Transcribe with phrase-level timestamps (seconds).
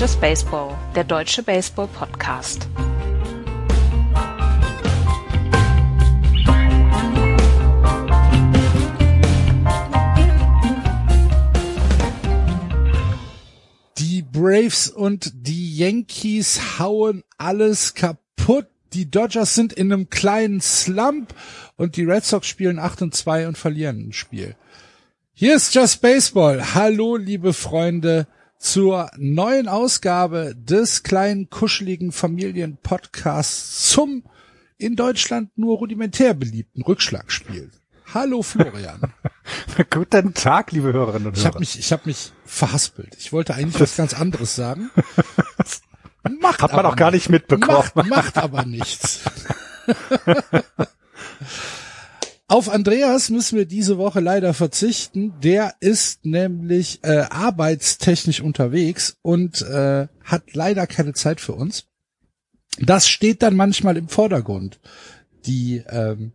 [0.00, 2.66] Just Baseball, der deutsche Baseball-Podcast.
[13.98, 18.68] Die Braves und die Yankees hauen alles kaputt.
[18.94, 21.34] Die Dodgers sind in einem kleinen Slump
[21.76, 24.56] und die Red Sox spielen 8 und 2 und verlieren ein Spiel.
[25.34, 26.74] Hier ist Just Baseball.
[26.74, 28.26] Hallo, liebe Freunde,
[28.60, 34.22] zur neuen Ausgabe des kleinen, kuscheligen Familienpodcasts zum
[34.76, 37.70] in Deutschland nur rudimentär beliebten Rückschlagspiel.
[38.12, 39.12] Hallo Florian.
[39.90, 41.54] Guten Tag, liebe Hörerinnen und Ich Hörer.
[41.54, 43.16] habe mich, ich habe mich verhaspelt.
[43.18, 44.90] Ich wollte eigentlich was ganz anderes sagen.
[46.40, 47.88] Macht Hat man auch gar nicht mitbekommen.
[47.94, 49.20] Macht, macht aber nichts.
[52.50, 55.34] Auf Andreas müssen wir diese Woche leider verzichten.
[55.40, 61.86] Der ist nämlich äh, arbeitstechnisch unterwegs und äh, hat leider keine Zeit für uns.
[62.80, 64.80] Das steht dann manchmal im Vordergrund,
[65.46, 66.32] die, ähm,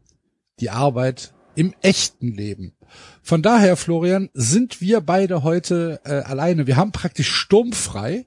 [0.61, 2.77] die Arbeit im echten Leben.
[3.21, 6.65] Von daher, Florian, sind wir beide heute äh, alleine.
[6.65, 8.25] Wir haben praktisch sturmfrei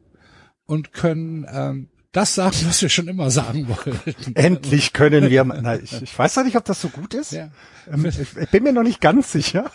[0.67, 4.34] und können ähm, das sagen, was wir schon immer sagen wollten.
[4.34, 7.33] Endlich können wir, na, ich, ich weiß noch nicht, ob das so gut ist.
[7.33, 7.51] Ja.
[7.92, 9.70] Ähm, Ich, ich bin mir noch nicht ganz sicher.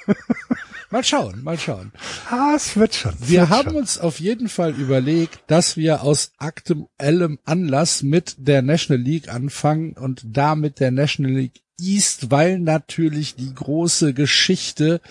[0.89, 1.91] Mal schauen, mal schauen.
[2.29, 3.13] Ah, es wird schon.
[3.19, 3.77] es Wir wird haben schon.
[3.77, 9.93] uns auf jeden Fall überlegt, dass wir aus aktuellem Anlass mit der National League anfangen
[9.93, 15.01] und damit der National League East, weil natürlich die große Geschichte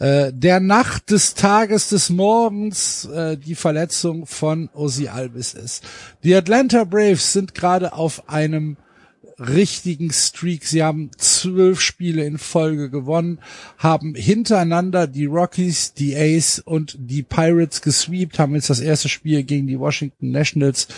[0.00, 5.84] äh, der Nacht des Tages des Morgens äh, die Verletzung von Ozzy Alvis ist.
[6.24, 8.76] Die Atlanta Braves sind gerade auf einem
[9.38, 10.64] richtigen Streak.
[10.64, 13.40] Sie haben zwölf Spiele in Folge gewonnen,
[13.78, 19.42] haben hintereinander die Rockies, die Ace und die Pirates gesweept, haben jetzt das erste Spiel
[19.42, 20.88] gegen die Washington Nationals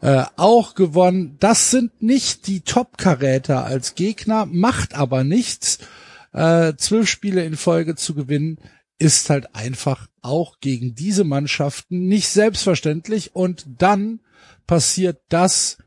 [0.00, 1.36] äh, auch gewonnen.
[1.40, 5.78] Das sind nicht die Top-Karäter als Gegner, macht aber nichts.
[6.32, 8.58] Äh, zwölf Spiele in Folge zu gewinnen,
[8.98, 13.34] ist halt einfach auch gegen diese Mannschaften nicht selbstverständlich.
[13.34, 14.20] Und dann
[14.66, 15.78] passiert das,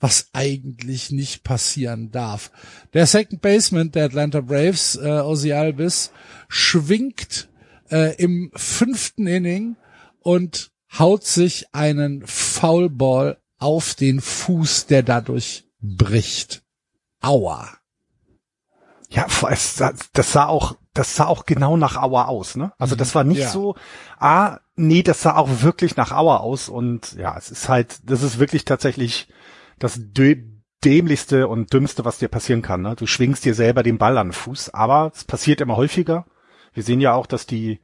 [0.00, 2.50] was eigentlich nicht passieren darf.
[2.92, 6.10] Der Second Baseman der Atlanta Braves, äh, Ozzy Alvis,
[6.48, 7.48] schwingt
[7.90, 9.76] äh, im fünften Inning
[10.20, 16.62] und haut sich einen Foulball auf den Fuß, der dadurch bricht.
[17.20, 17.78] Aua.
[19.16, 19.82] Ja, es,
[20.12, 22.72] das sah auch, das sah auch genau nach Auer aus, ne?
[22.78, 23.48] Also das war nicht Ja.
[23.48, 23.74] so,
[24.18, 28.22] ah, nee, das sah auch wirklich nach Auer aus und ja, es ist halt, das
[28.22, 29.28] ist wirklich tatsächlich
[29.78, 29.98] das
[30.84, 32.94] dämlichste und dümmste, was dir passieren kann, ne?
[32.94, 36.26] Du schwingst dir selber den Ball an den Fuß, aber es passiert immer häufiger.
[36.74, 37.80] Wir sehen ja auch, dass die,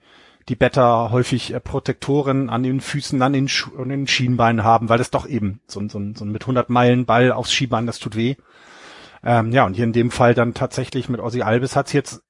[0.48, 4.90] die Better häufig äh, Protektoren an den Füßen, an den, Schu an den Schienbeinen haben,
[4.90, 7.52] weil das doch eben so ein, so ein, so ein mit 100 Meilen Ball aufs
[7.52, 8.36] Schienbein, das tut weh.
[9.24, 12.22] Ähm, ja, und hier in dem Fall dann tatsächlich mit Ozzy Albis hat's jetzt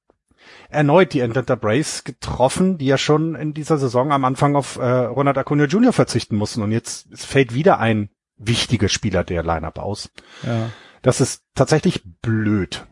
[0.69, 4.83] erneut die Atlanta Braves getroffen, die ja schon in dieser Saison am Anfang auf äh,
[4.85, 5.93] Ronald Acuna Jr.
[5.93, 6.63] verzichten mussten.
[6.63, 10.11] Und jetzt fällt wieder ein wichtiger Spieler der Lineup aus.
[10.43, 10.71] Ja.
[11.03, 12.87] Das ist tatsächlich blöd.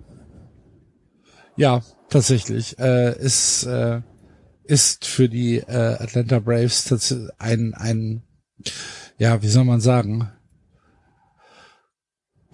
[1.56, 2.78] Ja, tatsächlich.
[2.78, 4.02] Äh, ist, äh,
[4.64, 8.22] ist für die äh, Atlanta Braves tats- ein, ein,
[9.18, 10.30] ja, wie soll man sagen?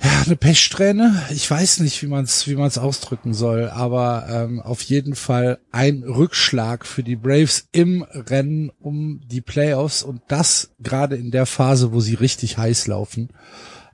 [0.02, 1.22] Ja, eine Pechsträhne.
[1.30, 5.58] Ich weiß nicht, wie man es wie man's ausdrücken soll, aber ähm, auf jeden Fall
[5.72, 11.46] ein Rückschlag für die Braves im Rennen um die Playoffs und das gerade in der
[11.46, 13.30] Phase, wo sie richtig heiß laufen,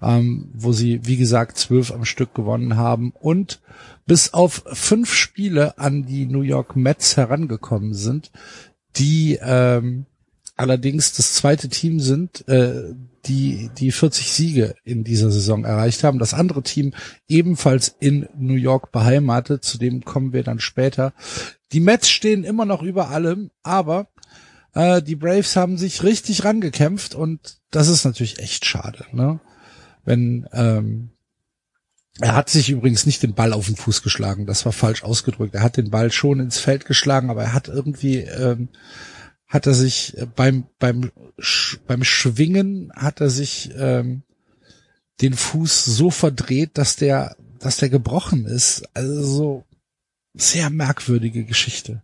[0.03, 3.61] ähm, wo sie, wie gesagt, zwölf am Stück gewonnen haben und
[4.05, 8.33] bis auf fünf Spiele an die New York Mets herangekommen sind,
[8.97, 10.07] die ähm,
[10.57, 12.95] allerdings das zweite Team sind, äh,
[13.27, 16.19] die die 40 Siege in dieser Saison erreicht haben.
[16.19, 16.93] Das andere Team
[17.29, 21.13] ebenfalls in New York beheimatet, zu dem kommen wir dann später.
[21.73, 24.09] Die Mets stehen immer noch über allem, aber
[24.75, 29.41] äh, die Braves haben sich richtig rangekämpft und das ist natürlich echt schade, ne?
[30.05, 31.11] Wenn ähm,
[32.21, 35.55] er hat sich übrigens nicht den Ball auf den Fuß geschlagen, das war falsch ausgedrückt.
[35.55, 38.69] Er hat den Ball schon ins Feld geschlagen, aber er hat irgendwie ähm,
[39.53, 41.13] hat er sich äh, beim beim
[41.87, 44.23] beim Schwingen hat er sich ähm,
[45.21, 48.83] den Fuß so verdreht, dass der dass der gebrochen ist.
[48.95, 49.65] Also so
[50.33, 52.03] sehr merkwürdige Geschichte.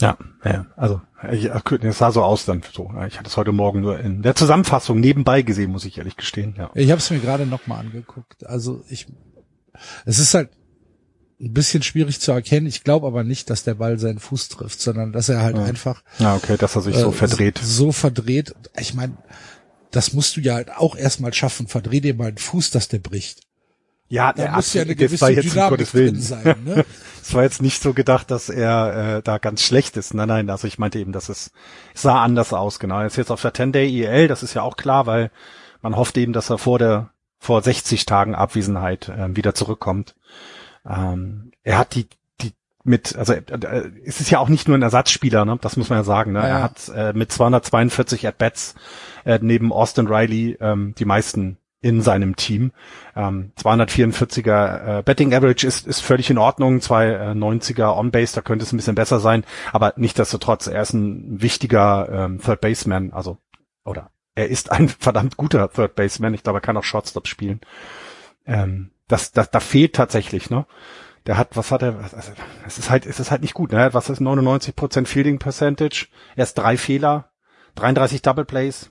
[0.00, 2.90] Ja, ja also es sah so aus dann so.
[3.06, 6.54] Ich hatte es heute Morgen nur in der Zusammenfassung nebenbei gesehen, muss ich ehrlich gestehen.
[6.56, 6.70] Ja.
[6.74, 8.46] Ich habe es mir gerade noch mal angeguckt.
[8.46, 9.06] Also ich,
[10.06, 10.48] es ist halt,
[11.40, 12.66] ein bisschen schwierig zu erkennen.
[12.66, 15.64] Ich glaube aber nicht, dass der Ball seinen Fuß trifft, sondern dass er halt ja.
[15.64, 16.02] einfach.
[16.18, 17.58] Ja, okay, dass er sich so äh, verdreht.
[17.62, 18.54] So verdreht.
[18.78, 19.16] Ich meine,
[19.90, 21.66] das musst du ja halt auch erstmal schaffen.
[21.66, 23.40] Verdreh dir mal einen Fuß, dass der bricht.
[24.08, 26.56] Ja, Da der muss ja eine gewisse jetzt Dynamik drin sein.
[26.64, 26.84] Ne?
[27.22, 30.14] Es war jetzt nicht so gedacht, dass er äh, da ganz schlecht ist.
[30.14, 31.52] Nein, nein, also ich meinte eben, dass es
[31.94, 32.98] sah anders aus, genau.
[33.00, 35.30] Er ist jetzt auf der 10-Day EL, das ist ja auch klar, weil
[35.82, 40.14] man hofft eben, dass er vor der vor 60 Tagen Abwesenheit äh, wieder zurückkommt.
[40.88, 42.06] Ähm, er hat die
[42.40, 42.52] die
[42.84, 45.58] mit, also äh, äh, es ist ja auch nicht nur ein Ersatzspieler, ne?
[45.60, 46.32] das muss man ja sagen.
[46.32, 46.40] Ne?
[46.40, 46.56] Ja, ja.
[46.58, 48.74] Er hat äh, mit 242 At-Bats
[49.24, 52.72] äh, neben Austin Riley ähm, die meisten in seinem Team.
[53.16, 58.72] Ähm, 244er äh, Betting Average ist, ist völlig in Ordnung, 290er On-Base, da könnte es
[58.72, 63.38] ein bisschen besser sein, aber nichtsdestotrotz, er ist ein wichtiger ähm, Third Baseman, also
[63.84, 67.60] oder er ist ein verdammt guter Third Baseman, ich glaube, er kann auch Shortstop spielen.
[68.46, 70.66] Ähm, das, das, da fehlt tatsächlich, ne?
[71.26, 72.32] Der hat, was hat er, also,
[72.66, 73.92] es ist halt, es ist halt nicht gut, ne?
[73.92, 76.08] Was ist 99% Fielding Percentage?
[76.36, 77.30] Erst drei Fehler,
[77.74, 78.90] 33 Double Plays.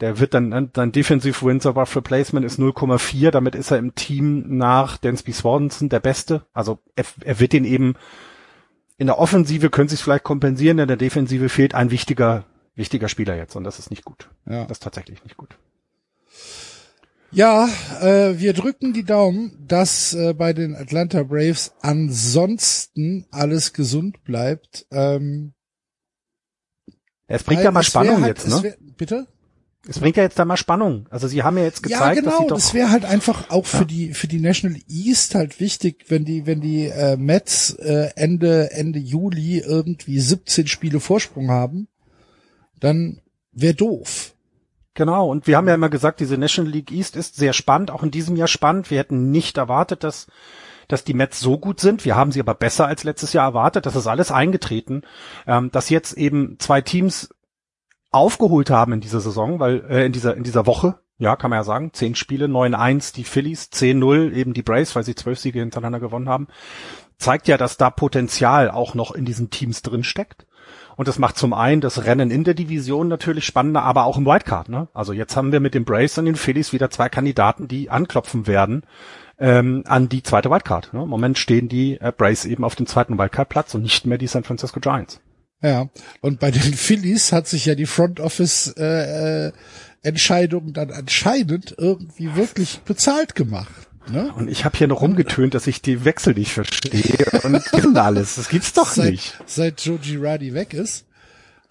[0.00, 4.58] Der wird dann, dann Defensive Wins above Replacement ist 0,4, damit ist er im Team
[4.58, 6.44] nach Dansby Swanson der Beste.
[6.52, 7.94] Also er, er wird den eben,
[8.98, 12.44] in der Offensive können sie es vielleicht kompensieren, in der Defensive fehlt ein wichtiger,
[12.74, 14.28] wichtiger Spieler jetzt und das ist nicht gut.
[14.44, 14.64] Ja.
[14.64, 15.56] Das ist tatsächlich nicht gut.
[17.36, 17.68] Ja,
[18.00, 24.86] äh, wir drücken die Daumen, dass äh, bei den Atlanta Braves ansonsten alles gesund bleibt.
[24.90, 25.52] Ähm,
[27.26, 28.62] Es bringt ja mal Spannung halt, jetzt, ne?
[28.62, 29.26] Wär, bitte?
[29.86, 31.06] Es bringt ja jetzt da mal Spannung.
[31.10, 32.30] Also sie haben ja jetzt gezeigt, ja, genau.
[32.30, 35.60] dass sie doch das wäre halt einfach auch für die für die National East halt
[35.60, 41.50] wichtig, wenn die wenn die äh, Mets äh, Ende Ende Juli irgendwie 17 Spiele Vorsprung
[41.50, 41.88] haben,
[42.80, 43.20] dann
[43.52, 44.35] wäre doof.
[44.96, 48.02] Genau, und wir haben ja immer gesagt, diese National League East ist sehr spannend, auch
[48.02, 48.90] in diesem Jahr spannend.
[48.90, 50.26] Wir hätten nicht erwartet, dass,
[50.88, 52.06] dass die Mets so gut sind.
[52.06, 53.84] Wir haben sie aber besser als letztes Jahr erwartet.
[53.84, 55.02] Das ist alles eingetreten.
[55.46, 57.28] Ähm, dass jetzt eben zwei Teams
[58.10, 61.58] aufgeholt haben in dieser Saison, weil äh, in dieser in dieser Woche, ja, kann man
[61.58, 65.60] ja sagen, zehn Spiele, 9-1 die Phillies, 10-0 eben die Braves, weil sie zwölf Siege
[65.60, 66.48] hintereinander gewonnen haben,
[67.18, 70.45] zeigt ja, dass da Potenzial auch noch in diesen Teams drin steckt.
[70.96, 74.24] Und das macht zum einen das Rennen in der Division natürlich spannender, aber auch im
[74.24, 74.68] Wildcard.
[74.68, 74.88] Ne?
[74.94, 78.46] Also jetzt haben wir mit den Braves und den Phillies wieder zwei Kandidaten, die anklopfen
[78.46, 78.82] werden
[79.38, 80.94] ähm, an die zweite Wildcard.
[80.94, 81.02] Ne?
[81.02, 84.26] Im Moment stehen die äh, Braves eben auf dem zweiten Wildcard-Platz und nicht mehr die
[84.26, 85.20] San Francisco Giants.
[85.62, 85.88] Ja,
[86.20, 89.52] und bei den Phillies hat sich ja die Front Office äh, äh,
[90.02, 93.85] Entscheidung dann anscheinend irgendwie wirklich bezahlt gemacht.
[94.10, 94.32] Ne?
[94.34, 98.36] Und ich habe hier noch rumgetönt, dass ich die Wechsel nicht verstehe und alles.
[98.36, 99.38] Das gibt's doch seit, nicht.
[99.46, 101.06] Seit Joe Girardi weg ist,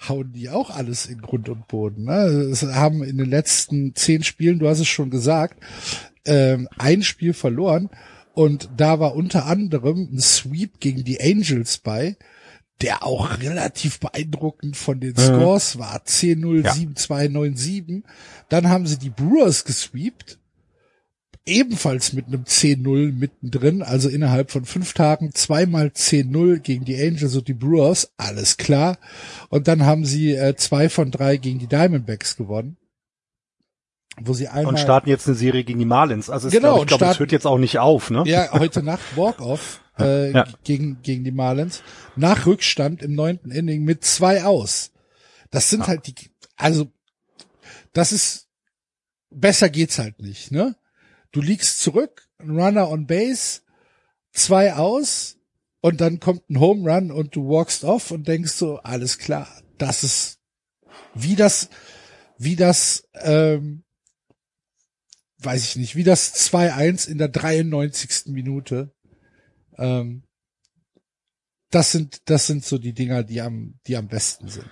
[0.07, 2.05] hauen die auch alles in Grund und Boden.
[2.05, 2.13] Ne?
[2.51, 5.61] Es haben in den letzten zehn Spielen, du hast es schon gesagt,
[6.25, 7.89] ähm, ein Spiel verloren
[8.33, 12.17] und da war unter anderem ein Sweep gegen die Angels bei,
[12.81, 16.01] der auch relativ beeindruckend von den Scores war.
[16.05, 16.73] 10-0, Ja.
[16.73, 18.03] 7-2, 9-7.
[18.49, 20.37] Dann haben sie die Brewers gesweept
[21.45, 27.35] ebenfalls mit einem 10-0 mittendrin, also innerhalb von fünf Tagen zweimal 10-0 gegen die Angels
[27.35, 28.97] und die Brewers, alles klar.
[29.49, 32.77] Und dann haben sie äh, zwei von drei gegen die Diamondbacks gewonnen.
[34.17, 36.29] Wo sie einmal, Und starten jetzt eine Serie gegen die Marlins.
[36.29, 38.23] Also es, Genau, ich glaube, es hört jetzt auch nicht auf, ne?
[38.25, 40.45] ja, heute Nacht Walk-Off äh, Ja.
[40.63, 41.83] gegen, gegen die Marlins,
[42.15, 44.91] nach Rückstand im neunten Inning mit zwei aus.
[45.51, 46.15] Das sind halt die,
[46.55, 46.87] also,
[47.91, 48.47] das ist,
[49.29, 50.75] besser geht's halt nicht, ne?
[51.35, 53.59] Du liegst zurück, ein Runner on Base,
[54.31, 55.35] zwei aus,
[55.81, 59.45] und dann kommt ein Home Run und du walkst off und denkst so, alles klar,
[59.77, 60.39] das ist,
[61.13, 61.69] wie das,
[62.37, 63.83] wie das, ähm,
[65.39, 68.27] weiß ich nicht, wie das 2-1 in der 93.
[68.27, 68.95] Minute.
[69.77, 70.23] Ähm,
[71.69, 74.71] das sind, das sind so die Dinger, die am, die am besten sind.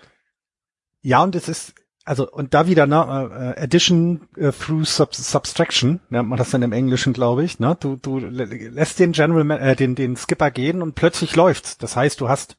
[1.01, 1.74] Ja, und es ist,
[2.05, 6.62] also, und da wieder, ne, äh, Addition äh, through Sub Subtraction, nennt man das dann
[6.62, 7.77] im Englischen, glaube ich, ne?
[7.79, 11.77] Du, du lä- lässt den General, äh, den, den Skipper gehen und plötzlich läuft's.
[11.77, 12.57] Das heißt, du hast,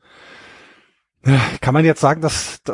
[1.24, 2.72] äh, kann man jetzt sagen, dass D-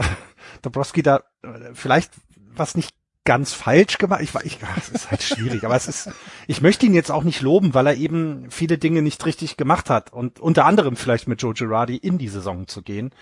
[0.63, 2.13] Dabrowski da äh, vielleicht
[2.55, 4.23] was nicht ganz falsch gemacht.
[4.23, 6.11] Ich, ich, es ist halt schwierig, aber es ist,
[6.47, 9.91] ich möchte ihn jetzt auch nicht loben, weil er eben viele Dinge nicht richtig gemacht
[9.91, 13.13] hat und unter anderem vielleicht mit Joe Girardi in die Saison zu gehen,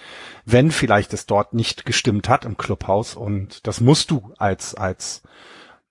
[0.45, 5.23] wenn vielleicht es dort nicht gestimmt hat im Clubhaus und das musst du als, als,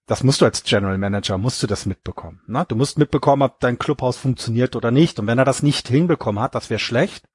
[0.06, 2.42] das musst du als General Manager, musst du das mitbekommen.
[2.48, 2.66] Ne?
[2.68, 6.42] Du musst mitbekommen, ob dein Clubhaus funktioniert oder nicht und wenn er das nicht hinbekommen
[6.42, 7.26] hat, das wäre schlecht.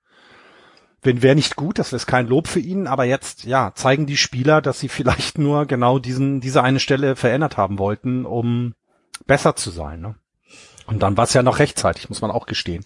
[1.02, 4.16] Wenn wäre nicht gut, das ist kein Lob für ihn, aber jetzt, ja, zeigen die
[4.16, 8.74] Spieler, dass sie vielleicht nur genau diesen, diese eine Stelle verändert haben wollten, um
[9.26, 10.00] besser zu sein.
[10.00, 10.14] Ne?
[10.86, 12.84] Und dann war es ja noch rechtzeitig, muss man auch gestehen.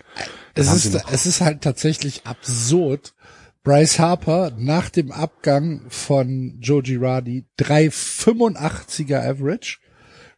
[0.54, 3.14] Es ist, es ist halt tatsächlich absurd.
[3.62, 9.78] Bryce Harper nach dem Abgang von Joe Girardi 385er Average.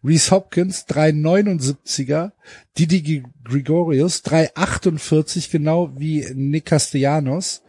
[0.02, 2.32] Reese Hopkins 379er.
[2.78, 7.62] Didi Gregorius 348, genau wie Nick Castellanos.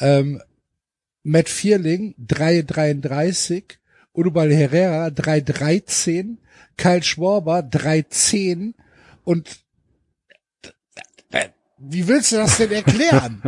[0.00, 0.42] Ähm,
[1.22, 3.78] Matt Vierling 333.
[4.12, 6.38] Urubal Herrera 313.
[6.76, 8.74] Kyle Schwarber 310
[9.24, 9.62] und
[11.78, 13.42] wie willst du das denn erklären?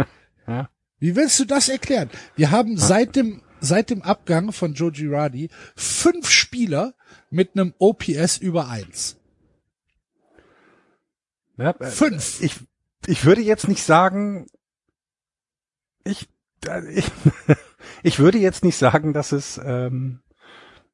[0.99, 2.11] Wie willst du das erklären?
[2.35, 6.95] Wir haben seit dem seit dem Abgang von Joe Girardi fünf Spieler
[7.31, 9.17] mit einem OPS über eins.
[11.57, 12.43] Ja, äh, fünf.
[12.43, 12.57] Ich,
[13.07, 14.47] ich würde jetzt nicht sagen,
[16.05, 16.27] ich, äh,
[16.95, 17.11] ich,
[18.03, 20.21] ich würde jetzt nicht sagen, dass es ähm,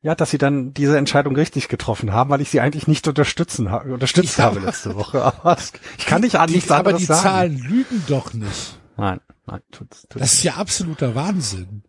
[0.02, 3.66] ja, dass sie dann diese Entscheidung richtig getroffen haben, weil ich sie eigentlich nicht unterstützen
[3.66, 4.44] unterstützt ja.
[4.44, 5.22] habe letzte Woche.
[5.22, 5.58] Aber
[5.98, 7.20] ich kann nicht an nichts anderes sagen.
[7.20, 8.78] Aber die Zahlen lügen doch nicht.
[8.96, 11.82] Nein, nein, tut's, tut's Das ist ja absoluter Wahnsinn.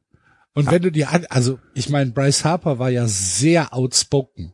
[0.53, 0.71] Und ja.
[0.71, 4.53] wenn du dir an, also ich meine, Bryce Harper war ja sehr outspoken.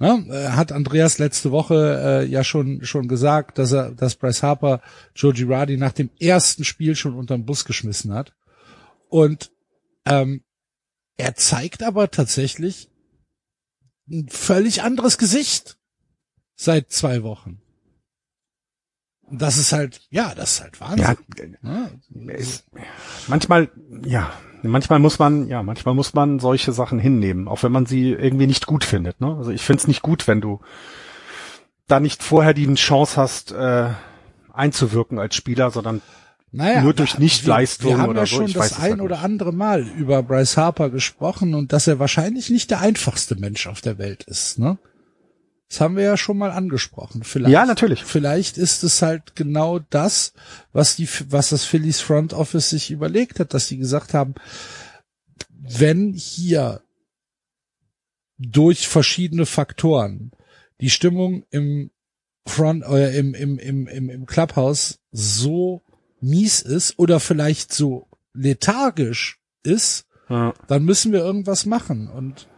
[0.00, 0.56] Ja, ne?
[0.56, 4.80] hat Andreas letzte Woche äh, ja schon schon gesagt, dass er, dass Bryce Harper
[5.14, 8.32] Joe Girardi nach dem ersten Spiel schon unterm Bus geschmissen hat.
[9.12, 9.52] Und
[10.06, 10.42] ähm,
[11.18, 12.88] er zeigt aber tatsächlich
[14.10, 15.76] ein völlig anderes Gesicht
[16.54, 17.60] seit zwei Wochen.
[19.30, 21.58] Das ist halt, ja, das ist halt Wahnsinn.
[21.68, 22.82] Ja, ja.
[23.28, 23.70] manchmal,
[24.02, 28.12] ja, manchmal muss man, ja, manchmal muss man solche Sachen hinnehmen, auch wenn man sie
[28.12, 29.20] irgendwie nicht gut findet.
[29.20, 29.36] Ne?
[29.36, 30.62] Also ich finde es nicht gut, wenn du
[31.86, 33.90] da nicht vorher die Chance hast, äh,
[34.54, 36.00] einzuwirken als Spieler, sondern
[36.52, 38.58] naja, nur durch Nichtleistung wir, wir haben oder ja schon so.
[38.58, 42.70] das ein halt oder andere Mal über Bryce Harper gesprochen und dass er wahrscheinlich nicht
[42.70, 44.58] der einfachste Mensch auf der Welt ist.
[44.58, 44.78] Ne?
[45.70, 47.24] Das haben wir ja schon mal angesprochen.
[47.24, 48.04] Vielleicht, ja, natürlich.
[48.04, 50.34] Vielleicht ist es halt genau das,
[50.74, 54.34] was die, was das Phillies Front Office sich überlegt hat, dass sie gesagt haben,
[55.48, 56.82] wenn hier
[58.36, 60.32] durch verschiedene Faktoren
[60.82, 61.90] die Stimmung im
[62.46, 65.82] Front äh, im, im, im, im, im Clubhouse so
[66.22, 70.54] mies ist oder vielleicht so lethargisch ist, ja.
[70.68, 72.08] dann müssen wir irgendwas machen.
[72.08, 72.48] Und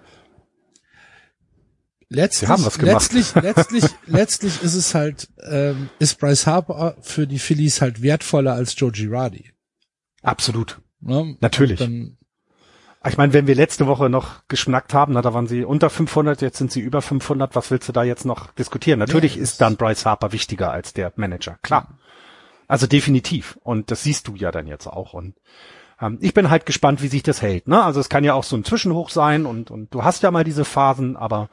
[2.08, 8.02] letztlich, letztlich, letztlich, letztlich ist es halt, ähm, ist Bryce Harper für die Phillies halt
[8.02, 9.50] wertvoller als Joe Girardi.
[10.22, 10.80] Absolut.
[11.00, 11.36] Ne?
[11.40, 11.80] Natürlich.
[11.80, 12.16] Dann,
[13.06, 16.40] ich meine, wenn wir letzte Woche noch geschnackt haben, na, da waren sie unter 500,
[16.40, 18.98] jetzt sind sie über 500, was willst du da jetzt noch diskutieren?
[18.98, 21.98] Natürlich ja, ist dann Bryce Harper wichtiger als der Manager, klar.
[22.68, 23.58] Also definitiv.
[23.62, 25.14] Und das siehst du ja dann jetzt auch.
[25.14, 25.34] Und
[26.00, 27.68] ähm, ich bin halt gespannt, wie sich das hält.
[27.68, 27.82] Ne?
[27.82, 30.44] Also es kann ja auch so ein Zwischenhoch sein und, und du hast ja mal
[30.44, 31.48] diese Phasen, aber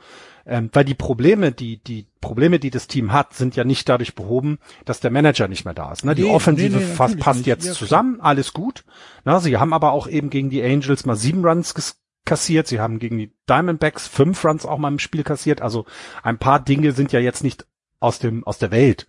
[0.45, 4.15] ähm, weil die Probleme, die, die Probleme, die das Team hat, sind ja nicht dadurch
[4.15, 6.03] behoben, dass der Manager nicht mehr da ist.
[6.03, 6.15] Ne?
[6.15, 8.83] Die nee, Offensive nee, nee, passt jetzt ja, zusammen, alles gut.
[9.23, 11.75] Na, sie haben aber auch eben gegen die Angels mal sieben Runs
[12.25, 12.67] kassiert.
[12.67, 15.61] Sie haben gegen die Diamondbacks fünf Runs auch mal im Spiel kassiert.
[15.61, 15.85] Also
[16.23, 17.67] ein paar Dinge sind ja jetzt nicht
[17.99, 19.07] aus dem aus der Welt.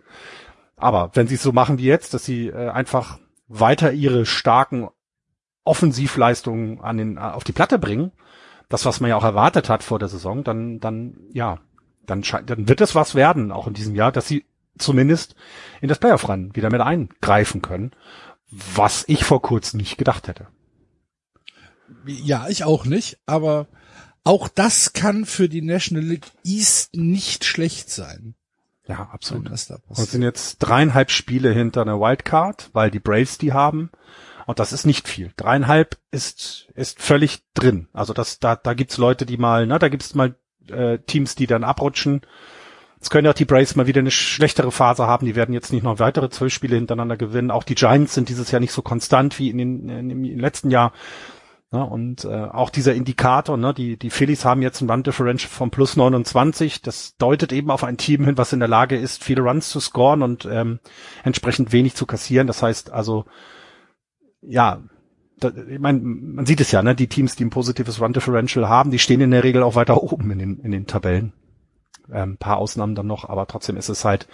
[0.83, 4.89] Aber wenn sie es so machen wie jetzt, dass sie äh, einfach weiter ihre starken
[5.63, 8.11] Offensivleistungen an den, auf die Platte bringen,
[8.67, 11.59] das, was man ja auch erwartet hat vor der Saison, dann, dann, ja,
[12.05, 14.45] dann, dann wird es was werden, auch in diesem Jahr, dass sie
[14.77, 15.35] zumindest
[15.79, 17.91] in das Playoff-Rennen wieder mit eingreifen können,
[18.49, 20.47] was ich vor kurzem nicht gedacht hätte.
[22.05, 23.67] Ja, ich auch nicht, aber
[24.25, 28.35] auch das kann für die National League East nicht schlecht sein.
[28.87, 29.49] Ja, absolut.
[29.87, 33.91] Und sind jetzt dreieinhalb Spiele hinter einer Wildcard, weil die Braves die haben.
[34.45, 35.31] Und das ist nicht viel.
[35.37, 37.87] Dreieinhalb ist, ist völlig drin.
[37.93, 40.35] Also das, da, da gibt's Leute, die mal, na, da gibt's mal
[40.67, 42.21] äh, Teams, die dann abrutschen.
[42.99, 45.25] Es können auch die Braves mal wieder eine schlechtere Phase haben.
[45.25, 47.51] Die werden jetzt nicht noch weitere zwölf Spiele hintereinander gewinnen.
[47.51, 50.71] Auch die Giants sind dieses Jahr nicht so konstant wie in den, in, im letzten
[50.71, 50.93] Jahr.
[51.73, 51.83] Ne?
[51.83, 53.73] Und äh, auch dieser Indikator, ne?
[53.73, 56.83] die, die Phillies haben jetzt ein Run Differential von plus 29.
[56.83, 59.79] Das deutet eben auf ein Team hin, was in der Lage ist, viele Runs zu
[59.79, 60.79] scoren und ähm,
[61.23, 62.45] entsprechend wenig zu kassieren.
[62.45, 63.25] Das heißt also,
[64.41, 64.83] ja,
[65.39, 66.93] da, ich meine, man sieht es ja, ne?
[66.93, 70.03] die Teams, die ein positives Run Differential haben, die stehen in der Regel auch weiter
[70.03, 71.33] oben in den, in den Tabellen.
[72.11, 74.27] Ähm, paar Ausnahmen dann noch, aber trotzdem ist es halt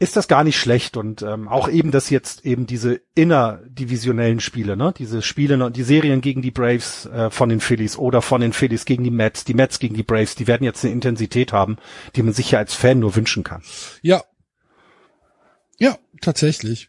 [0.00, 4.74] ist das gar nicht schlecht und ähm, auch eben, dass jetzt eben diese innerdivisionellen Spiele,
[4.74, 8.54] ne, diese Spiele, die Serien gegen die Braves äh, von den Phillies oder von den
[8.54, 11.76] Phillies gegen die Mets, die Mets gegen die Braves, die werden jetzt eine Intensität haben,
[12.16, 13.62] die man sich ja als Fan nur wünschen kann.
[14.00, 14.24] Ja,
[15.78, 16.88] ja, tatsächlich.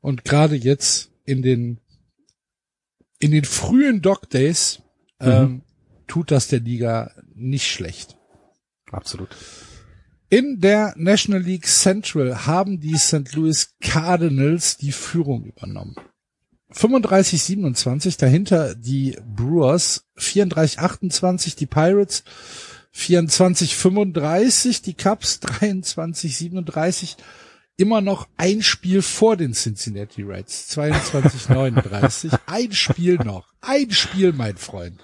[0.00, 1.80] Und gerade jetzt in den
[3.20, 4.82] in den frühen Dog Days
[5.20, 5.62] ähm, mhm.
[6.08, 8.16] tut das der Liga nicht schlecht.
[8.90, 9.28] Absolut.
[10.30, 13.32] In der National League Central haben die St.
[13.34, 15.96] Louis Cardinals die Führung übernommen.
[16.74, 22.24] 35-27, dahinter die Brewers, 34-28 die Pirates,
[22.94, 27.16] 24-35 die Cubs, 23-37
[27.78, 34.58] immer noch ein Spiel vor den Cincinnati Reds, 22-39, ein Spiel noch, ein Spiel, mein
[34.58, 35.00] Freund.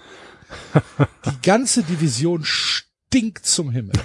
[1.25, 3.99] Die ganze Division stinkt zum Himmel.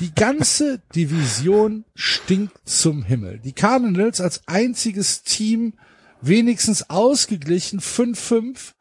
[0.00, 3.38] Die ganze Division stinkt zum Himmel.
[3.38, 5.74] Die Cardinals als einziges Team
[6.20, 8.74] wenigstens ausgeglichen 5-5.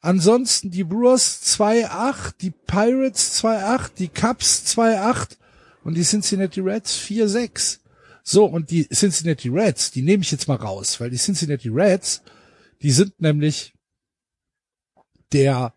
[0.00, 5.36] Ansonsten die Brewers 2-8, die Pirates 2-8, die Cubs 2-8
[5.82, 7.78] und die Cincinnati Reds 4-6.
[8.22, 12.22] So, und die Cincinnati Reds, die nehme ich jetzt mal raus, weil die Cincinnati Reds,
[12.82, 13.74] die sind nämlich
[15.32, 15.74] der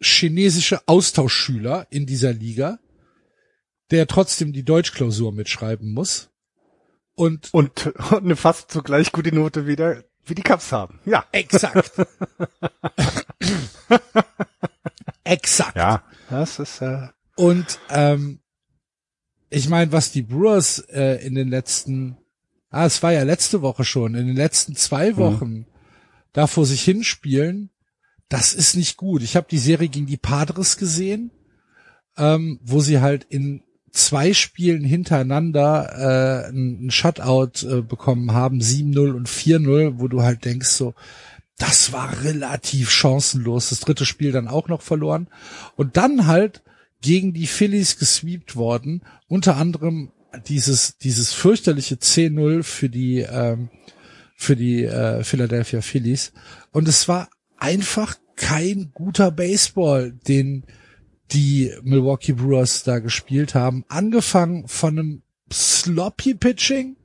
[0.00, 2.78] chinesische Austauschschüler in dieser Liga,
[3.90, 6.30] der trotzdem die Deutschklausur mitschreiben muss.
[7.14, 11.00] Und, und, und eine fast so gleich gute Note wieder wie die Cups haben.
[11.04, 11.24] Ja.
[11.32, 11.92] Exakt.
[15.24, 15.76] exakt.
[15.76, 18.40] Ja, das ist äh und ähm,
[19.48, 22.18] ich meine, was die Brewers äh, in den letzten,
[22.68, 25.16] ah, es war ja letzte Woche schon, in den letzten zwei mhm.
[25.16, 25.66] Wochen mhm.
[26.32, 27.70] da vor sich hinspielen,
[28.28, 29.22] das ist nicht gut.
[29.22, 31.32] Ich habe die Serie gegen die Padres gesehen,
[32.16, 39.12] ähm, wo sie halt in zwei Spielen hintereinander äh, ein Shutout äh, bekommen haben, 7-0
[39.12, 40.94] und 4-0, wo du halt denkst so,
[41.58, 43.68] das war relativ chancenlos.
[43.68, 45.28] Das dritte Spiel dann auch noch verloren.
[45.76, 46.62] Und dann halt
[47.02, 49.02] gegen die Phillies gesweept worden.
[49.28, 50.10] Unter anderem
[50.46, 53.68] dieses, dieses fürchterliche 10-0 für die, ähm,
[54.36, 56.32] für die äh, Philadelphia Phillies.
[56.72, 57.28] Und es war
[57.58, 60.64] einfach kein guter Baseball, den
[61.32, 63.84] die Milwaukee Brewers da gespielt haben.
[63.88, 66.96] Angefangen von einem sloppy Pitching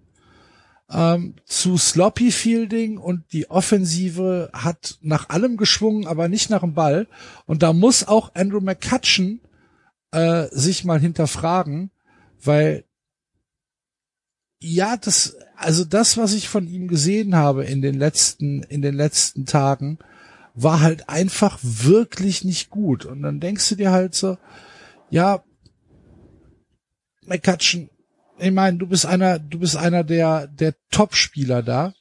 [0.89, 6.73] ähm, zu sloppy Fielding und die Offensive hat nach allem geschwungen, aber nicht nach dem
[6.73, 7.07] Ball.
[7.45, 9.41] Und da muss auch Andrew McCutcheon
[10.11, 11.91] äh, sich mal hinterfragen,
[12.43, 12.85] weil
[14.59, 18.95] ja, das, also das, was ich von ihm gesehen habe in den letzten, in den
[18.95, 19.99] letzten Tagen,
[20.55, 23.05] war halt einfach wirklich nicht gut.
[23.05, 24.37] Und dann denkst du dir halt so,
[25.09, 25.43] ja,
[27.25, 27.89] McCutcheon,
[28.37, 31.93] ich meine, du bist einer, du bist einer der, der Top-Spieler da.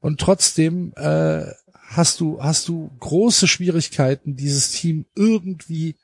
[0.00, 1.44] Und trotzdem äh,
[1.88, 5.96] hast du, hast du große Schwierigkeiten, dieses Team irgendwie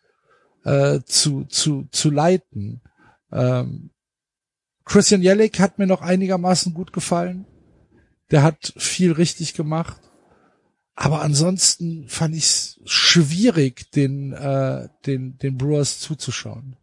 [0.65, 2.81] äh, zu, zu, zu leiten.
[3.33, 3.91] Ähm,
[4.85, 7.47] Christian Jellick hat mir noch einigermaßen gut gefallen.
[8.31, 10.01] Der hat viel richtig gemacht.
[11.01, 16.77] Aber ansonsten fand ich es schwierig, den, äh, den, den Brewers zuzuschauen.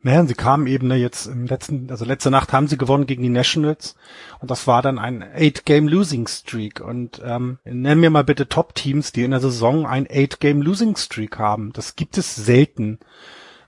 [0.00, 3.22] Naja, sie kamen eben ne, jetzt im letzten, also letzte Nacht haben sie gewonnen gegen
[3.22, 3.94] die Nationals
[4.40, 6.80] und das war dann ein Eight-Game-Losing-Streak.
[6.80, 11.74] Und ähm, nenn mir mal bitte Top-Teams, die in der Saison ein Eight-Game-Losing-Streak haben.
[11.74, 13.00] Das gibt es selten,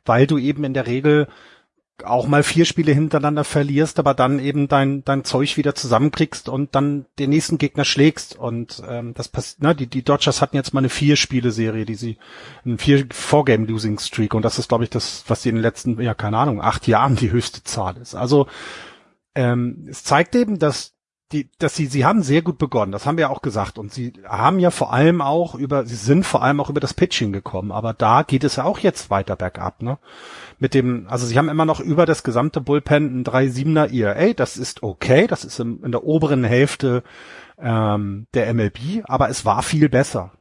[0.07, 1.29] weil du eben in der Regel
[2.05, 6.75] auch mal vier Spiele hintereinander verlierst, aber dann eben dein dein Zeug wieder zusammenkriegst und
[6.75, 9.63] dann den nächsten Gegner schlägst und ähm, das passt.
[9.63, 12.19] Ne, die die Dodgers hatten jetzt mal eine vier Spiele Serie, die sie
[12.65, 15.57] ein vier Four Game Losing Streak und das ist glaube ich das, was sie in
[15.57, 18.15] den letzten ja keine Ahnung acht Jahren die höchste Zahl ist.
[18.15, 18.47] Also
[19.35, 20.95] ähm, es zeigt eben, dass
[21.33, 23.79] die, dass sie, sie haben sehr gut begonnen, das haben wir auch gesagt.
[23.79, 26.95] Und sie haben ja vor allem auch über, sie sind vor allem auch über das
[26.95, 27.71] Pitching gekommen.
[27.71, 29.99] Aber da geht es ja auch jetzt weiter bergab, ne?
[30.61, 34.35] Mit dem, also sie haben immer noch über das gesamte Bullpen ein 3-7er ERA.
[34.35, 35.27] Das ist okay.
[35.27, 37.03] Das ist im, in der oberen Hälfte
[37.59, 39.03] ähm, der MLB.
[39.05, 40.33] Aber es war viel besser.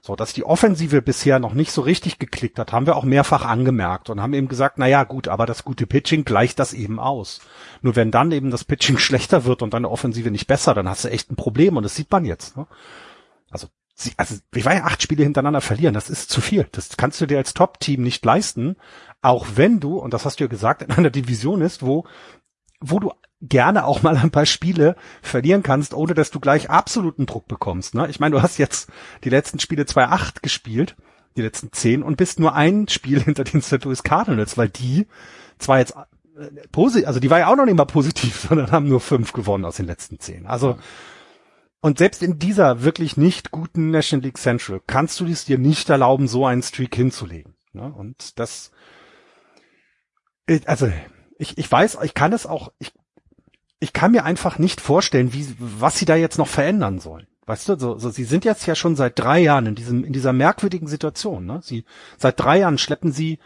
[0.00, 3.44] So, dass die Offensive bisher noch nicht so richtig geklickt hat, haben wir auch mehrfach
[3.44, 6.98] angemerkt und haben eben gesagt, na ja, gut, aber das gute Pitching gleicht das eben
[6.98, 7.40] aus.
[7.82, 11.04] Nur wenn dann eben das Pitching schlechter wird und deine Offensive nicht besser, dann hast
[11.04, 12.56] du echt ein Problem und das sieht man jetzt.
[12.56, 12.66] Ne?
[13.50, 16.66] Also, sie, also, wie war ja acht Spiele hintereinander verlieren, das ist zu viel.
[16.72, 18.76] Das kannst du dir als Top-Team nicht leisten,
[19.20, 22.04] auch wenn du, und das hast du ja gesagt, in einer Division ist, wo
[22.82, 27.26] wo du gerne auch mal ein paar Spiele verlieren kannst, ohne dass du gleich absoluten
[27.26, 27.94] Druck bekommst.
[27.94, 28.08] Ne?
[28.08, 28.90] Ich meine, du hast jetzt
[29.24, 30.96] die letzten Spiele 2-8 gespielt,
[31.36, 33.84] die letzten 10 und bist nur ein Spiel hinter den St.
[33.84, 35.06] Louis Cardinals, weil die
[35.58, 35.94] zwar jetzt
[36.36, 39.32] äh, positiv, also die war ja auch noch nicht mal positiv, sondern haben nur fünf
[39.32, 40.46] gewonnen aus den letzten zehn.
[40.46, 40.78] Also
[41.82, 45.90] und selbst in dieser wirklich nicht guten National League Central kannst du es dir nicht
[45.90, 47.54] erlauben, so einen Streak hinzulegen.
[47.74, 47.92] Ne?
[47.92, 48.70] Und das,
[50.64, 50.90] also
[51.38, 52.94] ich, ich weiß, ich kann es auch, ich
[53.82, 57.26] ich kann mir einfach nicht vorstellen, wie, was sie da jetzt noch verändern sollen.
[57.46, 60.12] Weißt du, so, so, sie sind jetzt ja schon seit drei Jahren in diesem, in
[60.12, 61.58] dieser merkwürdigen Situation, ne?
[61.64, 61.84] Sie,
[62.16, 63.40] seit drei Jahren schleppen sie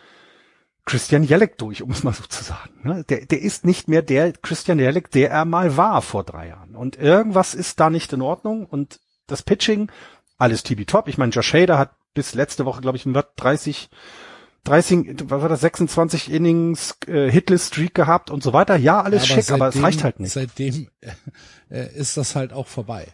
[0.87, 2.70] Christian Jelek durch, um es mal so zu sagen.
[2.85, 3.05] Ne?
[3.09, 6.77] Der, der ist nicht mehr der Christian Jelek, der er mal war vor drei Jahren.
[6.77, 8.66] Und irgendwas ist da nicht in Ordnung.
[8.66, 9.90] Und das Pitching,
[10.38, 11.09] alles tibi-top.
[11.09, 13.90] Ich meine, Josh Hader hat bis letzte Woche, glaube ich, 30,
[14.62, 18.77] 30, was war das, 26 Innings äh, Hitless Streak gehabt und so weiter.
[18.77, 20.33] Ja, alles ja, aber schick, seitdem, aber es reicht halt nicht.
[20.33, 20.88] Seitdem
[21.68, 23.09] äh, ist das halt auch vorbei.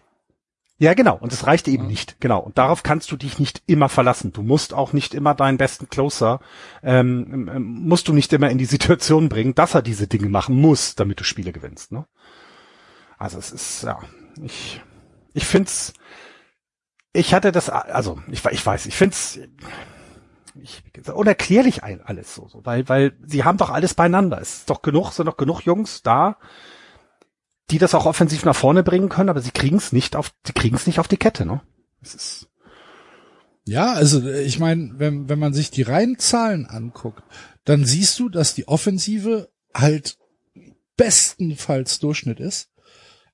[0.82, 1.16] Ja, genau.
[1.16, 2.20] Und es reicht eben nicht.
[2.20, 2.40] Genau.
[2.40, 4.32] Und darauf kannst du dich nicht immer verlassen.
[4.32, 6.40] Du musst auch nicht immer deinen besten Closer,
[6.82, 10.60] ähm, ähm, musst du nicht immer in die Situation bringen, dass er diese Dinge machen
[10.60, 11.92] muss, damit du Spiele gewinnst.
[11.92, 12.04] Ne?
[13.16, 14.00] Also es ist, ja,
[14.42, 14.82] ich,
[15.34, 15.92] ich find's,
[17.12, 19.38] ich hatte das, also ich, ich weiß, ich find's
[20.60, 20.82] ich,
[21.14, 24.40] unerklärlich ein, alles so, so, weil, weil sie haben doch alles beieinander.
[24.40, 26.38] Es ist doch genug, sind doch genug Jungs da,
[27.72, 30.52] die das auch offensiv nach vorne bringen können, aber sie kriegen es nicht auf, sie
[30.52, 31.62] kriegen es nicht auf die Kette, ne?
[32.02, 32.48] Es ist
[33.64, 37.22] ja, also ich meine, wenn, wenn man sich die reinen Zahlen anguckt,
[37.64, 40.18] dann siehst du, dass die Offensive halt
[40.96, 42.70] bestenfalls Durchschnitt ist.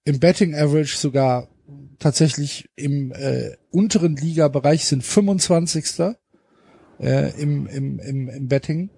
[0.04, 1.48] Im Betting Average sogar
[1.98, 6.16] tatsächlich im äh, unteren Liga-Bereich sind 25.
[7.00, 8.90] Äh, im, im, im, im Betting.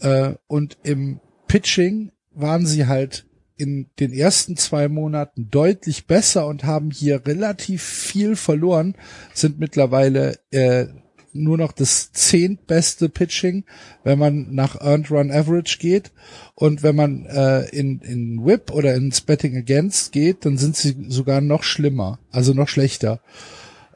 [0.00, 3.25] Äh, und im Pitching waren sie halt
[3.56, 8.94] in den ersten zwei Monaten deutlich besser und haben hier relativ viel verloren,
[9.32, 10.86] sind mittlerweile äh,
[11.32, 13.64] nur noch das zehntbeste Pitching,
[14.04, 16.12] wenn man nach Earned Run Average geht.
[16.54, 21.06] Und wenn man äh, in, in Whip oder ins Betting Against geht, dann sind sie
[21.08, 23.20] sogar noch schlimmer, also noch schlechter.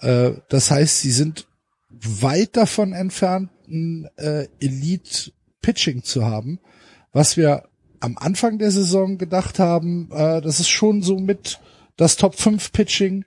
[0.01, 1.47] Äh, das heißt, sie sind
[1.89, 6.61] weit davon entfernt, ein äh, Elite Pitching zu haben,
[7.13, 7.65] was wir
[8.01, 11.61] am Anfang der Saison gedacht haben, äh, das ist schon so mit
[11.97, 13.25] das Top 5 Pitching,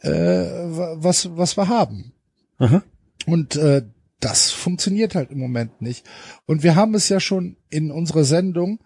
[0.00, 2.12] äh, was, was wir haben.
[2.58, 2.82] Mhm.
[3.26, 3.82] Und äh,
[4.20, 6.06] das funktioniert halt im Moment nicht.
[6.46, 8.80] Und wir haben es ja schon in unserer Sendung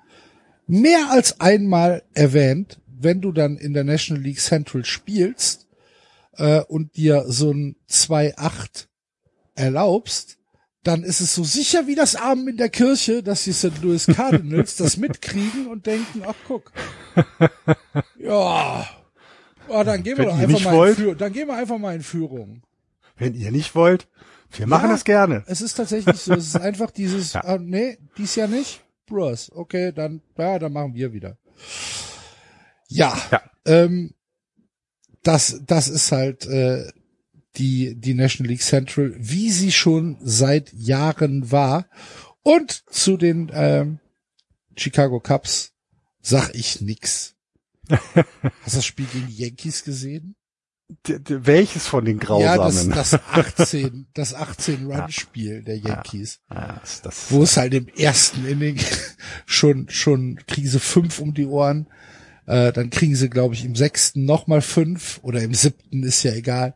[0.66, 5.66] mehr als einmal erwähnt, wenn du dann in der National League Central spielst
[6.36, 8.86] äh, und dir so ein 2-8
[9.54, 10.38] erlaubst,
[10.84, 13.82] dann ist es so sicher wie das Abend in der Kirche, dass die St.
[13.82, 16.70] Louis Cardinals das mitkriegen und denken, ach guck,
[18.18, 18.86] ja,
[19.68, 21.18] oh, dann gehen wir doch einfach mal wollt, in Führung.
[21.18, 22.62] Dann gehen wir einfach mal in Führung.
[23.16, 24.08] Wenn ihr nicht wollt,
[24.52, 25.42] wir machen ja, das gerne.
[25.46, 27.44] Es ist tatsächlich so, es ist einfach dieses, ja.
[27.44, 31.38] ah, nee, dies Jahr nicht, Brewers, okay, dann, ja, dann machen wir wieder.
[32.88, 33.42] Ja, ja.
[33.64, 34.14] Ähm,
[35.22, 36.92] das, das ist halt äh,
[37.56, 41.86] die, die National League Central, wie sie schon seit Jahren war.
[42.42, 44.00] Und zu den ähm,
[44.76, 45.72] Chicago Cubs
[46.20, 47.34] sag ich nix.
[47.88, 50.36] Hast du das Spiel gegen die Yankees gesehen?
[51.06, 52.90] D welches von den Grausamen?
[52.90, 53.20] Ja, das, das
[53.58, 56.40] 18, das 18 Run Spiel der Yankees.
[56.50, 58.78] Ja, ja, das, das, wo es halt im ersten Inning
[59.46, 61.86] schon, schon kriegen sie fünf um die Ohren.
[62.46, 66.32] Äh, dann kriegen sie, glaube ich, im sechsten nochmal fünf oder im siebten ist ja
[66.32, 66.74] egal.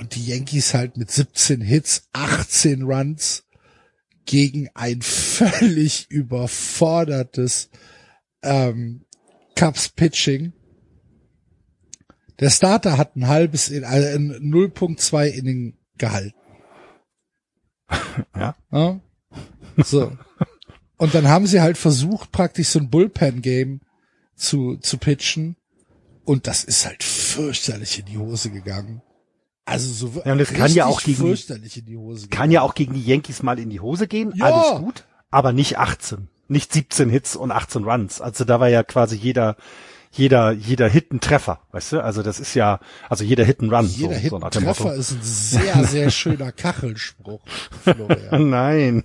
[0.00, 3.44] Und die Yankees halt mit 17 Hits, 18 Runs
[4.24, 7.68] gegen ein völlig überfordertes
[8.42, 9.04] ähm,
[9.56, 10.54] Cubs Pitching.
[12.38, 16.34] Der Starter hat ein halbes, also ein 0.2 Inning gehalten.
[18.34, 18.56] Ja.
[18.72, 19.00] ja.
[19.76, 20.16] So.
[20.96, 23.82] Und dann haben sie halt versucht, praktisch so ein Bullpen-Game
[24.34, 25.56] zu, zu pitchen.
[26.24, 29.02] Und das ist halt fürchterlich in die Hose gegangen.
[29.70, 33.04] Also so ja, und es kann ja auch gegen die, kann ja auch gegen die
[33.04, 34.46] Yankees mal in die Hose gehen, ja.
[34.46, 38.20] alles gut, aber nicht 18, nicht 17 Hits und 18 Runs.
[38.20, 39.56] Also da war ja quasi jeder
[40.10, 42.02] jeder jeder Hit ein Treffer, weißt du?
[42.02, 43.86] Also das ist ja also jeder Hit ein Run.
[43.86, 47.42] Jeder so, Hit ein so Treffer ist ein sehr sehr schöner Kachelspruch.
[47.82, 48.50] Florian.
[48.50, 49.04] Nein.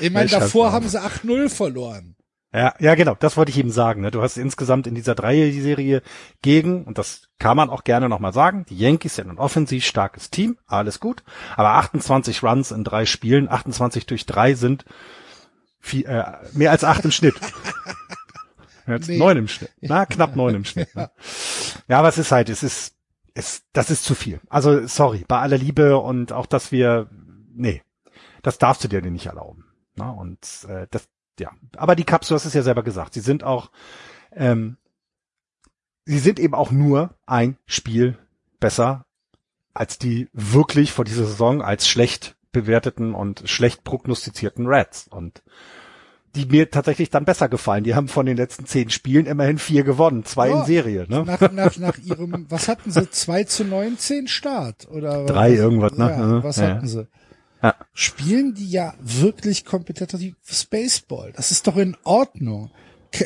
[0.00, 2.16] ich meine, davor haben sie 8-0 verloren.
[2.54, 4.02] Ja, ja, genau, das wollte ich eben sagen.
[4.02, 4.10] Ne?
[4.10, 6.02] Du hast insgesamt in dieser Dreierserie
[6.42, 10.30] gegen, und das kann man auch gerne nochmal sagen, die Yankees sind ein offensiv starkes
[10.30, 11.24] Team, alles gut,
[11.56, 14.84] aber 28 Runs in drei Spielen, 28 durch drei sind
[15.80, 17.34] viel, äh, mehr als acht im Schnitt.
[18.86, 19.18] Jetzt nee.
[19.18, 19.70] neun im Schnitt.
[19.80, 20.94] Na, knapp neun im Schnitt.
[20.94, 21.10] Ne?
[21.88, 22.94] Ja, aber es ist halt, es ist,
[23.32, 24.40] es, das ist zu viel.
[24.50, 27.08] Also, sorry, bei aller Liebe und auch, dass wir,
[27.54, 27.82] nee,
[28.42, 29.64] das darfst du dir nicht erlauben.
[29.94, 30.12] Na, ne?
[30.12, 30.38] und
[30.68, 33.70] äh, das, ja, aber die Cups, du hast es ja selber gesagt, sie sind auch,
[34.32, 34.76] ähm,
[36.04, 38.18] sie sind eben auch nur ein Spiel
[38.60, 39.06] besser
[39.74, 45.42] als die wirklich vor dieser Saison als schlecht bewerteten und schlecht prognostizierten Reds und
[46.34, 47.84] die mir tatsächlich dann besser gefallen.
[47.84, 51.06] Die haben von den letzten zehn Spielen immerhin vier gewonnen, zwei ja, in Serie.
[51.08, 51.24] Ne?
[51.24, 54.88] Nach, nach, nach ihrem, was hatten sie, zwei zu neunzehn Start?
[54.90, 56.10] oder Drei was, irgendwas, ne?
[56.10, 56.68] Ja, was ja.
[56.68, 57.06] hatten sie?
[57.62, 57.74] Ja.
[57.92, 61.32] spielen die ja wirklich kompetitives Baseball.
[61.36, 62.70] Das ist doch in Ordnung.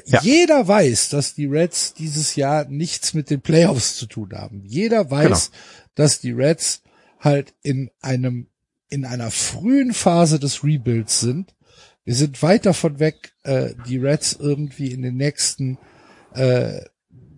[0.06, 0.20] Ja.
[0.20, 4.62] Jeder weiß, dass die Reds dieses Jahr nichts mit den Playoffs zu tun haben.
[4.64, 5.62] Jeder weiß, genau.
[5.94, 6.82] dass die Reds
[7.20, 8.48] halt in einem,
[8.88, 11.54] in einer frühen Phase des Rebuilds sind.
[12.04, 15.78] Wir sind weit davon weg, äh, die Reds irgendwie in den nächsten
[16.34, 16.80] äh,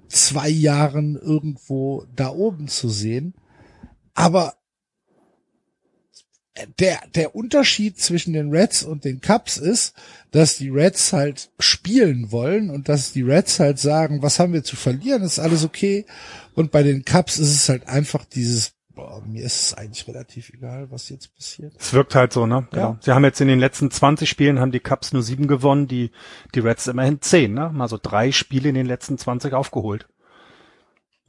[0.09, 3.35] zwei Jahren irgendwo da oben zu sehen.
[4.15, 4.58] Aber
[6.79, 9.95] der, der Unterschied zwischen den Reds und den Cubs ist,
[10.31, 14.65] dass die Reds halt spielen wollen und dass die Reds halt sagen, was haben wir
[14.65, 16.07] zu verlieren, ist alles okay.
[16.55, 20.51] Und bei den Cubs ist es halt einfach dieses, boah, mir ist es eigentlich relativ
[20.51, 21.73] egal, was jetzt passiert.
[21.79, 22.67] Es wirkt halt so, ne?
[22.71, 22.83] Genau.
[22.83, 22.99] Ja.
[23.01, 26.11] Sie haben jetzt in den letzten 20 Spielen haben die Cubs nur sieben gewonnen, die,
[26.55, 27.71] die Reds immerhin zehn, ne?
[27.73, 30.09] Mal so drei Spiele in den letzten 20 aufgeholt.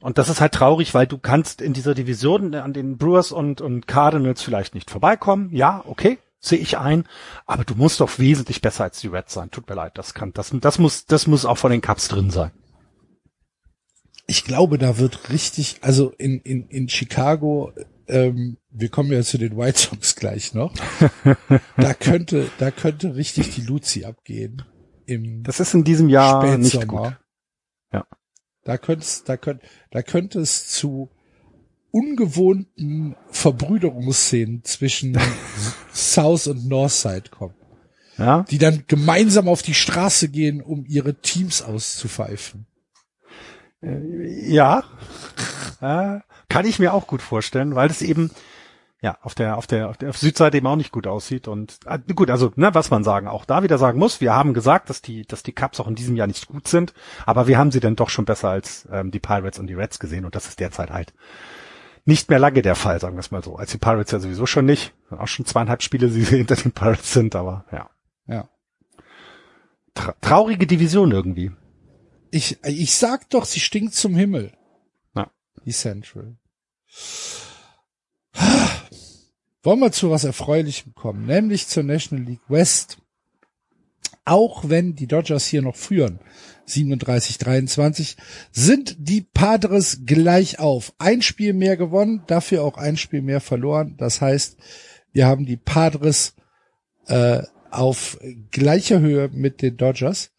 [0.00, 3.60] Und das ist halt traurig, weil du kannst in dieser Division an den Brewers und,
[3.60, 5.50] und Cardinals vielleicht nicht vorbeikommen.
[5.52, 7.04] Ja, okay, sehe ich ein.
[7.46, 9.50] Aber du musst doch wesentlich besser als die Reds sein.
[9.50, 12.30] Tut mir leid, das kann, das, das muss, das muss auch von den Cups drin
[12.30, 12.50] sein.
[14.26, 17.72] Ich glaube, da wird richtig, also in, in, in Chicago,
[18.06, 20.72] ähm, wir kommen ja zu den White Sox gleich noch.
[21.76, 24.62] da könnte, da könnte richtig die Luzi abgehen.
[25.06, 26.58] Im das ist in diesem Jahr Spätsommer.
[26.58, 27.16] nicht gut.
[27.92, 28.06] Ja.
[28.64, 31.10] Da könnte es, da könnte, da könnte es zu
[31.90, 35.18] ungewohnten Verbrüderungsszenen zwischen
[35.92, 37.54] South und Northside kommen.
[38.16, 38.44] Ja.
[38.50, 42.66] Die dann gemeinsam auf die Straße gehen, um ihre Teams auszupfeifen.
[43.82, 44.84] Äh, ja.
[45.80, 46.22] ja.
[46.48, 48.30] Kann ich mir auch gut vorstellen, weil es eben,
[49.02, 51.48] ja, auf der, auf der, auf der Südseite eben auch nicht gut aussieht.
[51.48, 54.52] Und äh, gut, also, ne, was man sagen, auch da wieder sagen muss, wir haben
[54.52, 56.92] gesagt, dass die, dass die Cups auch in diesem Jahr nicht gut sind,
[57.24, 59.98] aber wir haben sie dann doch schon besser als ähm, die Pirates und die Reds
[59.98, 61.14] gesehen und das ist derzeit halt
[62.04, 63.56] nicht mehr lange der Fall, sagen wir es mal so.
[63.56, 67.12] Als die Pirates ja sowieso schon nicht, auch schon zweieinhalb Spiele, die hinter den Pirates
[67.12, 67.90] sind, aber ja.
[68.26, 68.48] Ja.
[69.94, 71.52] Tra traurige Division irgendwie.
[72.30, 74.52] Ich, ich sag doch, sie stinkt zum Himmel.
[75.14, 75.30] Ja.
[75.64, 76.36] Die Central.
[79.62, 82.98] Wollen wir zu was Erfreulichem kommen, nämlich zur National League West.
[84.24, 86.20] Auch wenn die Dodgers hier noch führen,
[86.66, 88.16] 37-23,
[88.52, 90.94] sind die Padres gleich auf.
[90.98, 93.96] Ein Spiel mehr gewonnen, dafür auch ein Spiel mehr verloren.
[93.98, 94.56] Das heißt,
[95.12, 96.34] wir haben die Padres
[97.06, 98.18] äh, auf
[98.50, 100.30] gleicher Höhe mit den Dodgers.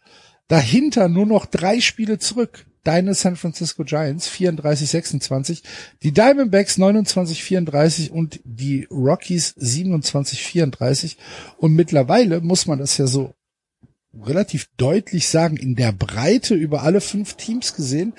[0.48, 5.62] Dahinter nur noch drei Spiele zurück deine San Francisco Giants 34-26,
[6.04, 11.18] die Diamondbacks 29-34 und die Rockies 27-34.
[11.58, 13.34] Und mittlerweile muss man das ja so
[14.14, 18.14] relativ deutlich sagen, in der Breite über alle fünf Teams gesehen,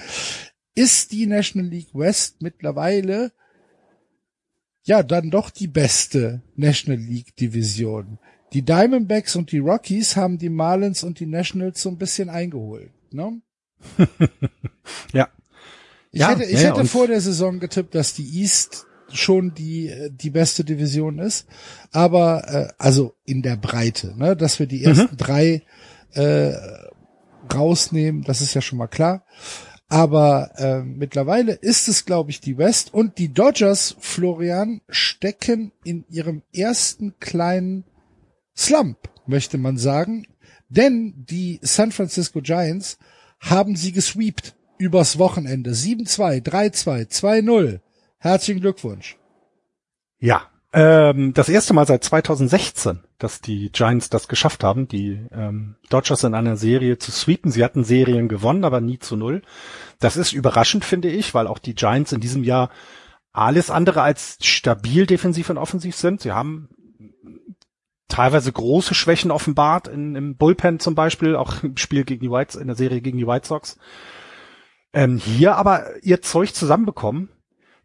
[0.75, 3.33] ist die National League West mittlerweile
[4.85, 8.19] ja dann doch die beste National League Division.
[8.53, 12.91] Die Diamondbacks und die Rockies haben die Marlins und die Nationals so ein bisschen eingeholt.
[13.11, 13.41] Ne?
[15.13, 15.29] ja.
[16.11, 20.11] Ich ja, hätte, ich ja, hätte vor der Saison getippt, dass die East schon die
[20.11, 21.47] die beste Division ist,
[21.91, 24.87] aber äh, also in der Breite, ne, dass wir die mhm.
[24.87, 25.17] ersten mhm.
[25.17, 25.63] drei
[26.13, 26.53] äh,
[27.53, 29.25] rausnehmen, das ist ja schon mal klar.
[29.89, 36.07] Aber äh, mittlerweile ist es, glaube ich, die West und die Dodgers, Florian, stecken in
[36.09, 37.85] ihrem ersten kleinen
[38.57, 40.27] Slump, möchte man sagen,
[40.71, 42.97] denn die San Francisco Giants
[43.43, 45.73] haben sie gesweept übers Wochenende.
[45.73, 47.81] 7-2, 3-2, 2-0.
[48.19, 49.19] Herzlichen Glückwunsch.
[50.19, 55.77] Ja, ähm, das erste Mal seit 2016, dass die Giants das geschafft haben, die ähm,
[55.91, 57.51] Dodgers in einer Serie zu sweepen.
[57.51, 59.43] Sie hatten Serien gewonnen, aber nie zu null.
[59.99, 62.71] Das ist überraschend, finde ich, weil auch die Giants in diesem Jahr
[63.33, 66.21] alles andere als stabil defensiv und offensiv sind.
[66.21, 66.69] Sie haben
[68.13, 72.61] teilweise große Schwächen offenbart in, im Bullpen zum Beispiel, auch im Spiel gegen die White,
[72.61, 73.79] in der Serie gegen die White Sox.
[74.93, 77.31] Ähm, hier aber ihr Zeug zusammenbekommen.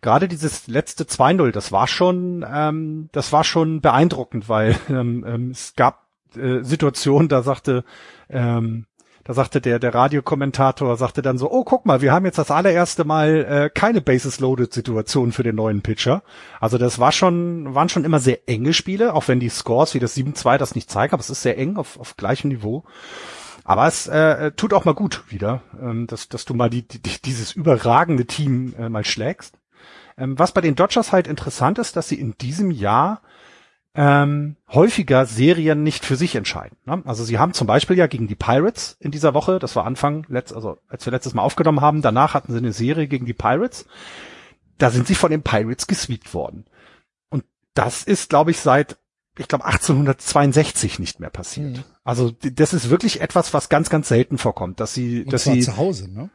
[0.02, 5.52] Gerade dieses letzte 2-0, das war schon, ähm, das war schon beeindruckend, weil ähm, ähm,
[5.52, 7.86] es gab äh, Situationen, da sagte
[8.30, 8.86] ähm,
[9.28, 12.50] da sagte der, der Radiokommentator, sagte dann so, oh, guck mal, wir haben jetzt das
[12.50, 16.24] allererste Mal äh, keine Bases-Loaded-Situation für den neuen Pitcher.
[16.62, 20.00] Also das war schon, waren schon immer sehr enge Spiele, auch wenn die Scores wie
[20.00, 22.86] das 7-2 das nicht zeigen, aber es ist sehr eng auf, auf gleichem Niveau.
[23.66, 27.22] Aber es äh, tut auch mal gut wieder, ähm, dass, dass du mal die, die,
[27.22, 29.56] dieses überragende Team äh, mal schlägst.
[30.18, 33.22] Ähm, was bei den Dodgers halt interessant ist, dass sie in diesem Jahr
[33.98, 36.78] ähm, häufiger Serien nicht für sich entscheiden.
[36.86, 37.02] Ne?
[37.06, 40.24] Also sie haben zum Beispiel ja gegen die Pirates in dieser Woche, das war Anfang,
[40.30, 43.34] letzt, also als wir letztes Mal aufgenommen haben, danach hatten sie eine Serie gegen die
[43.34, 43.88] Pirates.
[44.78, 46.66] Da sind sie von den Pirates gesweept worden.
[47.30, 48.98] Und das ist, glaube ich, seit
[49.40, 51.78] ich glaube 1862 nicht mehr passiert.
[51.78, 51.84] Mhm.
[52.04, 55.60] Also das ist wirklich etwas, was ganz, ganz selten vorkommt, dass sie, Und dass sie
[55.62, 56.30] zu Hause, ne?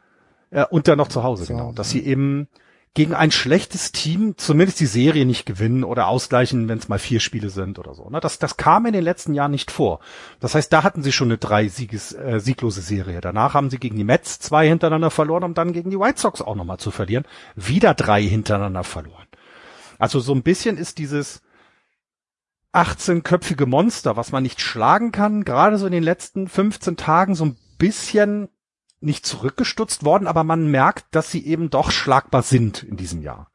[0.51, 2.47] ja, und dann noch zu Hause, Zu genau, Hause, dass sie eben
[2.95, 7.19] gegen ein schlechtes Team zumindest die Serie nicht gewinnen oder ausgleichen, wenn es mal vier
[7.19, 8.07] Spiele sind oder so.
[8.09, 8.19] Ne?
[8.19, 9.99] Das, das kam in den letzten Jahren nicht vor.
[10.39, 13.19] Das heißt, da hatten sie schon eine drei Sieges, äh, sieglose Serie.
[13.19, 16.41] Danach haben sie gegen die Mets zwei hintereinander verloren, um dann gegen die White Sox
[16.41, 17.25] auch nochmal zu verlieren.
[17.55, 19.27] Wieder drei hintereinander verloren.
[19.97, 21.41] Also so ein bisschen ist dieses
[22.73, 27.45] 18-köpfige Monster, was man nicht schlagen kann, gerade so in den letzten 15 Tagen so
[27.45, 28.49] ein bisschen
[29.03, 33.49] nicht zurückgestutzt worden, aber man merkt, dass sie eben doch schlagbar sind in diesem Jahr.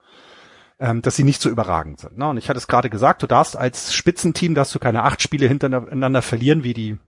[0.81, 2.19] Ähm, dass sie nicht so überragend sind.
[2.19, 2.29] Ne?
[2.29, 5.49] Und ich hatte es gerade gesagt, du darfst als Spitzenteam, darfst du keine acht Spiele
[5.49, 6.99] hintereinander verlieren wie die,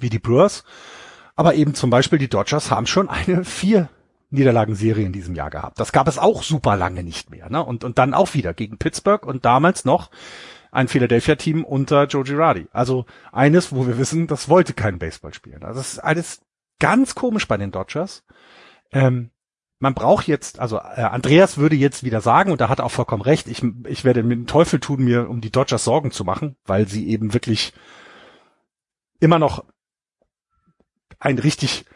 [0.00, 0.64] wie die Brewers.
[1.36, 3.90] Aber eben zum Beispiel die Dodgers haben schon eine vier
[4.30, 5.78] Niederlagenserie in diesem Jahr gehabt.
[5.78, 7.50] Das gab es auch super lange nicht mehr.
[7.50, 7.62] Ne?
[7.62, 10.10] Und, und dann auch wieder gegen Pittsburgh und damals noch
[10.72, 12.66] ein Philadelphia-Team unter Joe Girardi.
[12.72, 15.62] Also eines, wo wir wissen, das wollte kein Baseball spielen.
[15.62, 16.40] Also das ist alles
[16.84, 18.24] ganz komisch bei den Dodgers.
[18.92, 19.30] Ähm,
[19.78, 22.90] man braucht jetzt, also äh, Andreas würde jetzt wieder sagen, und da hat er auch
[22.90, 26.24] vollkommen recht, ich, ich werde mit dem Teufel tun, mir um die Dodgers Sorgen zu
[26.24, 27.72] machen, weil sie eben wirklich
[29.18, 29.64] immer noch
[31.18, 31.86] ein richtig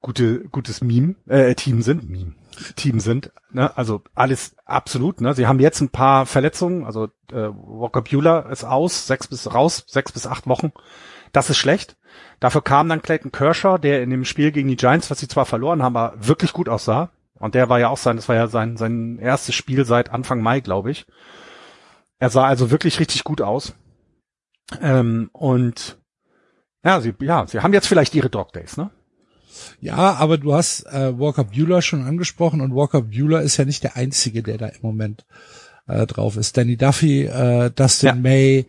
[0.00, 2.34] gute, gutes Meme, äh, Team sind, Meme,
[2.76, 3.76] Team sind, ne?
[3.76, 5.34] also alles absolut, ne?
[5.34, 9.84] sie haben jetzt ein paar Verletzungen, also äh, Walker Bueller ist aus, sechs bis raus,
[9.86, 10.72] sechs bis acht Wochen,
[11.32, 11.96] das ist schlecht.
[12.40, 15.46] Dafür kam dann Clayton Kershaw, der in dem Spiel gegen die Giants, was sie zwar
[15.46, 17.10] verloren haben, aber wirklich gut aussah.
[17.38, 20.42] Und der war ja auch sein, das war ja sein, sein erstes Spiel seit Anfang
[20.42, 21.06] Mai, glaube ich.
[22.18, 23.74] Er sah also wirklich richtig gut aus.
[24.80, 25.98] Ähm, und
[26.84, 28.90] ja, sie, ja, sie haben jetzt vielleicht ihre Dog Days, ne?
[29.80, 33.82] Ja, aber du hast äh, Walker Bueller schon angesprochen und Walker Bueller ist ja nicht
[33.82, 35.24] der einzige, der da im Moment
[35.88, 36.56] äh, drauf ist.
[36.56, 38.14] Danny Duffy, äh, Dustin Ja.
[38.14, 38.66] May,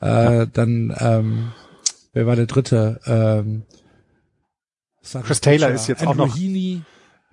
[0.00, 1.52] äh, dann ähm,
[2.12, 3.00] wer war der dritte?
[3.06, 3.62] Ähm,
[5.24, 6.82] Chris Taylor ist jetzt auch Andrew noch- Heaney.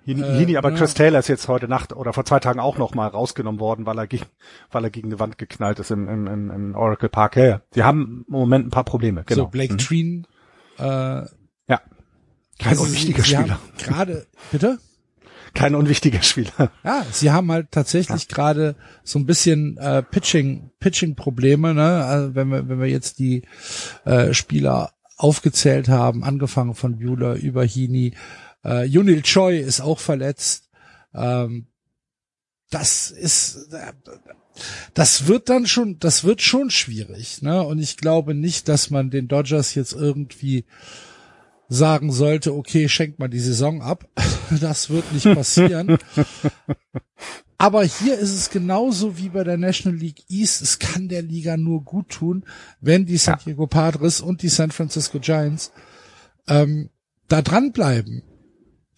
[0.04, 0.76] Hini, Äh, Hini, aber ja.
[0.78, 3.84] Chris Taylor ist jetzt heute Nacht oder vor zwei Tagen auch noch mal rausgenommen worden,
[3.84, 4.24] weil er gegen,
[4.72, 7.36] weil er gegen eine Wand geknallt ist im, im, im, im Oracle Park.
[7.36, 7.60] Ja, ja.
[7.72, 9.24] Sie haben im Moment ein paar Probleme.
[9.26, 9.42] Genau.
[9.44, 9.78] So Blake Mhm.
[9.78, 10.26] Treen.
[10.78, 11.22] Äh.
[12.60, 13.50] Kein also sie- unwichtiger sie Spieler.
[13.54, 14.78] haben Gerade, bitte?
[15.52, 16.70] Kein unwichtiger Spieler.
[16.84, 22.04] Ja, sie haben halt tatsächlich gerade so ein bisschen äh, Pitching, Pitching-Probleme, ne?
[22.04, 23.42] Also wenn wir, wenn wir jetzt die
[24.04, 28.14] äh, Spieler aufgezählt haben, angefangen von Bueller über Heaney,
[28.64, 30.70] äh, Junil Choi ist auch verletzt.
[31.14, 31.66] Ähm,
[32.70, 33.92] das ist, äh,
[34.94, 37.62] das wird dann schon, das wird schon schwierig, ne?
[37.62, 40.64] Und ich glaube nicht, dass man den Dodgers jetzt irgendwie
[41.70, 44.06] sagen sollte, okay, schenkt mal die Saison ab.
[44.60, 45.96] Das wird nicht passieren.
[47.56, 50.60] Aber hier ist es genauso wie bei der National League East.
[50.60, 52.44] Es kann der Liga nur gut tun,
[52.80, 55.70] wenn die San Diego Padres und die San Francisco Giants
[56.48, 56.90] ähm,
[57.28, 58.24] da dranbleiben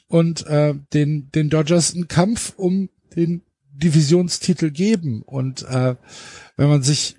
[0.08, 3.42] und äh, den, den Dodgers einen Kampf um den
[3.74, 5.20] Divisionstitel geben.
[5.20, 5.96] Und äh,
[6.56, 7.16] wenn man sich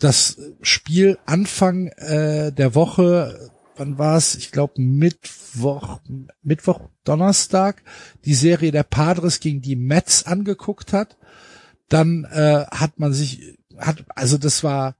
[0.00, 4.34] das Spiel Anfang äh, der Woche, wann war es?
[4.34, 6.00] Ich glaube Mittwoch,
[6.42, 7.82] Mittwoch, Donnerstag,
[8.24, 11.16] die Serie der Padres gegen die Mets angeguckt hat,
[11.88, 14.96] dann äh, hat man sich, hat, also das war,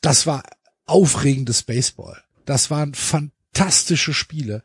[0.00, 0.42] das war
[0.86, 2.22] aufregendes Baseball.
[2.44, 4.62] Das waren fantastische Spiele.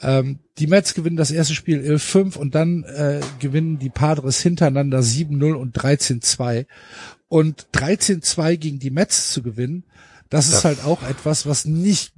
[0.00, 5.00] Ähm, die Mets gewinnen das erste Spiel 11-5 und dann äh, gewinnen die Padres hintereinander
[5.00, 6.66] 7-0 und 13-2.
[7.28, 9.84] Und 13-2 gegen die Mets zu gewinnen,
[10.30, 12.13] das ist halt auch etwas, was nicht,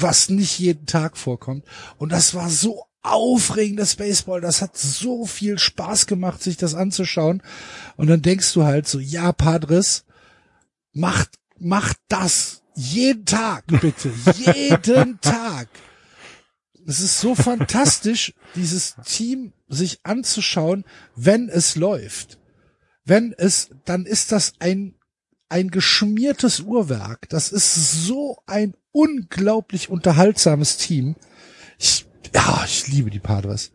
[0.00, 1.64] was nicht jeden Tag vorkommt.
[1.96, 4.40] Und das war so aufregendes Baseball.
[4.40, 7.42] Das hat so viel Spaß gemacht, sich das anzuschauen.
[7.96, 10.04] Und dann denkst du halt so, ja, Padres,
[10.92, 14.12] macht, macht das jeden Tag, bitte.
[14.36, 15.68] jeden Tag.
[16.86, 22.38] Es ist so fantastisch, dieses Team sich anzuschauen, wenn es läuft.
[23.04, 24.94] Wenn es, dann ist das ein,
[25.48, 27.28] ein geschmiertes Uhrwerk.
[27.28, 31.16] Das ist so ein unglaublich unterhaltsames Team.
[31.78, 33.72] Ich, ja, ich liebe die Padres.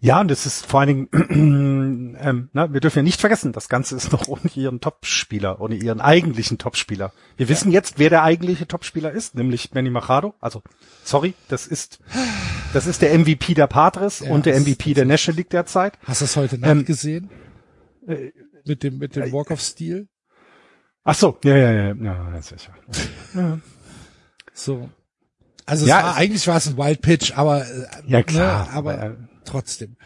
[0.00, 3.68] Ja, und es ist vor allen Dingen, ähm, na, wir dürfen ja nicht vergessen, das
[3.68, 7.12] Ganze ist noch ohne ihren Topspieler, ohne ihren eigentlichen Topspieler.
[7.36, 10.34] Wir wissen jetzt, wer der eigentliche Topspieler ist, nämlich Manny Machado.
[10.40, 10.62] Also,
[11.04, 11.98] sorry, das ist,
[12.72, 15.98] das ist der MVP der Padres Ja, und der das- MVP der National League derzeit.
[16.04, 17.30] Hast du es heute Nacht Ähm, gesehen?
[18.06, 18.30] äh,
[18.66, 20.08] Mit dem, mit dem Walk-of-Stil?
[21.04, 22.74] Ach so, ja, ja, ja, ja, ja sicher.
[23.34, 23.58] Ja.
[24.56, 24.88] So.
[25.66, 28.94] Also Ja, war, eigentlich war es ein Wild Pitch, aber, äh, Ja, klar, ne, aber
[28.94, 29.96] aber, äh, trotzdem.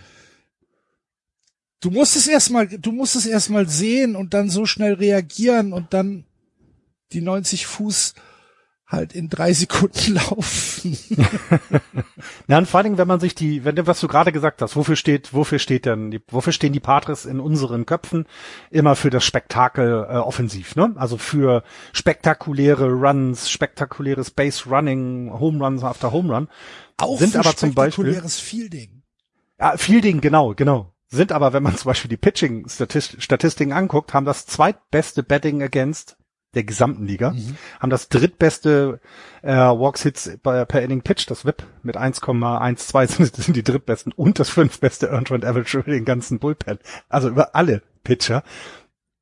[1.80, 5.94] Du musst es erstmal, du musst es erstmal sehen und dann so schnell reagieren und
[5.94, 6.24] dann,
[7.12, 8.14] die 90 Fuß
[8.91, 10.99] halt in drei Sekunden laufen.
[12.49, 14.76] ja, und vor allen Dingen, wenn man sich die, wenn was du gerade gesagt hast,
[14.76, 18.26] wofür steht, wofür steht denn, die, wofür stehen die Patres in unseren Köpfen?
[18.70, 20.93] Immer für das Spektakel äh, offensiv, ne?
[20.97, 21.62] Also für
[21.93, 26.49] spektakuläre Runs, spektakuläres Base Running, Home Runs after Home Run.
[26.99, 29.03] Auch sind für aber zum Beispiel spektakuläres Fielding.
[29.59, 30.93] ja, Fielding, genau, genau.
[31.12, 36.16] Sind aber, wenn man zum Beispiel die Pitching-Statistiken anguckt, haben das zweitbeste Betting Against
[36.55, 37.57] der gesamten Liga, Mhm.
[37.78, 39.01] haben das drittbeste
[39.42, 44.12] äh, Walks Hits per, per Inning Pitch, das WIP mit 1,12 sind, sind die drittbesten
[44.12, 46.78] und das fünftbeste Earned Run Average über den ganzen Bullpen.
[47.09, 48.42] Also über alle Pitcher.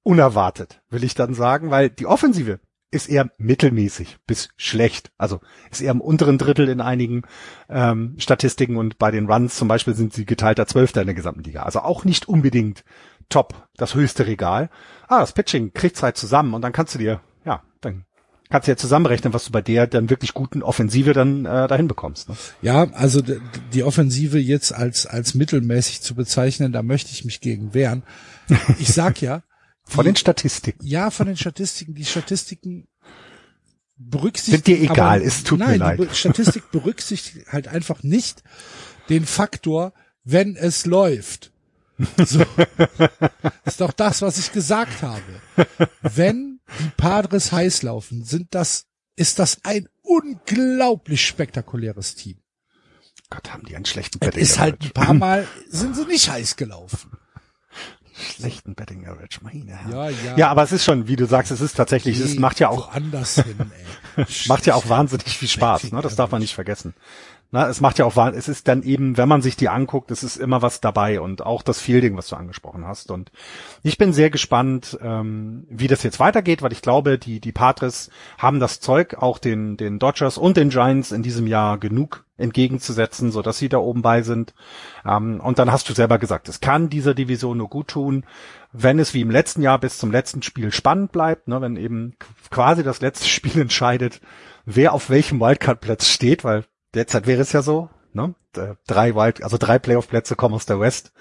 [0.02, 2.60] Unerwartet, will ich dann sagen, weil die Offensive
[2.90, 5.10] ist eher mittelmäßig bis schlecht.
[5.18, 7.22] Also ist eher im unteren Drittel in einigen
[7.68, 11.42] ähm, Statistiken und bei den Runs zum Beispiel sind sie geteilter Zwölfter in der gesamten
[11.42, 11.64] Liga.
[11.64, 12.84] Also auch nicht unbedingt
[13.28, 14.70] top, das höchste Regal.
[15.06, 18.04] Ah, das Pitching kriegt's halt zusammen und dann kannst du dir, ja, dann
[18.50, 21.88] kannst du ja zusammenrechnen, was du bei der dann wirklich guten Offensive dann äh, dahin
[21.88, 22.28] bekommst.
[22.28, 22.36] Ne?
[22.62, 27.74] Ja, also die Offensive jetzt als, als mittelmäßig zu bezeichnen, da möchte ich mich gegen
[27.74, 28.02] wehren.
[28.78, 29.42] Ich sag ja,
[29.84, 30.84] Von die- den Statistiken.
[30.86, 31.94] Ja, von den Statistiken.
[31.94, 32.88] Die Statistiken
[33.96, 34.56] berücksichtigen.
[34.64, 36.00] Sind dir egal, aber, es tut mir nein, leid.
[36.00, 38.42] Die Statistik berücksichtigt halt einfach nicht
[39.08, 39.92] den Faktor,
[40.24, 41.52] wenn es läuft.
[42.24, 42.44] So.
[43.64, 45.22] ist doch das, was ich gesagt habe.
[46.02, 48.86] Wenn die Padres heiß laufen, sind das,
[49.16, 52.38] ist das ein unglaublich spektakuläres Team.
[53.30, 54.92] Gott, haben die einen schlechten Betting ist halt ein Average.
[54.94, 57.10] paar Mal, sind sie nicht heiß gelaufen.
[58.36, 59.92] schlechten Betting Average, meine Herren.
[59.92, 60.36] Ja, ja.
[60.36, 62.94] Ja, aber es ist schon, wie du sagst, es ist tatsächlich, es macht ja auch,
[62.94, 63.12] hin,
[64.16, 64.24] ey.
[64.46, 66.00] macht ja auch wahnsinnig viel Spaß, ne?
[66.00, 66.94] Das darf man nicht vergessen.
[67.50, 70.10] Na, es macht ja auch, wahn- es ist dann eben, wenn man sich die anguckt,
[70.10, 73.10] es ist immer was dabei und auch das Fielding, was du angesprochen hast.
[73.10, 73.32] Und
[73.82, 78.10] ich bin sehr gespannt, ähm, wie das jetzt weitergeht, weil ich glaube, die, die Patres
[78.36, 83.32] haben das Zeug, auch den, den Dodgers und den Giants in diesem Jahr genug entgegenzusetzen,
[83.32, 84.52] so dass sie da oben bei sind.
[85.06, 88.24] Ähm, und dann hast du selber gesagt, es kann dieser Division nur gut tun,
[88.72, 92.14] wenn es wie im letzten Jahr bis zum letzten Spiel spannend bleibt, ne, wenn eben
[92.50, 94.20] quasi das letzte Spiel entscheidet,
[94.66, 96.64] wer auf welchem Wildcard-Platz steht, weil
[96.94, 98.34] derzeit wäre es ja so, ne?
[98.56, 101.12] D- Drei Wild, also drei Playoff-Plätze kommen aus der West.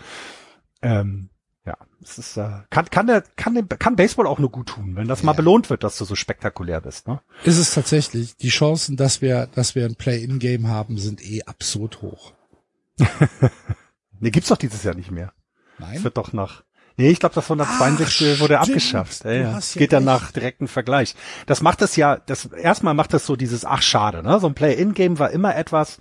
[0.81, 1.29] Ähm,
[1.65, 4.95] ja, es ist, äh, kann, kann der, kann, der- kann Baseball auch nur gut tun,
[4.95, 7.21] wenn das mal belohnt wird, dass du so spektakulär bist, ne?
[7.43, 8.37] ist es tatsächlich.
[8.37, 12.33] Die Chancen, dass wir, dass wir ein Play-in-Game haben, sind eh absurd hoch.
[14.19, 15.31] Nee, gibt's doch dieses Jahr nicht mehr.
[15.77, 16.03] Nein?
[16.03, 16.63] Wird doch nach.
[16.97, 18.69] Nee, ich glaube, das 162 Ach, wurde stimmt.
[18.69, 19.23] abgeschafft.
[19.23, 19.59] Ja, ja.
[19.75, 21.15] Geht dann nach direkten Vergleich.
[21.45, 24.39] Das macht es ja, das erstmal macht das so dieses ach schade, ne?
[24.39, 25.99] So ein Play-in-Game war immer etwas,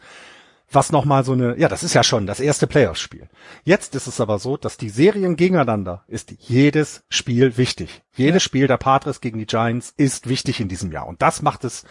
[0.70, 3.28] was nochmal so eine, ja, das ist ja schon das erste Playoff-Spiel.
[3.64, 8.02] Jetzt ist es aber so, dass die Serien gegeneinander ist jedes Spiel wichtig.
[8.14, 11.06] Jedes Spiel der Patres gegen die Giants ist wichtig in diesem Jahr.
[11.06, 11.84] Und das macht es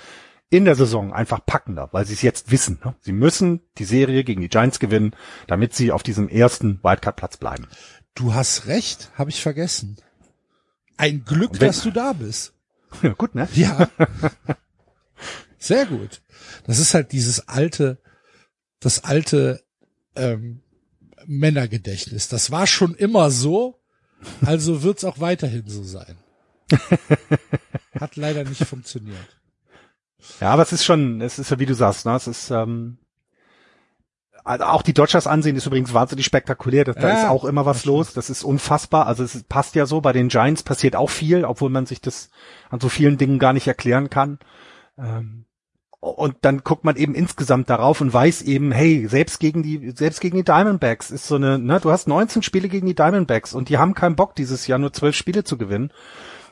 [0.49, 2.80] in der Saison einfach packender, weil sie es jetzt wissen.
[2.84, 2.95] Ne?
[3.01, 5.16] Sie müssen die Serie gegen die Giants gewinnen,
[5.47, 7.68] damit sie auf diesem ersten Wildcard-Platz bleiben.
[8.16, 9.97] Du hast recht, habe ich vergessen.
[10.97, 12.53] Ein Glück, dass du da bist.
[13.01, 13.45] Ja, gut, ne?
[13.53, 13.89] Ja.
[15.59, 16.22] Sehr gut.
[16.66, 17.97] Das ist halt dieses alte,
[18.80, 19.66] das alte
[20.16, 20.61] ähm,
[21.26, 22.30] Männergedächtnis.
[22.30, 23.82] Das war schon immer so,
[24.45, 26.16] also wird's auch weiterhin so sein.
[27.99, 29.41] Hat leider nicht funktioniert.
[30.39, 32.16] Ja, aber es ist schon, es ist ja wie du sagst, ne?
[32.16, 32.97] Es ist ähm,
[34.46, 36.86] also auch die Dodgers ansehen ist übrigens wahnsinnig spektakulär.
[36.86, 38.14] Da, da Ja, ist auch immer was das los.
[38.14, 39.08] Das ist unfassbar.
[39.08, 40.02] Also es passt ja so.
[40.02, 42.30] Bei den Giants passiert auch viel, obwohl man sich das
[42.70, 44.38] an so vielen Dingen gar nicht erklären kann.
[45.00, 45.46] Ähm,
[46.00, 50.22] und dann guckt man eben insgesamt darauf und weiß eben, hey, selbst gegen die, selbst
[50.22, 53.70] gegen die Diamondbacks ist so eine, ne, du hast 19 Spiele gegen die Diamondbacks und
[53.70, 55.91] die haben keinen Bock dieses Jahr nur 12 Spiele zu gewinnen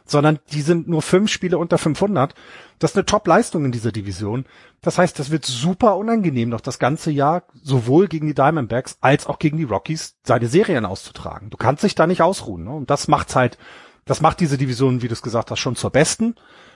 [0.06, 2.34] sondern die sind nur fünf Spiele unter 500.
[2.80, 4.46] Das ist eine Top-Leistung in dieser Division.
[4.82, 9.28] Das heißt, das wird super unangenehm, noch das ganze Jahr sowohl gegen die Diamondbacks als
[9.28, 11.50] auch gegen die Rockies seine Serien auszutragen.
[11.50, 12.66] Du kannst dich da nicht ausruhen.
[12.66, 12.72] Ne?
[12.72, 13.58] Und das macht's halt,
[14.06, 16.36] das macht diese Division, wie du es gesagt hast, schon zur besten,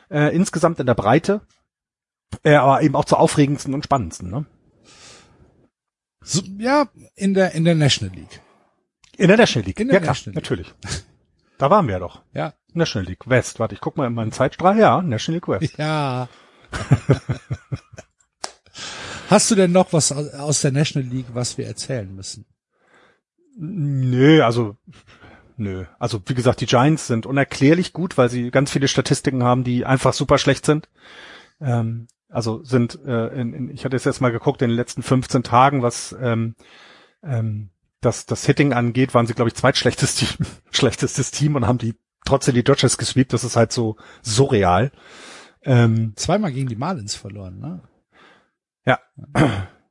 [0.10, 1.42] äh, insgesamt in der Breite,
[2.44, 4.30] äh, aber eben auch zur aufregendsten und spannendsten.
[4.30, 4.46] Ne?
[6.22, 8.42] So, ja, in der, in der National League.
[9.18, 9.80] In der National League.
[9.80, 10.44] In der ja, klar, National League.
[10.44, 10.74] natürlich.
[11.58, 12.22] Da waren wir ja doch.
[12.34, 12.54] Ja.
[12.78, 13.60] National League West.
[13.60, 14.78] Warte, ich guck mal in meinen Zeitstrahl.
[14.78, 15.78] Ja, National League West.
[15.78, 16.30] Ja.
[19.30, 22.46] Hast du denn noch was aus der National League, was wir erzählen müssen?
[23.58, 24.78] Nö, also
[25.58, 25.86] nö.
[26.00, 29.86] Also wie gesagt, die Giants sind unerklärlich gut, weil sie ganz viele Statistiken haben, die
[29.86, 30.88] einfach super schlecht sind.
[31.60, 35.02] Ähm, also sind, äh, in, in, ich hatte es jetzt mal geguckt, in den letzten
[35.02, 36.56] 15 Tagen, was ähm,
[37.24, 37.70] ähm,
[38.02, 41.96] das, das Hitting angeht, waren sie, glaube ich, zweitschlechtestes Team, schlechtestes Team und haben die
[42.28, 43.34] trotzdem die Dodgers gesweept.
[43.34, 44.92] Das ist halt so surreal.
[45.64, 47.82] Ähm, Zweimal gegen die Marlins verloren, ne?
[48.86, 49.00] Ja.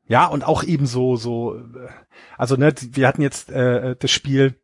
[0.09, 1.61] Ja, und auch eben so, so,
[2.39, 4.55] also ne, wir hatten jetzt äh, das Spiel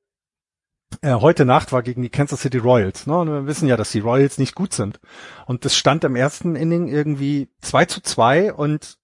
[1.01, 3.07] äh, heute Nacht war gegen die Kansas City Royals.
[3.07, 3.19] Ne?
[3.19, 5.01] Und wir wissen ja, dass die Royals nicht gut sind.
[5.47, 8.99] Und das stand im ersten Inning irgendwie 2 zu 2 und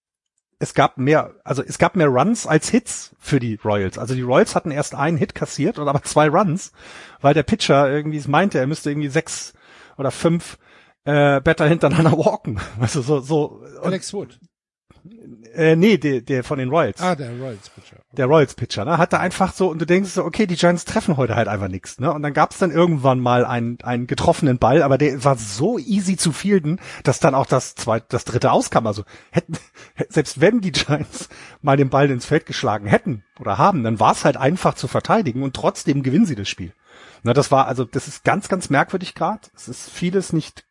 [0.59, 3.99] es gab mehr, also es gab mehr Runs als Hits für die Royals.
[3.99, 6.73] Also die Royals hatten erst einen Hit kassiert und aber zwei Runs,
[7.21, 9.55] weil der Pitcher irgendwie meinte, er müsste irgendwie sechs
[9.97, 10.59] oder fünf
[11.05, 12.61] äh, Better hintereinander walken.
[12.81, 13.63] Also so, so.
[13.83, 14.39] Alex Wood.
[15.55, 17.01] Äh, nee, der, der von den Royals.
[17.01, 17.97] Ah, der Royals Pitcher.
[18.13, 18.99] Der Royals Pitcher, ne?
[18.99, 21.99] Hatte einfach so, und du denkst so, okay, die Giants treffen heute halt einfach nichts,
[21.99, 22.13] ne?
[22.13, 26.17] Und dann gab's dann irgendwann mal einen, einen getroffenen Ball, aber der war so easy
[26.17, 28.87] zu fielden, dass dann auch das zweite, das dritte auskam.
[28.87, 29.55] Also hätten,
[30.09, 31.29] selbst wenn die Giants
[31.63, 34.89] mal den Ball ins Feld geschlagen hätten oder haben, dann war es halt einfach zu
[34.89, 36.73] verteidigen und trotzdem gewinnen sie das Spiel.
[37.23, 39.41] Na, das war, also das ist ganz, ganz merkwürdig gerade.
[39.55, 40.65] Es ist vieles nicht,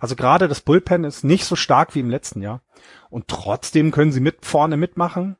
[0.00, 2.62] also gerade das Bullpen ist nicht so stark wie im letzten Jahr.
[3.10, 5.36] Und trotzdem können sie mit vorne mitmachen.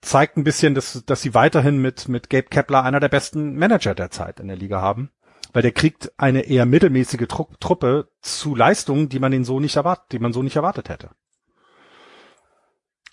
[0.00, 3.94] Zeigt ein bisschen, dass, dass sie weiterhin mit, mit Gabe Kepler einer der besten Manager
[3.94, 5.10] der Zeit in der Liga haben.
[5.52, 9.76] Weil der kriegt eine eher mittelmäßige Tru Truppe zu Leistungen, die man ihn so nicht
[9.76, 11.10] erwartet, die man so nicht erwartet hätte.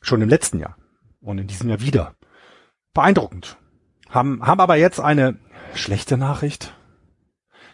[0.02, 0.76] Schon im letzten Jahr.
[1.22, 2.16] Und in diesem Jahr wieder.
[2.94, 3.58] Beeindruckend.
[4.10, 5.40] Haben, haben aber jetzt eine
[5.74, 6.76] schlechte Nachricht.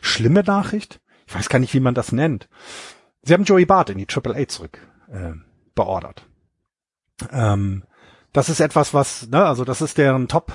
[0.02, 1.02] Schlimme Nachricht.
[1.30, 2.50] Ich weiß gar nicht, wie man das nennt.
[3.22, 4.80] Sie haben Joey Bart in die Triple A zurück
[5.12, 5.34] äh,
[5.76, 6.26] beordert.
[7.32, 7.84] Ähm,
[8.34, 10.52] das ist etwas, was, ne, also das ist deren Top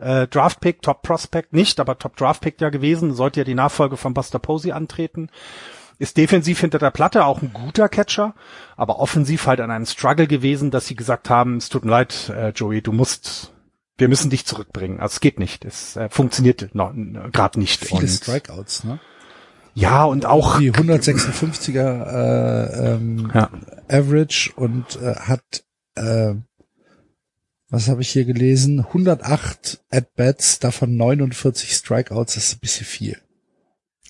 [0.00, 3.54] äh, Draft Pick, Top Prospect nicht, aber Top Draft Pick ja gewesen, sollte ja die
[3.54, 5.30] Nachfolge von Buster Posey antreten.
[5.98, 8.34] Ist defensiv hinter der Platte auch ein guter Catcher,
[8.76, 12.30] aber offensiv halt an einem Struggle gewesen, dass sie gesagt haben, es tut mir leid,
[12.30, 13.52] äh, Joey, du musst,
[13.96, 14.98] wir müssen dich zurückbringen.
[14.98, 16.92] Also es geht nicht, es äh, funktioniert noch
[17.32, 17.84] gerade nicht.
[17.84, 18.98] Viele und, Strikeouts, ne?
[19.76, 23.50] Ja, und auch die 156er äh, ähm, ja.
[23.88, 25.64] Average und äh, hat
[25.96, 26.34] äh,
[27.68, 28.80] was habe ich hier gelesen?
[28.80, 33.20] 108 At-Bats, davon 49 Strikeouts, das ist ein bisschen viel.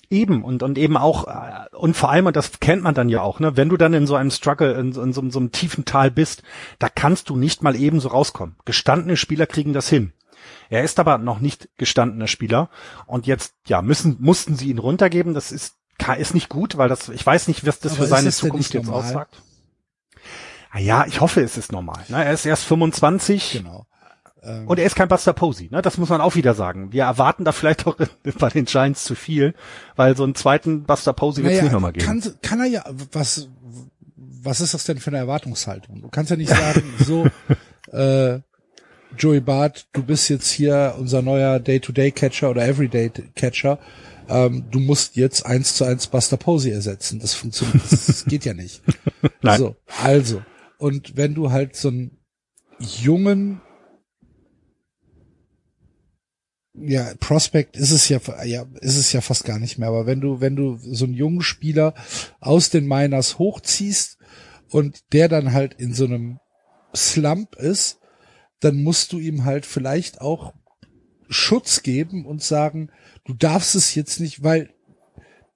[0.09, 3.21] Eben und und eben auch äh, und vor allem und das kennt man dann ja
[3.21, 5.51] auch, ne, wenn du dann in so einem Struggle in, in so, in so einem
[5.51, 6.43] tiefen Tal bist,
[6.79, 8.55] da kannst du nicht mal eben so rauskommen.
[8.63, 10.13] Gestandene Spieler kriegen das hin.
[10.69, 12.69] Er ist aber noch nicht gestandener Spieler
[13.05, 15.33] und jetzt ja müssen mussten sie ihn runtergeben.
[15.33, 15.75] Das ist
[16.17, 18.89] ist nicht gut, weil das ich weiß nicht, was das aber für seine Zukunft jetzt
[18.89, 19.41] aussagt.
[20.71, 22.03] Ah ja, ich hoffe, es ist normal.
[22.09, 22.23] Ne?
[22.23, 23.53] Er ist erst 25.
[23.53, 23.87] Genau.
[24.43, 25.81] Ähm, und er ist kein Buster Posey, ne?
[25.81, 26.91] Das muss man auch wieder sagen.
[26.91, 27.97] Wir erwarten da vielleicht auch
[28.39, 29.55] bei den Giants zu viel,
[29.95, 32.05] weil so einen zweiten Buster Posey wird es nicht nochmal geben.
[32.05, 33.49] Kann, kann er ja, was,
[34.15, 36.01] was ist das denn für eine Erwartungshaltung?
[36.01, 37.27] Du kannst ja nicht sagen, so,
[37.91, 38.39] äh,
[39.17, 43.79] Joey Bart, du bist jetzt hier unser neuer Day-to-Day-Catcher oder Everyday-Catcher.
[44.29, 47.19] Ähm, du musst jetzt eins zu eins Buster Posey ersetzen.
[47.19, 48.81] Das funktioniert, das geht ja nicht.
[49.41, 49.59] Nein.
[49.59, 50.41] So, also.
[50.77, 52.17] Und wenn du halt so einen
[52.79, 53.61] jungen,
[56.75, 60.21] ja, Prospect ist es ja, ja, ist es ja fast gar nicht mehr, aber wenn
[60.21, 61.95] du, wenn du so einen jungen Spieler
[62.39, 64.19] aus den Miners hochziehst
[64.69, 66.39] und der dann halt in so einem
[66.95, 67.96] Slump ist,
[68.59, 70.53] dann musst du ihm halt vielleicht auch
[71.29, 72.89] Schutz geben und sagen,
[73.25, 74.69] du darfst es jetzt nicht, weil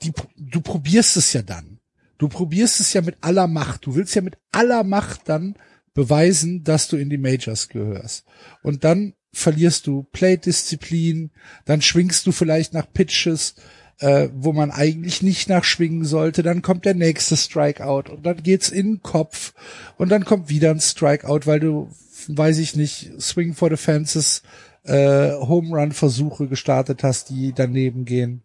[0.03, 1.79] die, du probierst es ja dann.
[2.17, 3.85] Du probierst es ja mit aller Macht.
[3.85, 5.55] Du willst ja mit aller Macht dann
[5.93, 8.25] beweisen, dass du in die Majors gehörst.
[8.61, 11.31] Und dann verlierst du Play-Disziplin,
[11.65, 13.55] dann schwingst du vielleicht nach Pitches,
[13.99, 18.69] äh, wo man eigentlich nicht nachschwingen sollte, dann kommt der nächste Strikeout und dann geht's
[18.69, 19.53] in den Kopf
[19.97, 21.89] und dann kommt wieder ein Strikeout, weil du
[22.27, 24.43] weiß ich nicht, Swing for the Fences,
[24.83, 28.43] äh, Home Run Versuche gestartet hast, die daneben gehen.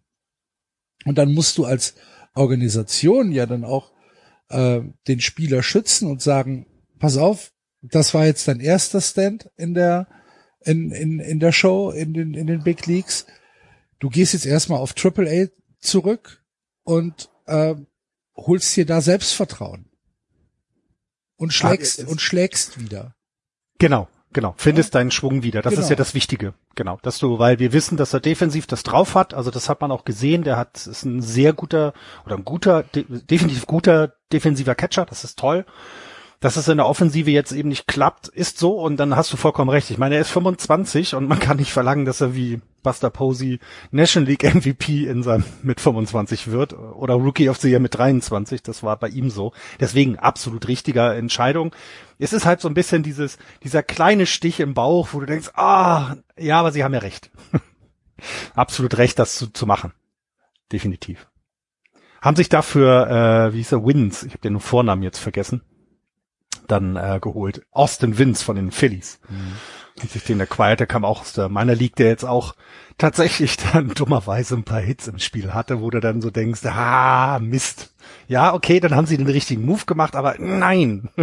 [1.05, 1.95] Und dann musst du als
[2.33, 3.91] Organisation ja dann auch
[4.49, 6.67] äh, den Spieler schützen und sagen,
[6.99, 10.07] pass auf, das war jetzt dein erster Stand in der
[10.61, 13.25] in, in, in der Show, in den, in den Big Leagues.
[13.99, 15.47] Du gehst jetzt erstmal auf Triple A
[15.79, 16.43] zurück
[16.83, 17.75] und äh,
[18.35, 19.89] holst dir da Selbstvertrauen
[21.37, 23.15] und schlägst und schlägst wieder.
[23.79, 24.53] Genau, genau.
[24.57, 24.99] Findest ja.
[24.99, 25.61] deinen Schwung wieder.
[25.61, 25.83] Das genau.
[25.83, 26.53] ist ja das Wichtige.
[26.75, 26.99] Genau.
[27.01, 29.33] Dass du, weil wir wissen, dass er defensiv das drauf hat.
[29.33, 30.43] Also das hat man auch gesehen.
[30.43, 31.93] Der hat, ist ein sehr guter
[32.25, 35.05] oder ein guter, de definitiv guter defensiver Catcher.
[35.05, 35.65] Das ist toll.
[36.39, 39.37] Dass es in der Offensive jetzt eben nicht klappt, ist so und dann hast du
[39.37, 39.89] vollkommen recht.
[39.89, 43.59] Ich meine, er ist 25 und man kann nicht verlangen, dass er wie Buster Posey
[43.91, 48.61] National League MVP in seinem mit 25 wird oder Rookie of the Year mit 23.
[48.61, 49.51] Das war bei ihm so.
[49.79, 51.75] Deswegen absolut richtiger Entscheidung.
[52.19, 55.49] Es ist halt so ein bisschen dieses, dieser kleine Stich im Bauch, wo du denkst,
[55.55, 57.31] ah, ja, aber sie haben ja recht.
[58.55, 59.91] absolut recht, das zu, zu machen.
[60.71, 61.27] Definitiv.
[62.21, 65.61] haben sich dafür, äh, wie hieß er, Wins, ich habe den Vornamen jetzt vergessen,
[66.67, 67.65] dann äh, geholt.
[67.71, 69.19] Austin Wins von den Phillies.
[69.29, 69.53] Mhm.
[70.01, 72.53] Und sich den acquired, der kam auch aus der meiner League, der jetzt auch
[72.97, 77.39] tatsächlich dann dummerweise ein paar Hits im Spiel hatte, wo du dann so denkst, ah,
[77.39, 77.93] Mist.
[78.27, 81.09] Ja, okay, dann haben sie den richtigen Move gemacht, aber nein.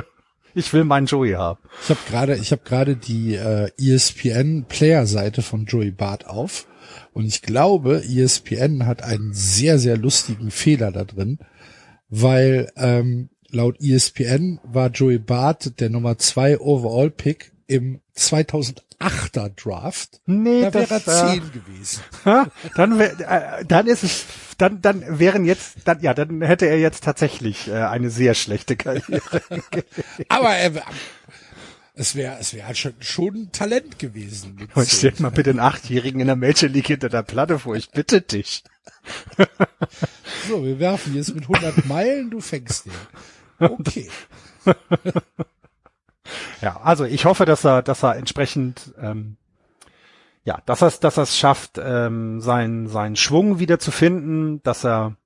[0.57, 1.59] Ich will meinen Joey haben.
[1.83, 6.67] Ich habe gerade, ich habe gerade die äh, ESPN Player Seite von Joey Bart auf
[7.13, 11.41] und ich glaube, ESPN hat einen sehr sehr lustigen Fehler da drin,
[12.09, 20.21] weil ähm, laut ESPN war Joey Bart der Nummer zwei Overall Pick im 2008er Draft.
[20.27, 22.03] Nee, da wäre er äh, 10 gewesen.
[22.77, 24.27] Dann, wär, äh, dann ist es,
[24.59, 28.77] dann, dann wären jetzt, dann, ja, dann hätte er jetzt tatsächlich äh, eine sehr schlechte
[28.77, 29.43] Karriere.
[30.29, 30.73] Aber er,
[31.95, 34.69] es wäre es wäre halt schon, schon ein Talent gewesen.
[34.75, 35.23] Und stell 10.
[35.23, 38.65] mal bitte einen Achtjährigen in der Major League hinter der Platte vor, ich bitte dich.
[40.49, 42.93] So, wir werfen jetzt mit 100 Meilen, du fängst den.
[43.71, 44.09] Okay.
[46.61, 49.37] Ja, also ich hoffe, dass er, dass er entsprechend, ähm,
[50.45, 54.85] ja, dass er dass er es schafft, ähm, seinen seinen Schwung wieder zu finden, dass
[54.85, 55.17] er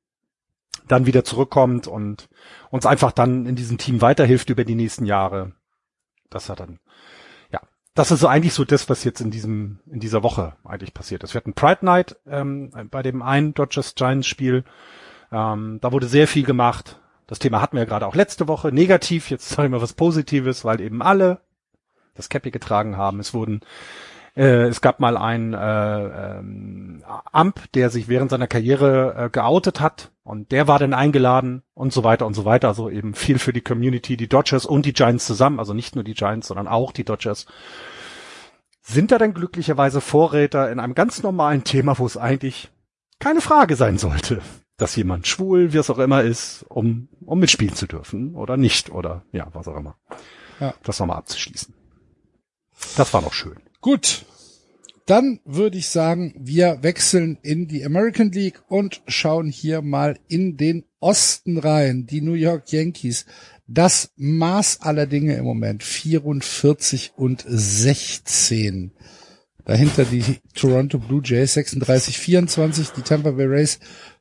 [0.86, 2.28] dann wieder zurückkommt und
[2.70, 5.53] uns einfach dann in diesem Team weiterhilft über die nächsten Jahre,
[6.30, 6.78] dass er dann,
[7.53, 7.61] ja,
[7.95, 11.22] das ist so eigentlich so das, was jetzt in diesem in dieser Woche eigentlich passiert
[11.24, 11.34] ist.
[11.34, 14.64] Wir hatten Pride Night ähm, bei dem einen Dodgers Giants Spiel,
[15.30, 16.99] ähm, da wurde sehr viel gemacht.
[17.29, 18.72] Das Thema hatten wir ja gerade auch letzte Woche.
[18.72, 21.43] Negativ, jetzt sage ich mal was Positives, weil eben alle
[22.14, 23.20] das Cappy getragen haben.
[23.20, 23.61] Es wurden,
[24.35, 29.79] äh, es gab mal einen äh, ähm, Amp, der sich während seiner Karriere äh, geoutet
[29.79, 32.68] hat und der war dann eingeladen und so weiter und so weiter.
[32.68, 36.05] Also eben viel für die Community, die Dodgers und die Giants zusammen, also nicht nur
[36.05, 37.45] die Giants, sondern auch die Dodgers.
[38.81, 42.70] Sind da dann glücklicherweise Vorräter in einem ganz normalen Thema, wo es eigentlich
[43.18, 44.41] keine Frage sein sollte
[44.79, 48.91] dass jemand schwul, wie es auch immer ist, um, um mitspielen zu dürfen oder nicht
[48.91, 49.97] oder ja, was auch immer.
[50.61, 50.72] Ja.
[50.85, 51.74] Das nochmal abzuschließen.
[52.97, 53.57] Das war noch schön.
[53.81, 54.24] Gut.
[55.05, 60.57] Dann würde ich sagen, wir wechseln in die American League und schauen hier mal in
[60.57, 62.07] den Osten rein.
[62.07, 63.24] Die New York Yankees.
[63.66, 65.83] Das Maß aller Dinge im Moment.
[65.83, 68.93] 44 und 16.
[69.68, 73.79] Dahinter die Toronto Blue Jays 36, 24, die Tampa Bay Rays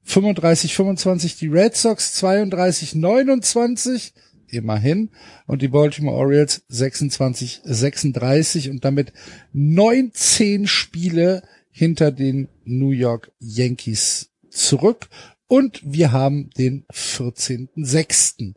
[0.08, 4.14] 35, 25, die Red Sox 32, 29,
[4.48, 5.10] immerhin,
[5.48, 9.12] und die Baltimore Orioles 26, 36 und damit
[9.52, 15.10] 19 Spiele hinter den New York Yankees zurück.
[15.48, 18.54] Und wir haben den 14.06.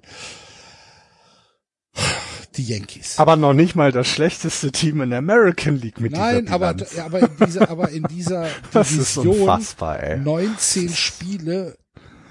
[2.60, 3.18] Die Yankees.
[3.18, 6.74] Aber noch nicht mal das schlechteste Team in der American League mit Nein, dieser aber,
[6.74, 6.98] Bilanz.
[6.98, 10.18] aber in dieser, aber in dieser Division unfassbar, ey.
[10.20, 11.78] 19 Spiele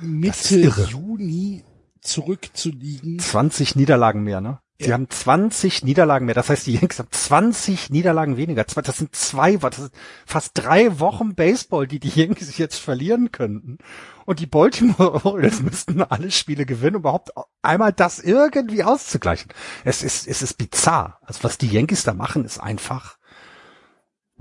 [0.02, 0.72] Mitte.
[0.92, 1.64] Juni
[2.02, 3.18] zurückzuliegen.
[3.18, 4.60] 20 Niederlagen mehr, ne?
[4.88, 4.94] Ja.
[4.94, 6.36] haben 20 Niederlagen mehr.
[6.36, 8.64] Das heißt, die Yankees haben 20 Niederlagen weniger.
[8.64, 9.92] Das sind zwei, das sind
[10.26, 13.80] fast drei Wochen Baseball, die die Yankees jetzt verlieren könnten.
[14.26, 19.52] Und die Baltimore Orioles müssten alle Spiele gewinnen, um überhaupt einmal das irgendwie auszugleichen.
[19.84, 21.20] Es ist, es ist bizarr.
[21.24, 23.18] Also was die Yankees da machen, ist einfach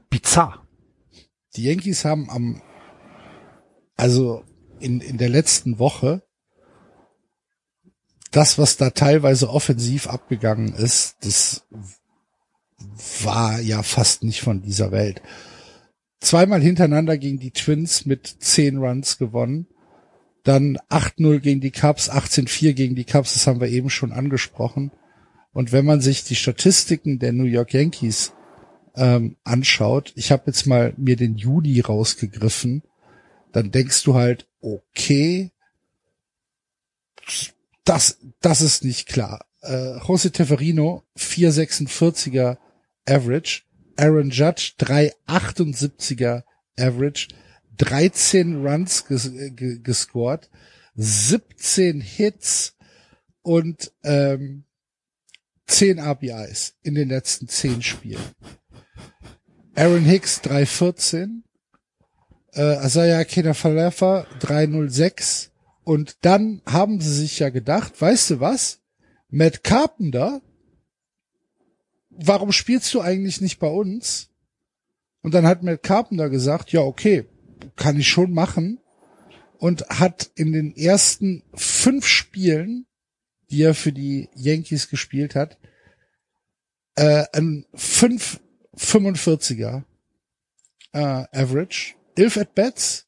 [0.09, 0.66] bizarr.
[1.57, 2.62] Die Yankees haben am,
[3.97, 4.45] also
[4.78, 6.22] in, in der letzten Woche,
[8.31, 11.64] das, was da teilweise offensiv abgegangen ist, das
[13.22, 15.22] war ja fast nicht von dieser Welt.
[16.20, 19.66] Zweimal hintereinander gegen die Twins mit 10 Runs gewonnen.
[20.45, 24.93] Dann 8-0 gegen die Cubs, 18-4 gegen die Cubs, das haben wir eben schon angesprochen.
[25.53, 28.33] Und wenn man sich die Statistiken der New York Yankees
[28.95, 32.83] ähm, anschaut, ich habe jetzt mal mir den Juli rausgegriffen,
[33.53, 35.51] dann denkst du halt, okay,
[37.89, 39.47] das, das ist nicht klar.
[39.62, 42.59] Äh, Jose Teferino, 4,46er
[43.09, 43.62] Average,
[43.97, 46.45] Aaron Judge, 3,78er
[46.78, 47.28] Average,
[47.78, 50.51] 13 Runs ges ge gescored,
[50.97, 52.76] 17 Hits
[53.43, 54.64] und ähm,
[55.66, 58.22] 10 RBIs in den letzten 10 Spielen.
[59.74, 61.45] Aaron Hicks 314,
[62.53, 65.53] äh, Asaya Kenafalefa 306
[65.89, 68.82] und dann haben sie sich ja gedacht, weißt du was?
[69.30, 70.43] Matt Carpenter,
[72.11, 74.28] warum spielst du eigentlich nicht bei uns?
[75.22, 77.24] Und dann hat Matt Carpenter gesagt, ja, okay,
[77.76, 78.80] kann ich schon machen.
[79.57, 82.84] Und hat in den ersten fünf Spielen,
[83.51, 85.57] die er für die Yankees gespielt hat,
[86.97, 89.84] äh, ein 5,45er
[90.93, 93.07] äh, Average, 11 At-Bats,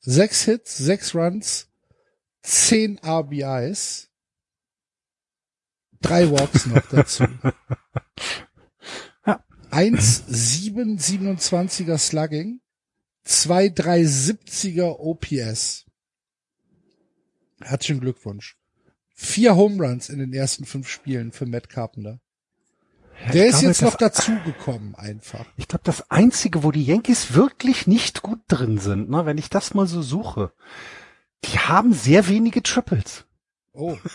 [0.00, 1.68] 6 Hits, 6 Runs,
[2.42, 4.10] 10 RBIs,
[6.00, 7.24] drei Walks noch dazu.
[9.24, 9.44] Ja.
[9.70, 12.60] 1 7 27er Slugging,
[13.24, 15.86] 2 3 70er OPS.
[17.60, 18.56] Herzlichen Glückwunsch.
[19.14, 22.20] Vier Home Runs in den ersten fünf Spielen für Matt Carpenter.
[23.32, 25.46] Der ist glaube, jetzt noch dazugekommen einfach.
[25.56, 29.48] Ich glaube, das Einzige, wo die Yankees wirklich nicht gut drin sind, ne, wenn ich
[29.48, 30.52] das mal so suche,
[31.44, 33.24] die haben sehr wenige Triples.
[33.72, 33.96] Oh,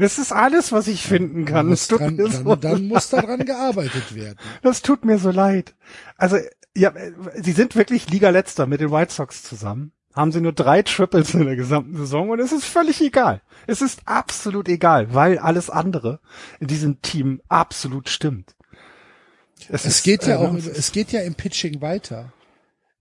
[0.00, 1.68] Das ist alles, was ich finden kann.
[1.68, 4.38] muss Es tut dran, mir dann, so dann muss daran gearbeitet werden.
[4.62, 5.74] Das tut mir so leid.
[6.16, 6.38] Also,
[6.74, 6.92] ja,
[7.34, 9.92] sie sind wirklich Liga-Letzter mit den White Sox zusammen.
[10.14, 13.42] Haben sie nur drei Triples in der gesamten Saison und es ist völlig egal.
[13.66, 16.20] Es ist absolut egal, weil alles andere
[16.58, 18.56] in diesem Team absolut stimmt.
[19.68, 22.32] Es ist, geht ja äh, auch, es geht ja im Pitching weiter.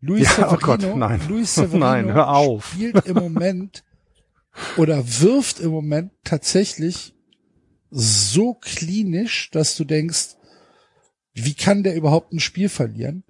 [0.02, 1.22] Luis Ja, oh Severino, Gott, nein.
[1.28, 2.72] Luis Severino Nein, hör auf.
[2.74, 3.84] spielt im Moment
[4.78, 7.14] oder wirft im Moment tatsächlich
[7.91, 10.36] so klinisch, dass du denkst,
[11.34, 13.24] wie kann der überhaupt ein Spiel verlieren?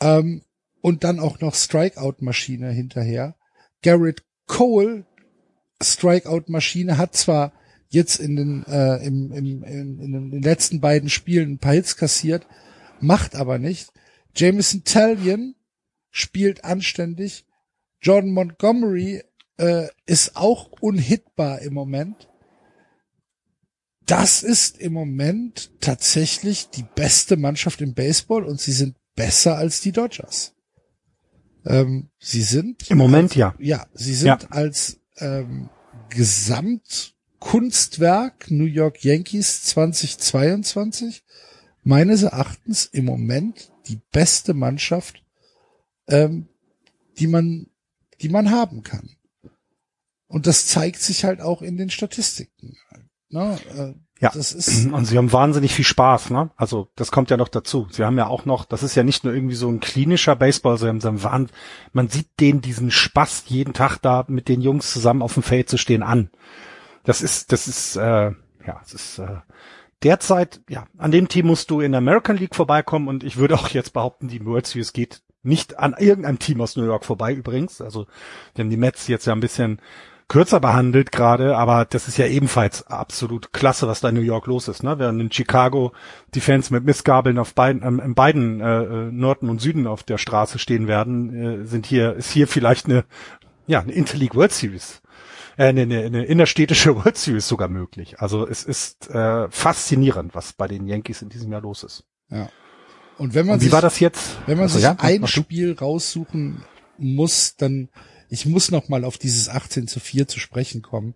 [0.00, 0.42] Ähm,
[0.80, 3.36] und dann auch noch Strikeout-Maschine hinterher.
[3.82, 5.06] Garrett Cole,
[5.82, 7.52] Strikeout-Maschine, hat zwar
[7.88, 11.96] jetzt in den, äh, im, im, in, in den letzten beiden Spielen ein paar Hits
[11.96, 12.46] kassiert,
[13.00, 13.92] macht aber nicht.
[14.36, 15.54] Jameson Talion
[16.10, 17.44] spielt anständig.
[18.00, 19.22] Jordan Montgomery
[19.56, 22.28] äh, ist auch unhittbar im Moment.
[24.06, 29.80] Das ist im Moment tatsächlich die beste Mannschaft im Baseball und sie sind besser als
[29.80, 30.52] die Dodgers.
[31.64, 33.54] Ähm, sie sind Im Moment ja.
[33.58, 34.38] ja, sie sind Ja.
[34.50, 35.70] als ähm,
[36.10, 41.24] Gesamtkunstwerk New York Yankees 2022
[41.84, 45.22] meines Erachtens im Moment die beste Mannschaft,
[46.08, 46.48] ähm,
[47.18, 47.66] die man,
[48.20, 49.10] die man haben kann.
[50.26, 52.76] Und das zeigt sich halt auch in den Statistiken.
[53.28, 53.58] Ne?
[53.76, 54.30] Äh, Ja.
[54.32, 56.50] Das ist Und sie haben wahnsinnig viel Spaß, ne?
[56.56, 57.86] Also das kommt ja noch dazu.
[57.90, 60.78] Sie haben ja auch noch, das ist ja nicht nur irgendwie so ein klinischer Baseball,
[60.78, 61.50] sie haben Wahn,
[61.92, 65.68] man sieht denen diesen Spaß jeden Tag da mit den Jungs zusammen auf dem Feld
[65.68, 66.30] zu stehen an.
[67.04, 68.32] Das ist, das ist, äh,
[68.66, 69.40] ja, es ist äh,
[70.04, 73.54] derzeit, ja, an dem Team musst du in der American League vorbeikommen und ich würde
[73.54, 77.32] auch jetzt behaupten, die World Series geht nicht an irgendeinem Team aus New York vorbei
[77.32, 77.80] übrigens.
[77.80, 78.06] Also
[78.54, 79.80] wir haben die Mets jetzt ja ein bisschen
[80.28, 84.46] kürzer behandelt gerade, aber das ist ja ebenfalls absolut klasse, was da in New York
[84.46, 84.82] los ist.
[84.82, 84.98] Ne?
[84.98, 85.92] Während in Chicago
[86.34, 90.02] die Fans mit Missgabeln auf beiden, ähm, in beiden äh, äh, Norden und Süden auf
[90.02, 93.04] der Straße stehen werden, äh, sind hier ist hier vielleicht eine
[93.66, 95.02] ja eine Interleague World Series,
[95.56, 98.20] äh, eine, eine, eine innerstädtische World Series sogar möglich.
[98.20, 102.04] Also es ist äh, faszinierend, was bei den Yankees in diesem Jahr los ist.
[102.30, 102.48] ja.
[103.16, 104.38] Und wenn man Und wie sich, war das jetzt?
[104.46, 104.96] wenn man Also, sich ja?
[104.98, 105.40] ein Mach du.
[105.42, 106.64] Spiel raussuchen
[106.98, 107.88] muss, dann
[108.28, 111.14] ich muss noch mal auf dieses 18 zu 4 zu sprechen kommen.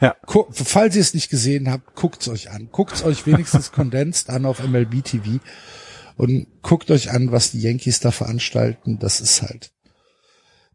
[0.00, 0.14] Ja.
[0.26, 2.68] Gu falls ihr es nicht gesehen habt, guckt's euch an.
[2.70, 5.38] Guckt's euch wenigstens kondensiert an auf MLB TV
[6.16, 8.98] und guckt euch an, was die Yankees da veranstalten.
[8.98, 9.72] Das ist halt,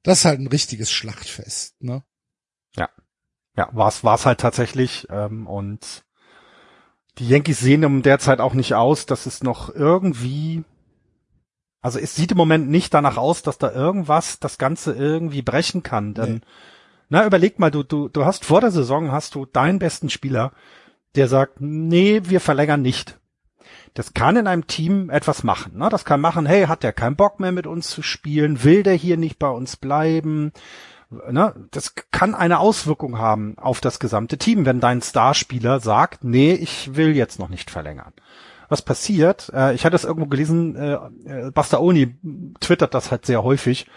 [0.02, 2.04] das ist halt ein richtiges Schlachtfest, ne?
[2.76, 2.90] Ja,
[3.56, 5.08] war es war's halt tatsächlich.
[5.10, 6.04] Ähm, und
[7.20, 10.64] die Yankees sehen um derzeit auch nicht aus, dass es noch irgendwie,
[11.82, 15.84] also es sieht im Moment nicht danach aus, dass da irgendwas das Ganze irgendwie brechen
[15.84, 16.14] kann.
[16.16, 16.42] Denn, Nee.
[17.10, 20.52] na, überleg mal, du, du, du hast vor der Saison hast du deinen besten Spieler,
[21.16, 23.20] der sagt, nee, wir verlängern nicht.
[23.94, 25.78] Das kann in einem Team etwas machen.
[25.78, 25.88] Ne?
[25.90, 28.64] Das kann machen, hey, hat der keinen Bock mehr mit uns zu spielen?
[28.64, 30.52] Will der hier nicht bei uns bleiben?
[31.32, 31.54] Ne?
[31.72, 36.96] Das kann eine Auswirkung haben auf das gesamte Team, wenn dein Starspieler sagt, nee, ich
[36.96, 38.14] will jetzt noch nicht verlängern.
[38.70, 39.52] Was passiert?
[39.54, 40.94] Äh, ich hatte es irgendwo gelesen, äh,
[41.26, 42.16] äh, Bastaoni
[42.60, 43.88] twittert das halt sehr häufig.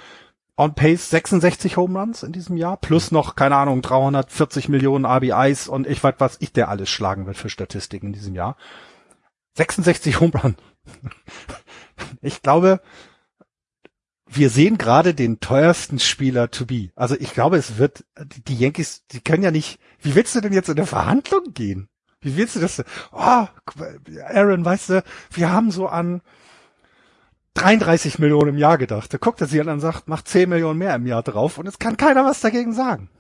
[0.59, 5.69] On pace 66 Home Runs in diesem Jahr, plus noch, keine Ahnung, 340 Millionen RBIs
[5.69, 8.57] und ich weiß, was ich der alles schlagen wird für Statistiken in diesem Jahr.
[9.55, 10.57] 66 Home Run.
[12.21, 12.81] Ich glaube,
[14.37, 16.91] wir sehen gerade den teuersten Spieler to be.
[16.95, 18.05] Also ich glaube, es wird,
[18.47, 21.89] die Yankees, die können ja nicht, wie willst du denn jetzt in der Verhandlung gehen?
[22.20, 22.82] Wie willst du das?
[23.12, 23.47] Oh,
[24.24, 26.22] Aaron, weißt du, wir haben so an
[27.55, 29.12] 33 Millionen im Jahr gedacht.
[29.12, 31.66] Da guckt er sich an und sagt, mach 10 Millionen mehr im Jahr drauf und
[31.66, 33.11] es kann keiner was dagegen sagen.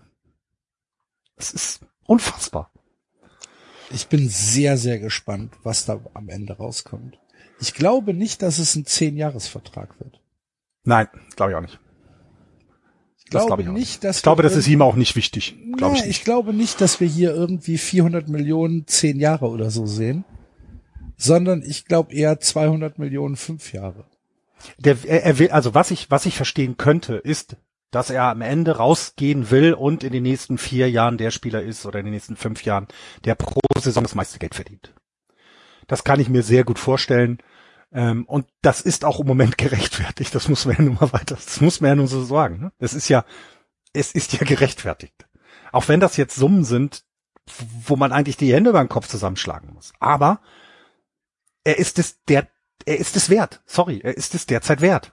[1.36, 2.70] Es ist unfassbar.
[3.90, 7.18] Ich bin sehr, sehr gespannt, was da am Ende rauskommt.
[7.60, 10.20] Ich glaube nicht, dass es ein Zehn-Jahres-Vertrag wird.
[10.86, 11.78] Nein, glaube ich auch nicht.
[13.24, 15.56] Ich glaube ich auch nicht, dass Ich glaube, das ist ihm auch nicht wichtig.
[15.76, 16.18] Glaube Nee, ich nicht.
[16.18, 20.24] ich glaube nicht, dass wir hier irgendwie 400 Millionen zehn Jahre oder so sehen,
[21.16, 24.04] sondern ich glaube eher 200 Millionen fünf Jahre.
[24.78, 27.56] Der, er, er will, also was ich, was ich verstehen könnte, ist,
[27.90, 31.84] dass er am Ende rausgehen will und in den nächsten vier Jahren der Spieler ist
[31.84, 32.86] oder in den nächsten fünf Jahren,
[33.24, 34.94] der pro Saison das meiste Geld verdient.
[35.88, 37.38] Das kann ich mir sehr gut vorstellen.
[37.92, 40.34] Ähm, und das ist auch im Moment gerechtfertigt.
[40.34, 42.60] Das muss man ja nun mal weiter, das muss man ja nun so sagen.
[42.60, 42.72] Ne?
[42.78, 43.24] Das ist ja,
[43.92, 45.26] es ist ja gerechtfertigt.
[45.72, 47.04] Auch wenn das jetzt Summen sind,
[47.86, 49.92] wo man eigentlich die Hände über den Kopf zusammenschlagen muss.
[50.00, 50.40] Aber
[51.64, 52.48] er ist es der,
[52.84, 53.62] er ist es wert.
[53.66, 55.12] Sorry, er ist es derzeit wert.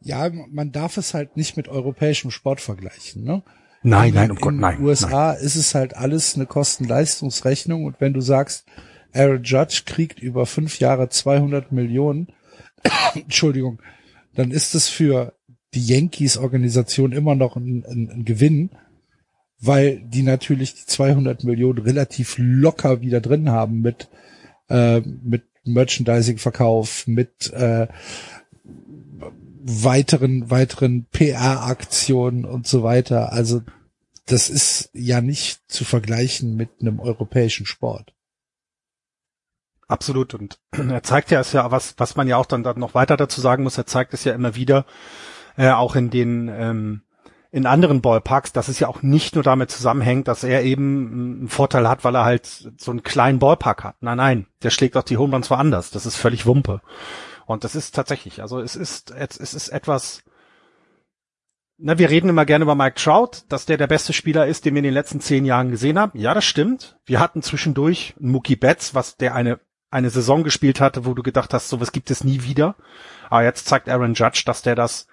[0.00, 3.42] Ja, man darf es halt nicht mit europäischem Sport vergleichen, ne?
[3.82, 4.74] Nein, in, nein, um Gott, nein.
[4.74, 5.44] In den USA nein.
[5.44, 8.66] ist es halt alles eine Kosten-Leistungsrechnung und wenn du sagst,
[9.16, 12.28] Aaron Judge kriegt über fünf Jahre 200 Millionen,
[13.14, 13.80] Entschuldigung,
[14.34, 15.32] dann ist es für
[15.74, 18.70] die Yankees-Organisation immer noch ein, ein, ein Gewinn,
[19.58, 24.08] weil die natürlich die 200 Millionen relativ locker wieder drin haben mit
[24.68, 27.88] äh, mit Merchandising-Verkauf, mit äh,
[29.68, 33.32] weiteren weiteren PR-Aktionen und so weiter.
[33.32, 33.62] Also
[34.26, 38.12] das ist ja nicht zu vergleichen mit einem europäischen Sport.
[39.88, 40.34] Absolut.
[40.34, 43.16] Und er zeigt ja es ja, was, was man ja auch dann, dann noch weiter
[43.16, 44.84] dazu sagen muss, er zeigt es ja immer wieder,
[45.56, 47.02] äh, auch in den, ähm,
[47.50, 51.48] in anderen Ballparks, dass es ja auch nicht nur damit zusammenhängt, dass er eben einen
[51.48, 53.96] Vorteil hat, weil er halt so einen kleinen Ballpark hat.
[54.00, 55.90] Nein, nein, der schlägt auch die Home Runs woanders.
[55.90, 56.82] Das ist völlig Wumpe.
[57.46, 60.24] Und das ist tatsächlich, also es ist, es ist etwas,
[61.78, 64.74] na, wir reden immer gerne über Mike Trout, dass der der beste Spieler ist, den
[64.74, 66.18] wir in den letzten zehn Jahren gesehen haben.
[66.18, 66.98] Ja, das stimmt.
[67.04, 69.60] Wir hatten zwischendurch Mookie Betts, was der eine
[69.90, 72.76] eine Saison gespielt hatte, wo du gedacht hast, sowas gibt es nie wieder.
[73.30, 75.06] Aber jetzt zeigt Aaron Judge, dass der das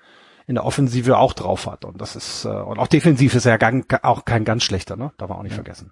[0.45, 1.85] in der Offensive auch drauf hat.
[1.85, 5.11] Und das ist, äh, und auch defensiv ist er ja auch kein ganz schlechter, ne?
[5.17, 5.63] Darf man auch nicht ja.
[5.63, 5.91] vergessen.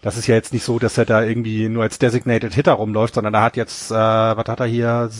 [0.00, 3.14] Das ist ja jetzt nicht so, dass er da irgendwie nur als Designated Hitter rumläuft,
[3.14, 5.10] sondern er hat jetzt, äh, was hat er hier?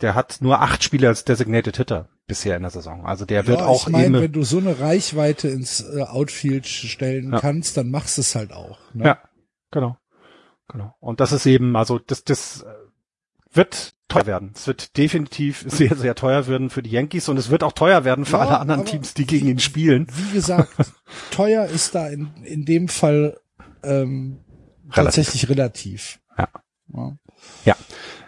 [0.00, 3.04] Der hat nur acht Spiele als Designated Hitter bisher in der Saison.
[3.06, 6.68] Also der wird ja, auch ich mein, wenn du so eine Reichweite ins äh, Outfield
[6.68, 7.40] stellen ja.
[7.40, 8.78] kannst, dann machst du es halt auch.
[8.94, 9.04] Ne?
[9.04, 9.18] Ja,
[9.72, 9.96] genau.
[10.72, 10.94] Genau.
[11.00, 12.66] Und das ist eben, also das, das äh,
[13.52, 14.52] wird teuer werden.
[14.54, 18.04] Es wird definitiv sehr, sehr teuer werden für die Yankees und es wird auch teuer
[18.04, 20.06] werden für ja, alle anderen Teams, die gegen ihn spielen.
[20.12, 20.70] Wie gesagt,
[21.30, 23.38] teuer ist da in, in dem Fall
[23.82, 24.40] ähm,
[24.90, 24.94] relativ.
[24.94, 26.20] tatsächlich relativ.
[26.36, 26.48] Ja.
[26.92, 27.16] Ja.
[27.64, 27.76] ja.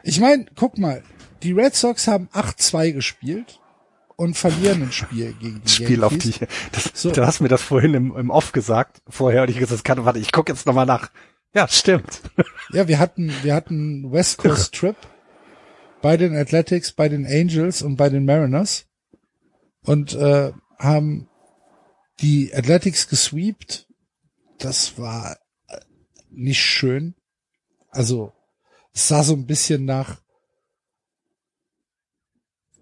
[0.03, 1.03] Ich meine, guck mal,
[1.43, 3.61] die Red Sox haben 8-2 gespielt
[4.16, 6.03] und verlieren ein Spiel gegen die Spiel Yankees.
[6.03, 6.47] auf die.
[6.72, 7.11] Das, so.
[7.11, 10.18] Du hast mir das vorhin im, im Off gesagt, vorher, und ich gesagt, kann, warte,
[10.18, 11.11] ich gucke jetzt nochmal nach.
[11.55, 12.22] Ja, stimmt.
[12.72, 14.96] Ja, wir hatten, wir hatten West Coast Trip
[16.00, 18.86] bei den Athletics, bei den Angels und bei den Mariners
[19.84, 21.28] und äh, haben
[22.20, 23.86] die Athletics gesweept.
[24.59, 25.36] Das war
[25.68, 25.78] äh,
[26.30, 27.14] nicht schön.
[27.90, 28.32] Also
[28.94, 30.22] es sah so ein bisschen nach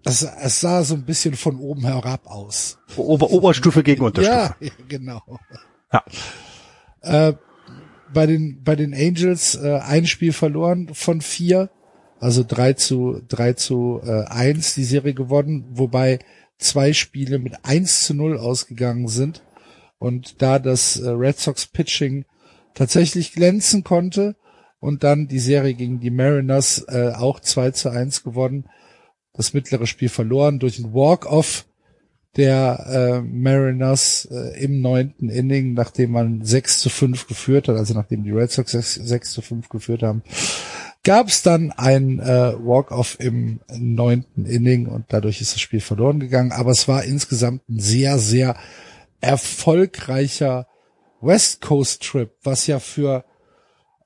[0.03, 2.79] es, es sah so ein bisschen von oben herab aus.
[2.95, 4.55] Ober, Oberstufe gegen Unterstufe.
[4.59, 5.21] Ja, genau.
[5.91, 6.03] Ja.
[7.01, 7.33] Äh,
[8.13, 11.69] bei den bei den Angels äh, ein Spiel verloren von vier,
[12.19, 16.19] also drei zu drei zu äh, eins die Serie gewonnen, wobei
[16.57, 19.43] zwei Spiele mit eins zu null ausgegangen sind
[19.99, 22.25] und da das äh, Red Sox Pitching
[22.73, 24.35] tatsächlich glänzen konnte
[24.79, 28.65] und dann die Serie gegen die Mariners äh, auch zwei zu eins gewonnen,
[29.33, 31.65] das mittlere Spiel verloren durch ein Walk-off
[32.37, 37.93] der äh, Mariners äh, im neunten Inning, nachdem man 6 zu 5 geführt hat, also
[37.93, 40.23] nachdem die Red Sox 6, 6 zu 5 geführt haben,
[41.03, 46.19] gab es dann ein äh, Walk-off im neunten Inning und dadurch ist das Spiel verloren
[46.19, 46.51] gegangen.
[46.51, 48.55] Aber es war insgesamt ein sehr, sehr
[49.19, 50.67] erfolgreicher
[51.19, 53.25] West Coast Trip, was ja für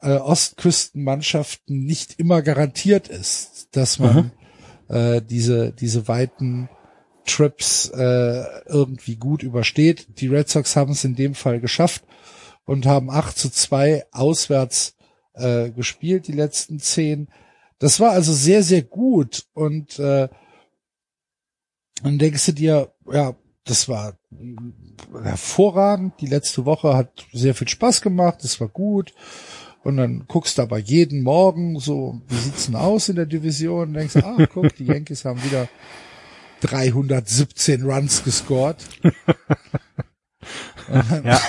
[0.02, 4.32] äh, Ostküstenmannschaften nicht immer garantiert ist, dass man
[4.88, 4.96] mhm.
[4.96, 6.70] äh, diese, diese weiten
[7.26, 10.20] Trips äh, irgendwie gut übersteht.
[10.20, 12.04] Die Red Sox haben es in dem Fall geschafft
[12.66, 14.96] und haben 8 zu 2 auswärts
[15.34, 17.28] äh, gespielt, die letzten zehn.
[17.80, 20.30] Das war also sehr, sehr gut und äh,
[22.04, 24.18] dann denkst du dir, ja, das war
[25.24, 26.14] hervorragend.
[26.22, 29.14] Die letzte Woche hat sehr viel Spaß gemacht, das war gut.
[29.84, 33.90] Und dann guckst du aber jeden Morgen so, wie sieht's denn aus in der Division?
[33.90, 35.70] Und denkst, ah, guck, die Yankees haben wieder
[36.68, 38.78] 317 Runs gescored.
[41.24, 41.42] ja.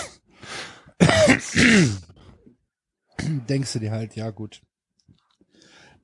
[3.49, 4.63] Denkst du dir halt, ja gut.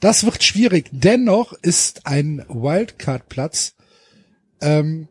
[0.00, 0.88] Das wird schwierig.
[0.90, 3.74] Dennoch ist ein Wildcard-Platz
[4.60, 5.08] ähm,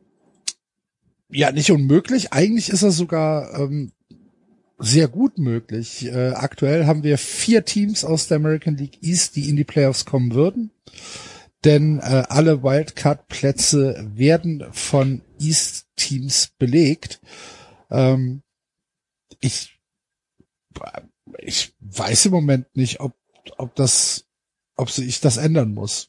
[1.30, 2.34] ja nicht unmöglich.
[2.34, 3.91] Eigentlich ist er sogar ähm,
[4.80, 6.08] sehr gut möglich.
[6.08, 10.06] Äh, aktuell haben wir vier Teams aus der American League East, die in die Playoffs
[10.06, 10.72] kommen würden.
[11.64, 17.22] Denn äh, alle Wildcard-Plätze werden von East-Teams belegt.
[17.89, 18.41] Ähm,
[19.39, 19.80] ich,
[21.38, 23.14] ich weiß im Moment nicht, ob,
[23.57, 24.26] ob das,
[24.76, 26.07] ob sich das ändern muss.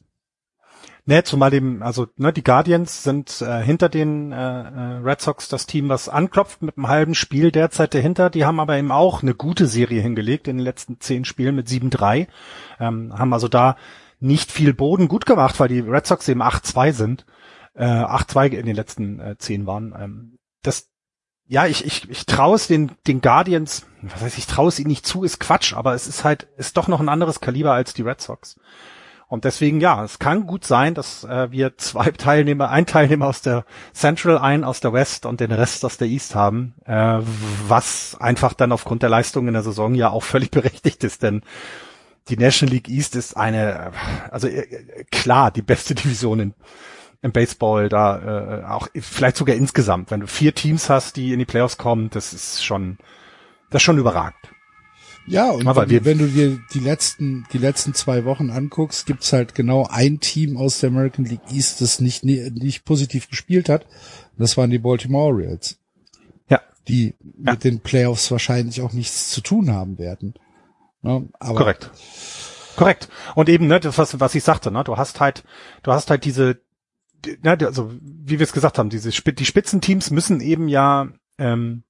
[1.05, 5.49] Ne, zumal dem, also ne, die Guardians sind äh, hinter den äh, äh, Red Sox
[5.49, 8.29] das Team, was anklopft mit einem halben Spiel derzeit dahinter.
[8.29, 11.67] Die haben aber eben auch eine gute Serie hingelegt in den letzten zehn Spielen mit
[11.67, 12.27] 7-3.
[12.79, 13.75] Ähm, haben also da
[14.23, 17.25] nicht viel Boden gut gemacht, weil die Red Sox eben 8-2 sind.
[17.75, 19.93] Äh, 8-2 in den letzten äh, zehn waren.
[19.99, 20.89] Ähm, das,
[21.45, 24.89] ja, ich, ich, ich traue es den, den Guardians, was heißt, ich traue es ihnen
[24.89, 27.93] nicht zu, ist Quatsch, aber es ist halt, ist doch noch ein anderes Kaliber als
[27.93, 28.55] die Red Sox.
[29.27, 33.41] Und deswegen, ja, es kann gut sein, dass äh, wir zwei Teilnehmer, ein Teilnehmer aus
[33.41, 37.19] der Central, ein aus der West und den Rest aus der East haben, äh,
[37.67, 41.41] was einfach dann aufgrund der Leistung in der Saison ja auch völlig berechtigt ist, denn
[42.29, 43.91] die National League East ist eine,
[44.31, 46.53] also äh, klar, die beste Division in,
[47.21, 51.39] im Baseball, da äh, auch vielleicht sogar insgesamt, wenn du vier Teams hast, die in
[51.39, 52.97] die Playoffs kommen, das ist schon,
[53.69, 54.37] das ist schon überragend.
[55.25, 59.31] Ja, und wenn, wir, wenn, du dir die letzten, die letzten zwei Wochen anguckst, gibt's
[59.31, 63.85] halt genau ein Team aus der American League East, das nicht, nicht positiv gespielt hat.
[64.37, 65.79] Das waren die Baltimore Orioles.
[66.49, 66.61] Ja.
[66.89, 67.53] Die ja.
[67.53, 70.33] mit den Playoffs wahrscheinlich auch nichts zu tun haben werden.
[71.03, 71.29] Ne?
[71.39, 71.91] Aber Korrekt.
[72.75, 73.09] Korrekt.
[73.35, 75.43] Und eben, ne, das, was, was ich sagte, ne, du hast halt,
[75.83, 76.59] du hast halt diese,
[77.43, 81.83] ne, also, wie wir es gesagt haben, diese, die Spitzenteams müssen eben ja, ähm,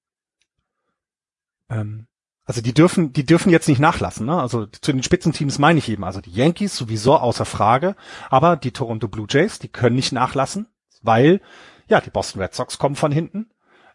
[1.70, 2.08] ähm,
[2.46, 4.26] also die dürfen, die dürfen jetzt nicht nachlassen.
[4.26, 4.40] Ne?
[4.40, 7.96] Also zu den Spitzenteams meine ich eben, also die Yankees sowieso außer Frage,
[8.30, 10.68] aber die Toronto Blue Jays, die können nicht nachlassen,
[11.02, 11.40] weil
[11.88, 13.50] ja die Boston Red Sox kommen von hinten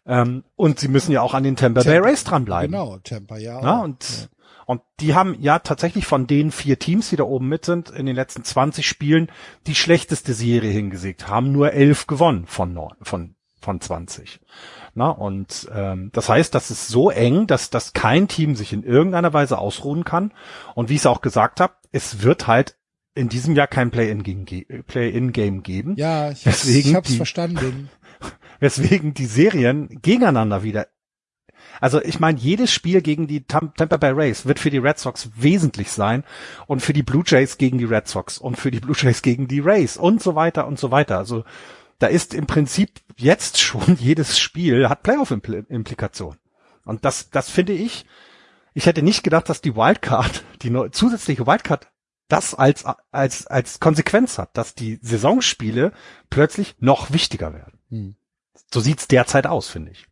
[0.07, 2.71] ähm, und sie müssen ja auch an den Tampa, Tampa Bay Rays dranbleiben.
[2.71, 3.61] Genau, Tampa ja.
[3.61, 4.27] ja und ja.
[4.69, 8.05] Und die haben ja tatsächlich von den vier Teams, die da oben mit sind, in
[8.05, 9.31] den letzten 20 Spielen
[9.65, 14.39] die schlechteste Serie hingesägt, haben nur elf gewonnen von neun, von von 20.
[14.93, 18.83] Na, und ähm, das heißt, das ist so eng, dass, dass kein Team sich in
[18.83, 20.33] irgendeiner Weise ausruhen kann.
[20.75, 22.77] Und wie ich es auch gesagt habe, es wird halt
[23.15, 25.95] in diesem Jahr kein Play-in-Game Play geben.
[25.97, 27.89] Ja, ich, hab's, ich hab's die, verstanden.
[28.59, 30.85] Weswegen die Serien gegeneinander wieder
[31.79, 35.29] also ich meine, jedes Spiel gegen die Tampa Bay Rays wird für die Red Sox
[35.35, 36.23] wesentlich sein
[36.67, 39.47] und für die Blue Jays gegen die Red Sox und für die Blue Jays gegen
[39.47, 41.17] die Rays und so weiter und so weiter.
[41.17, 41.43] Also
[41.99, 46.37] da ist im Prinzip jetzt schon jedes Spiel hat Playoff-Implikation.
[46.85, 48.05] Und das, das finde ich,
[48.73, 51.87] ich hätte nicht gedacht, dass die Wildcard, die zusätzliche Wildcard,
[52.29, 55.91] das als, als, als Konsequenz hat, dass die Saisonspiele
[56.29, 57.79] plötzlich noch wichtiger werden.
[57.89, 58.15] Hm.
[58.71, 60.08] So sieht's derzeit aus, finde ich.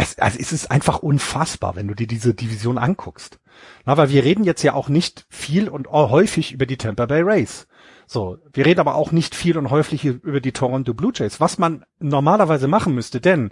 [0.00, 3.40] Es, also es ist einfach unfassbar, wenn du dir diese Division anguckst.
[3.84, 7.22] Na, weil wir reden jetzt ja auch nicht viel und häufig über die Tampa Bay
[7.22, 7.66] Rays.
[8.06, 11.58] So, wir reden aber auch nicht viel und häufig über die Toronto Blue Jays, was
[11.58, 13.50] man normalerweise machen müsste, denn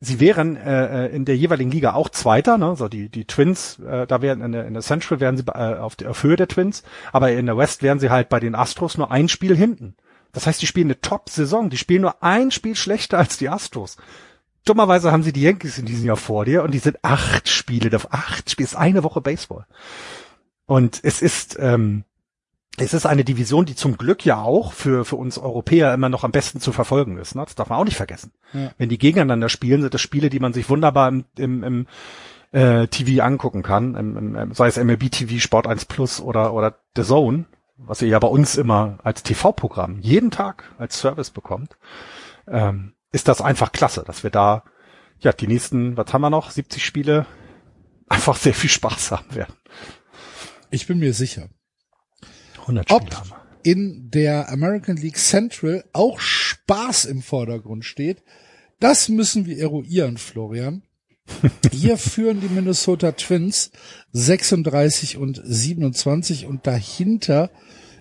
[0.00, 2.74] sie wären äh, äh, in der jeweiligen Liga auch Zweiter, ne?
[2.74, 5.76] so die die Twins, äh, da wären in der, in der Central wären sie äh,
[5.76, 6.82] auf, der, auf Höhe der Twins,
[7.12, 9.94] aber in der West wären sie halt bei den Astros nur ein Spiel hinten.
[10.32, 13.96] Das heißt, die spielen eine Top-Saison, die spielen nur ein Spiel schlechter als die Astros.
[14.64, 17.90] Dummerweise haben sie die Yankees in diesem Jahr vor dir und die sind acht Spiele,
[18.10, 19.66] acht Spiele, ist eine Woche Baseball.
[20.66, 22.04] Und es ist, ähm,
[22.78, 26.24] es ist eine Division, die zum Glück ja auch für, für uns Europäer immer noch
[26.24, 27.34] am besten zu verfolgen ist.
[27.34, 27.44] Ne?
[27.44, 28.32] Das darf man auch nicht vergessen.
[28.52, 28.72] Ja.
[28.78, 31.86] Wenn die gegeneinander spielen, sind das Spiele, die man sich wunderbar im, im, im
[32.52, 36.78] äh, TV angucken kann, im, im, sei es MLB TV, Sport 1 Plus oder, oder
[36.96, 37.44] The Zone,
[37.76, 41.76] was ihr ja bei uns immer als TV-Programm jeden Tag als Service bekommt,
[42.48, 44.64] ähm, ist das einfach klasse, dass wir da
[45.20, 47.26] ja die nächsten, was haben wir noch, 70 Spiele,
[48.08, 49.54] einfach sehr viel Spaß haben werden.
[50.70, 51.48] Ich bin mir sicher.
[52.62, 53.22] 100 Ob
[53.62, 58.22] in der American League Central auch Spaß im Vordergrund steht,
[58.80, 60.82] das müssen wir eruieren, Florian.
[61.72, 63.70] Hier führen die Minnesota Twins
[64.12, 67.50] 36 und 27 und dahinter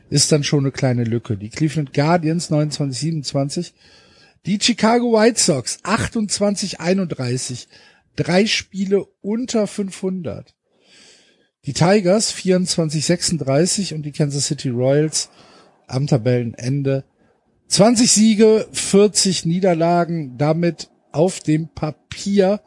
[0.10, 1.38] ist dann schon eine kleine Lücke.
[1.38, 3.74] Die Cleveland Guardians 29, 27,
[4.46, 7.68] die Chicago White Sox 28, 31,
[8.16, 10.54] drei Spiele unter 500.
[11.66, 15.30] Die Tigers 24-36 und die Kansas City Royals
[15.88, 17.06] am Tabellenende
[17.68, 22.62] 20 Siege, 40 Niederlagen, damit auf dem Papier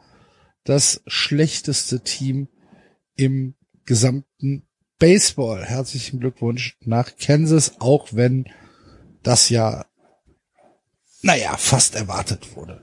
[0.63, 2.49] das schlechteste Team
[3.15, 3.55] im
[3.85, 4.67] gesamten
[4.99, 5.63] Baseball.
[5.63, 8.45] Herzlichen Glückwunsch nach Kansas, auch wenn
[9.23, 9.85] das ja,
[11.27, 12.81] naja, fast erwartet wurde.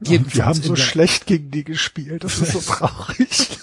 [0.00, 3.56] Jedenfalls wir haben so schlecht gegen die gespielt, das ist so traurig.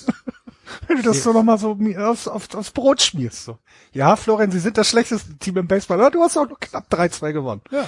[0.87, 3.43] Wenn du das so nochmal so aufs, aufs, aufs Brot schmierst.
[3.43, 3.59] So.
[3.91, 5.99] Ja, Florian, Sie sind das schlechteste Team im Baseball.
[5.99, 7.61] Ja, du hast auch nur knapp 3-2 gewonnen.
[7.71, 7.85] Ja.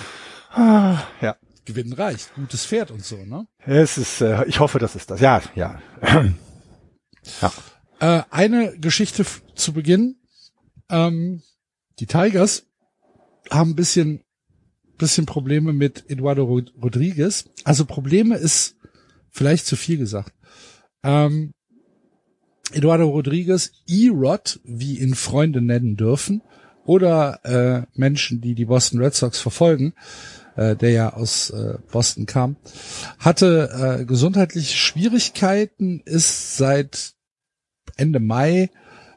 [0.51, 1.37] Ah, ja.
[1.63, 2.33] Gewinnen reicht.
[2.35, 3.47] Gutes Pferd und so, ne?
[3.59, 5.21] Es ist, äh, ich hoffe, das ist das.
[5.21, 5.79] Ja, ja.
[7.41, 7.51] ja.
[7.99, 9.25] Äh, eine Geschichte
[9.55, 10.17] zu Beginn.
[10.89, 11.41] Ähm,
[11.99, 12.65] die Tigers
[13.49, 14.23] haben ein bisschen,
[14.97, 16.43] bisschen Probleme mit Eduardo
[16.81, 17.45] Rodriguez.
[17.63, 18.75] Also Probleme ist
[19.29, 20.33] vielleicht zu viel gesagt.
[21.03, 21.51] Ähm,
[22.71, 26.41] Eduardo Rodriguez, E-Rod, wie ihn Freunde nennen dürfen,
[26.85, 29.93] oder äh, Menschen, die die Boston Red Sox verfolgen,
[30.55, 32.55] äh, der ja aus äh, Boston kam,
[33.19, 37.13] hatte äh, gesundheitliche Schwierigkeiten, ist seit
[37.97, 38.69] Ende Mai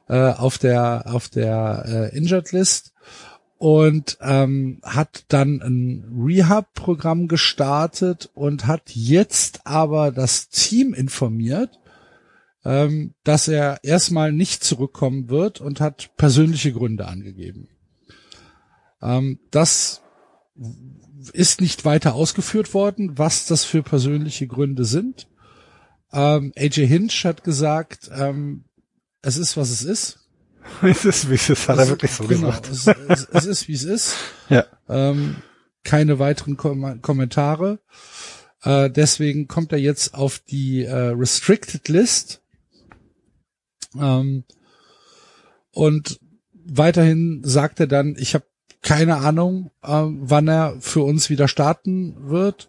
[0.09, 2.93] äh, auf der auf der äh, Injured List
[3.61, 11.79] und ähm, hat dann ein Rehab-Programm gestartet und hat jetzt aber das Team informiert,
[12.65, 17.69] ähm, dass er erstmal nicht zurückkommen wird und hat persönliche Gründe angegeben.
[19.03, 20.01] Ähm, das
[21.35, 25.29] ist nicht weiter ausgeführt worden, was das für persönliche Gründe sind.
[26.15, 28.65] Ähm, AJ Hinch hat gesagt, ähm,
[29.21, 30.20] es ist, was es ist.
[30.83, 32.69] es ist, wie es ist, hat er wirklich so genau, gesagt.
[32.71, 34.17] Es, es, es, ist, wie es ist.
[34.49, 34.65] Ja.
[34.89, 35.37] Ähm,
[35.85, 37.79] keine weiteren Kom Kommentare.
[38.63, 42.43] Äh, deswegen kommt er jetzt auf die äh, Restricted List.
[43.99, 44.45] Ähm,
[45.73, 46.21] und
[46.53, 48.45] weiterhin sagt er dann, ich habe
[48.83, 52.69] keine Ahnung, äh, wann er für uns wieder starten wird.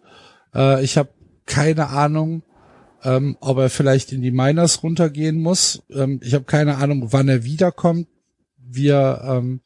[0.54, 1.10] Äh, ich habe
[1.46, 2.42] keine Ahnung,
[3.04, 5.82] ähm, ob er vielleicht in die Miners runtergehen muss.
[5.90, 8.08] Ähm, ich habe keine Ahnung, wann er wiederkommt.
[8.56, 9.60] Wir ähm,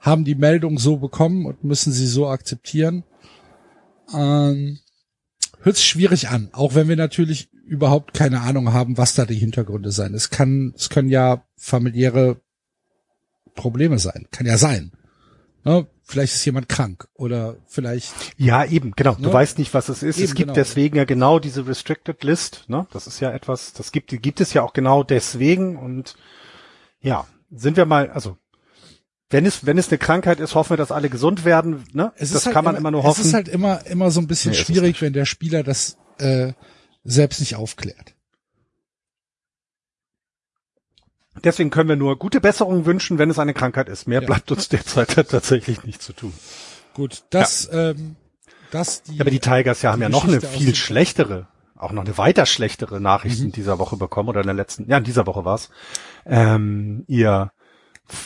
[0.00, 3.04] haben die Meldung so bekommen und müssen sie so akzeptieren.
[4.12, 4.78] Ähm,
[5.60, 9.34] hört sich schwierig an, auch wenn wir natürlich überhaupt keine Ahnung haben, was da die
[9.34, 10.12] Hintergründe sein.
[10.12, 12.40] Es kann, es können ja familiäre
[13.54, 14.26] Probleme sein.
[14.30, 14.92] Kann ja sein.
[15.64, 15.86] Ne?
[16.06, 18.12] Vielleicht ist jemand krank oder vielleicht.
[18.36, 19.14] Ja, eben, genau.
[19.14, 19.32] Du ne?
[19.32, 20.18] weißt nicht, was es ist.
[20.18, 20.54] Eben, es gibt genau.
[20.54, 22.64] deswegen ja genau diese Restricted List.
[22.68, 22.86] Ne?
[22.92, 25.76] Das ist ja etwas, das gibt, die gibt es ja auch genau deswegen.
[25.78, 26.16] Und
[27.00, 28.36] ja, sind wir mal, also
[29.30, 31.84] wenn es, wenn es eine Krankheit ist, hoffen wir, dass alle gesund werden.
[31.92, 32.12] Ne?
[32.16, 33.22] Es das kann halt man immer, immer, nur hoffen.
[33.22, 36.52] Es ist halt immer, immer so ein bisschen nee, schwierig, wenn der Spieler das äh,
[37.02, 38.13] selbst nicht aufklärt.
[41.42, 44.06] Deswegen können wir nur gute Besserung wünschen, wenn es eine Krankheit ist.
[44.06, 44.26] Mehr ja.
[44.26, 46.32] bleibt uns derzeit tatsächlich nicht zu tun.
[46.94, 47.90] Gut, das, ja.
[47.90, 48.16] ähm,
[48.70, 49.20] das die.
[49.20, 53.00] Aber die Tigers ja haben ja noch eine viel schlechtere, auch noch eine weiter schlechtere
[53.00, 53.46] Nachricht mhm.
[53.46, 55.70] in dieser Woche bekommen oder in der letzten, ja, in dieser Woche war's.
[56.24, 57.50] Ähm, ihr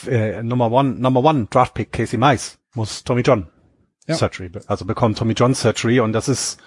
[0.07, 3.47] äh, Number One, Number One Draft Pick Casey Mice muss Tommy John
[4.07, 4.15] ja.
[4.15, 6.59] Surgery, also bekommt Tommy John Surgery und das ist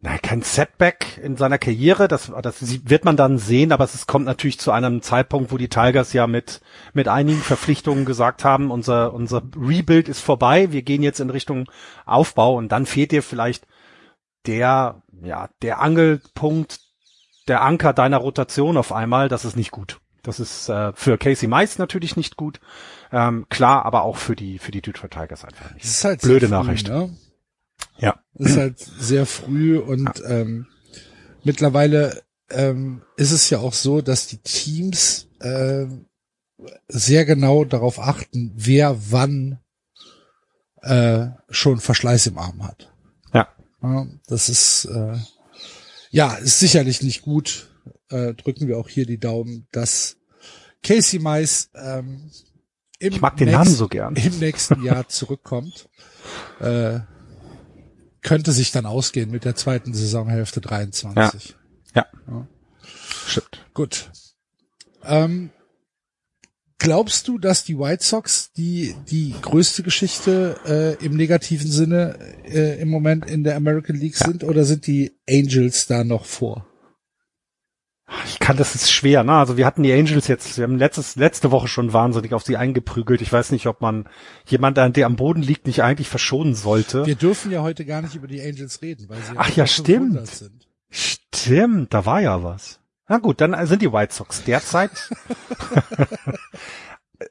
[0.00, 4.26] Nein, kein Setback in seiner Karriere, das, das wird man dann sehen, aber es kommt
[4.26, 6.60] natürlich zu einem Zeitpunkt, wo die Tigers ja mit,
[6.92, 11.68] mit einigen Verpflichtungen gesagt haben, unser, unser Rebuild ist vorbei, wir gehen jetzt in Richtung
[12.06, 13.66] Aufbau und dann fehlt dir vielleicht
[14.46, 16.78] der, ja, der Angelpunkt,
[17.48, 20.00] der Anker deiner Rotation auf einmal, das ist nicht gut.
[20.22, 22.60] Das ist äh, für Casey Mice natürlich nicht gut,
[23.10, 25.84] ähm, klar, aber auch für die, für die Detroit Tigers einfach nicht.
[25.84, 26.88] Das ist halt Blöde Nachricht.
[26.88, 27.16] Ne?
[27.98, 28.22] Ja.
[28.34, 30.66] Ist halt sehr früh und ähm,
[31.44, 35.86] mittlerweile ähm, ist es ja auch so, dass die Teams äh,
[36.88, 39.58] sehr genau darauf achten, wer wann
[40.82, 42.92] äh, schon Verschleiß im Arm hat.
[43.32, 43.48] Ja.
[43.82, 45.16] ja das ist äh,
[46.10, 47.68] ja ist sicherlich nicht gut.
[48.10, 50.16] Äh, drücken wir auch hier die Daumen, dass
[50.82, 52.30] Casey Mice ähm,
[52.98, 54.16] im ich mag den nächsten, Namen so gern.
[54.16, 55.88] im nächsten Jahr zurückkommt.
[56.60, 57.00] Äh,
[58.22, 61.56] könnte sich dann ausgehen mit der zweiten Saisonhälfte 23.
[61.94, 62.06] Ja.
[62.26, 62.32] ja.
[62.32, 62.46] ja.
[63.26, 63.66] Stimmt.
[63.74, 64.10] Gut.
[65.04, 65.50] Ähm,
[66.78, 72.80] glaubst du, dass die White Sox die die größte Geschichte äh, im negativen Sinne äh,
[72.80, 74.26] im Moment in der American League ja.
[74.26, 76.67] sind oder sind die Angels da noch vor?
[78.24, 79.32] Ich kann, das ist schwer, ne?
[79.34, 82.56] Also wir hatten die Angels jetzt, wir haben letztes, letzte Woche schon wahnsinnig auf sie
[82.56, 83.20] eingeprügelt.
[83.20, 84.08] Ich weiß nicht, ob man
[84.46, 87.04] jemand, der am Boden liegt, nicht eigentlich verschonen sollte.
[87.04, 90.26] Wir dürfen ja heute gar nicht über die Angels reden, weil sie Ach ja, stimmt.
[90.26, 90.66] Sind.
[90.90, 92.80] Stimmt, da war ja was.
[93.08, 94.90] Na gut, dann sind die White Sox derzeit.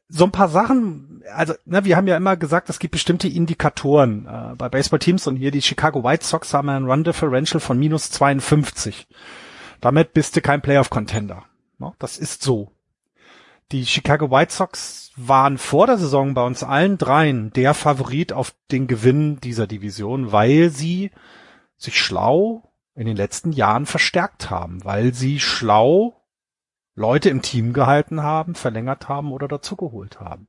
[0.09, 4.27] so ein paar Sachen, also ne, wir haben ja immer gesagt, es gibt bestimmte Indikatoren
[4.27, 8.11] äh, bei Baseballteams und hier die Chicago White Sox haben einen Run Differential von minus
[8.11, 9.07] 52.
[9.81, 11.43] Damit bist du kein Playoff-Contender.
[11.99, 12.71] Das ist so.
[13.71, 18.55] Die Chicago White Sox waren vor der Saison bei uns allen dreien der Favorit auf
[18.71, 21.11] den Gewinn dieser Division, weil sie
[21.75, 22.63] sich schlau
[22.95, 26.23] in den letzten Jahren verstärkt haben, weil sie schlau
[26.95, 30.47] Leute im Team gehalten haben, verlängert haben oder dazugeholt haben.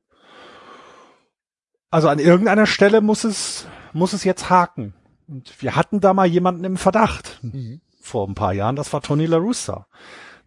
[1.91, 4.93] Also an irgendeiner Stelle muss es, muss es jetzt haken.
[5.27, 7.39] Und wir hatten da mal jemanden im Verdacht.
[7.41, 7.81] Mhm.
[8.09, 9.85] Vor ein paar Jahren, das war Tony La Russa.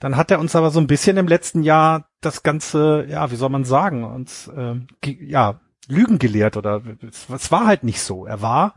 [0.00, 3.36] Dann hat er uns aber so ein bisschen im letzten Jahr das Ganze, ja, wie
[3.36, 4.74] soll man sagen, uns, äh,
[5.04, 6.82] ja, Lügen gelehrt oder
[7.30, 8.26] es war halt nicht so.
[8.26, 8.74] Er war,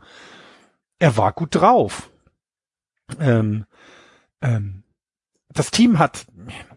[1.00, 2.10] er war gut drauf.
[3.18, 3.64] Ähm,
[4.40, 4.84] ähm,
[5.48, 6.26] das Team hat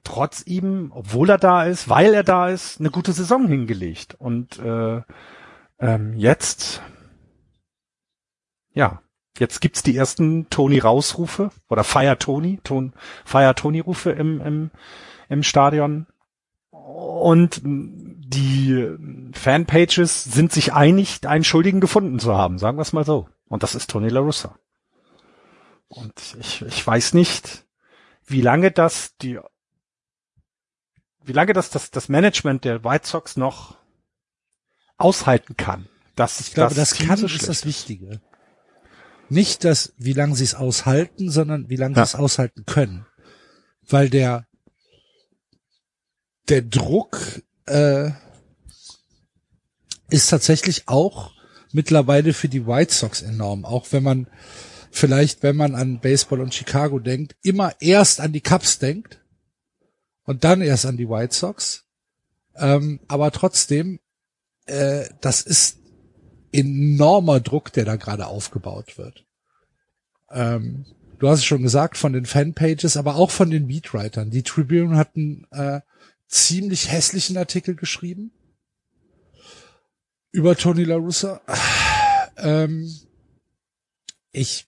[0.03, 4.15] trotz ihm, obwohl er da ist, weil er da ist, eine gute Saison hingelegt.
[4.15, 5.01] Und äh,
[5.79, 6.81] ähm, jetzt,
[8.73, 9.01] ja,
[9.37, 12.93] jetzt gibt's die ersten Tony Rausrufe oder Fire Tony, Ton,
[13.25, 14.71] Fire Tony Rufe im, im,
[15.29, 16.07] im Stadion.
[16.71, 18.87] Und die
[19.33, 23.27] Fanpages sind sich einig, einen Schuldigen gefunden zu haben, sagen wir es mal so.
[23.47, 24.57] Und das ist Tony La Russa.
[25.87, 27.65] Und ich, ich weiß nicht,
[28.25, 29.39] wie lange das die,
[31.23, 33.75] wie lange das, das das Management der White Sox noch
[34.97, 35.87] aushalten kann.
[36.15, 38.21] Dass ich glaube, das, das kann so ist das Wichtige.
[39.29, 42.05] Nicht das, wie lange sie es aushalten, sondern wie lange ja.
[42.05, 43.05] sie es aushalten können.
[43.87, 44.45] Weil der
[46.49, 48.09] der Druck äh,
[50.09, 51.31] ist tatsächlich auch
[51.71, 53.65] mittlerweile für die White Sox enorm.
[53.65, 54.27] Auch wenn man
[54.91, 59.21] vielleicht, wenn man an Baseball und Chicago denkt, immer erst an die Cubs denkt
[60.23, 61.85] und dann erst an die White Sox.
[62.55, 63.99] Ähm, aber trotzdem,
[64.65, 65.77] äh, das ist
[66.51, 69.25] enormer Druck, der da gerade aufgebaut wird.
[70.31, 70.85] Ähm,
[71.19, 74.29] du hast es schon gesagt, von den Fanpages, aber auch von den Beatwritern.
[74.29, 75.81] Die Tribune hatten äh,
[76.27, 78.31] ziemlich hässlichen Artikel geschrieben
[80.31, 81.41] über Tony La Russa.
[82.37, 82.89] Ähm,
[84.31, 84.67] ich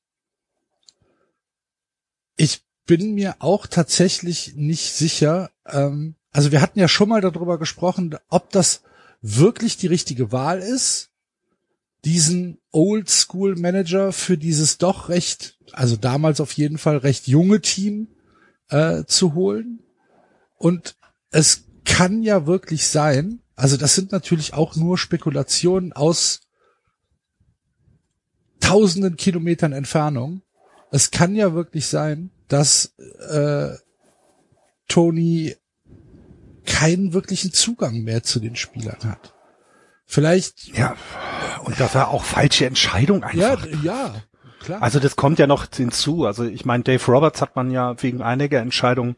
[2.35, 5.51] ich bin mir auch tatsächlich nicht sicher.
[5.67, 8.81] Ähm, also wir hatten ja schon mal darüber gesprochen, ob das
[9.21, 11.10] wirklich die richtige Wahl ist,
[12.06, 17.61] diesen Old School Manager für dieses doch recht, also damals auf jeden Fall recht junge
[17.61, 18.07] Team
[18.69, 19.84] äh, zu holen.
[20.57, 20.95] Und
[21.30, 26.41] es kann ja wirklich sein, also das sind natürlich auch nur Spekulationen aus
[28.60, 30.41] tausenden Kilometern Entfernung,
[30.91, 32.94] es kann ja wirklich sein, dass
[33.30, 33.76] äh,
[34.88, 35.56] Tony
[36.65, 39.34] keinen wirklichen Zugang mehr zu den Spielern hat.
[40.11, 40.77] Vielleicht.
[40.77, 40.95] Ja,
[41.63, 43.65] und dass er auch falsche Entscheidungen einfach.
[43.65, 44.13] Ja, ja,
[44.61, 44.81] klar.
[44.81, 46.25] Also das kommt ja noch hinzu.
[46.25, 49.15] Also ich meine, Dave Roberts hat man ja wegen einiger Entscheidungen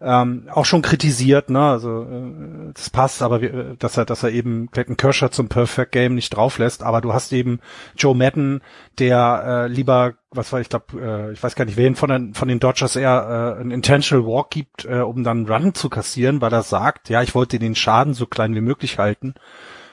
[0.00, 1.60] ähm, auch schon kritisiert, ne?
[1.60, 5.92] Also äh, das passt, aber wir, dass er, dass er eben Clayton Kershaw zum Perfect
[5.92, 6.82] Game nicht drauflässt.
[6.82, 7.60] Aber du hast eben
[7.98, 8.62] Joe Madden,
[8.98, 12.32] der äh, lieber, was war ich glaube, äh, ich weiß gar nicht, wen von den
[12.32, 16.40] von den Dodgers eher äh, ein Intentional Walk gibt, äh, um dann Run zu kassieren,
[16.40, 19.34] weil er sagt, ja, ich wollte den Schaden so klein wie möglich halten.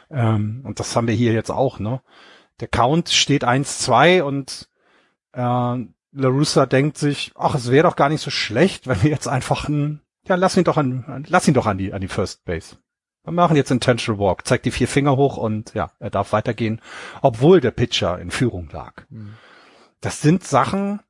[0.09, 2.01] Ähm, und das haben wir hier jetzt auch, ne?
[2.59, 4.69] Der Count steht 1-2 und
[5.33, 9.27] äh, LaRussa denkt sich, ach, es wäre doch gar nicht so schlecht, wenn wir jetzt
[9.27, 12.43] einfach ein, ja, lass ihn doch an, lass ihn doch an die, an die First
[12.45, 12.77] Base.
[13.23, 16.81] Wir machen jetzt Intentional Walk, zeigt die vier Finger hoch und ja, er darf weitergehen,
[17.21, 19.03] obwohl der Pitcher in Führung lag.
[19.09, 19.35] Mhm.
[20.01, 21.01] Das sind Sachen,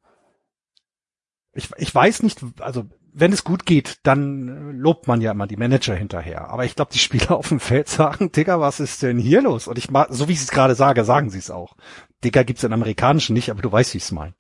[1.53, 2.85] ich, ich weiß nicht, also
[3.19, 6.49] wenn es gut geht, dann lobt man ja immer die Manager hinterher.
[6.49, 9.67] Aber ich glaube, die Spieler auf dem Feld sagen, Digga, was ist denn hier los?
[9.67, 11.75] Und ich so wie ich es gerade sage, sagen sie es auch.
[12.23, 14.33] Digga gibt's im Amerikanischen nicht, aber du weißt, wie ich es meine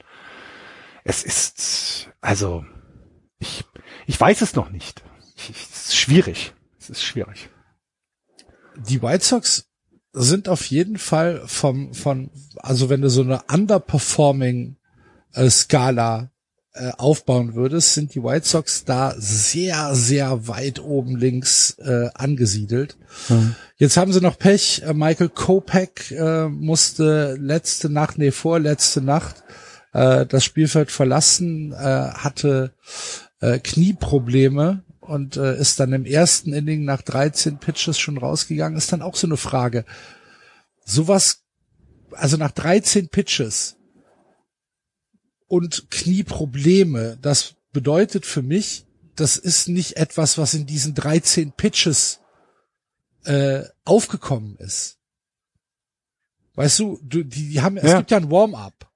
[1.03, 2.65] es ist, also,
[3.39, 3.63] ich,
[4.05, 5.03] ich weiß es noch nicht.
[5.35, 6.53] Ich, es ist schwierig.
[6.79, 7.49] Es ist schwierig.
[8.77, 9.69] Die White Sox
[10.11, 14.77] sind auf jeden Fall vom, von, also wenn du so eine underperforming
[15.33, 16.31] äh, Skala
[16.79, 22.95] äh, aufbauen würdest, sind die White Sox da sehr, sehr weit oben links äh, angesiedelt.
[23.27, 23.55] Mhm.
[23.75, 24.81] Jetzt haben sie noch Pech.
[24.85, 29.43] Äh, Michael Kopek äh, musste letzte Nacht, nee, vorletzte Nacht
[29.93, 32.73] äh, das Spielfeld verlassen, äh, hatte
[33.41, 38.77] äh, Knieprobleme und äh, ist dann im ersten Inning nach 13 Pitches schon rausgegangen.
[38.77, 39.85] Ist dann auch so eine Frage.
[40.85, 41.41] Sowas,
[42.11, 43.75] also nach 13 Pitches
[45.49, 48.85] und Knieprobleme, das bedeutet für mich,
[49.15, 52.19] das ist nicht etwas, was in diesen 13 Pitches
[53.25, 54.97] äh, aufgekommen ist.
[56.55, 57.83] Weißt du, du die, die haben, ja.
[57.83, 58.89] es gibt ja ein Warm-up.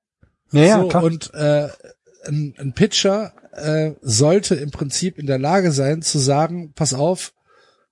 [0.52, 1.04] Ja, so, klar.
[1.04, 1.70] Und äh,
[2.26, 7.34] ein, ein Pitcher äh, sollte im Prinzip in der Lage sein zu sagen, pass auf,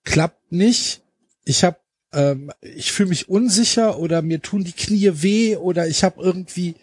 [0.03, 1.01] klappt nicht,
[1.43, 1.77] ich habe
[2.13, 6.75] ähm, ich fühle mich unsicher oder mir tun die Knie weh oder ich habe irgendwie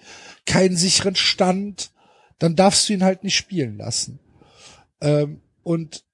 [0.48, 1.92] keinen sicheren Stand,
[2.38, 4.18] dann darfst du ihn halt nicht spielen lassen.
[5.00, 6.04] Ähm, und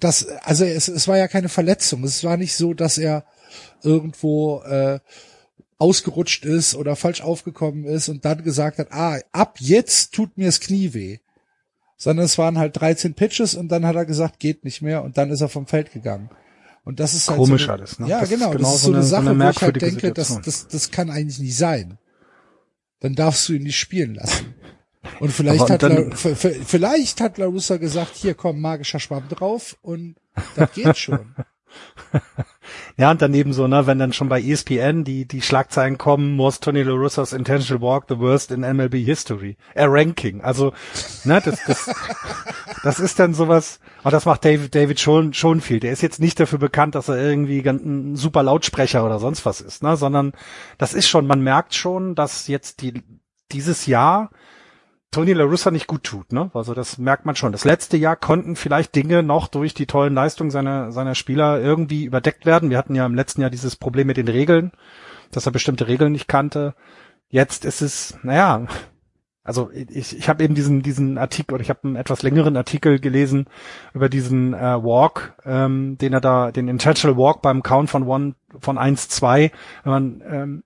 [0.00, 2.02] das, also es, es war ja keine Verletzung.
[2.04, 3.24] Es war nicht so, dass er
[3.82, 4.98] irgendwo äh,
[5.78, 10.46] ausgerutscht ist oder falsch aufgekommen ist und dann gesagt hat, ah, ab jetzt tut mir
[10.46, 11.18] das Knie weh.
[11.96, 15.18] Sondern es waren halt 13 Pitches und dann hat er gesagt, geht nicht mehr und
[15.18, 16.30] dann ist er vom Feld gegangen.
[16.82, 17.98] Und das ist halt komisch so, alles.
[17.98, 18.08] Ne?
[18.08, 18.50] Ja, das genau.
[18.50, 20.42] Genau das ist so eine, Sache, so eine wo ich halt denke, Situation.
[20.42, 21.98] das, das, das kann eigentlich nicht sein.
[23.00, 24.54] Dann darfst du ihn nicht spielen lassen.
[25.18, 30.16] Und vielleicht Aber hat La, vielleicht hat Larussa gesagt, hier komm, magischer Schwamm drauf und
[30.56, 31.34] das geht schon.
[33.00, 36.60] Ja, und daneben so, ne, wenn dann schon bei ESPN die, die Schlagzeilen kommen, was
[36.60, 39.56] Tony La Russas intentional walk the worst in MLB history.
[39.72, 40.42] Äh, Ranking.
[40.42, 40.74] Also,
[41.24, 41.90] ne, das, das,
[42.82, 45.80] das ist dann sowas, aber das macht David, David schon, schon viel.
[45.80, 49.62] Der ist jetzt nicht dafür bekannt, dass er irgendwie ein super Lautsprecher oder sonst was
[49.62, 50.32] ist, ne, sondern
[50.76, 53.02] das ist schon, man merkt schon, dass jetzt die,
[53.50, 54.28] dieses Jahr
[55.10, 56.50] Tony La Russa nicht gut tut, ne?
[56.54, 57.50] Also das merkt man schon.
[57.50, 62.04] Das letzte Jahr konnten vielleicht Dinge noch durch die tollen Leistungen seiner, seiner Spieler irgendwie
[62.04, 62.70] überdeckt werden.
[62.70, 64.70] Wir hatten ja im letzten Jahr dieses Problem mit den Regeln,
[65.32, 66.74] dass er bestimmte Regeln nicht kannte.
[67.28, 68.66] Jetzt ist es, naja,
[69.42, 73.00] also ich, ich habe eben diesen, diesen Artikel, oder ich habe einen etwas längeren Artikel
[73.00, 73.46] gelesen
[73.94, 78.34] über diesen äh, Walk, ähm, den er da, den Intentional Walk beim Count von one,
[78.60, 79.50] von 1-2,
[79.82, 80.62] wenn man ähm,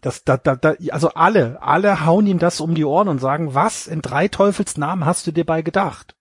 [0.00, 3.54] das, da, da, da, also alle, alle hauen ihm das um die Ohren und sagen,
[3.54, 6.16] was in drei Teufelsnamen hast du dir bei gedacht?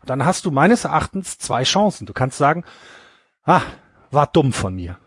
[0.00, 2.06] Und dann hast du meines Erachtens zwei Chancen.
[2.06, 2.64] Du kannst sagen,
[3.44, 3.60] ah,
[4.10, 4.98] war dumm von mir.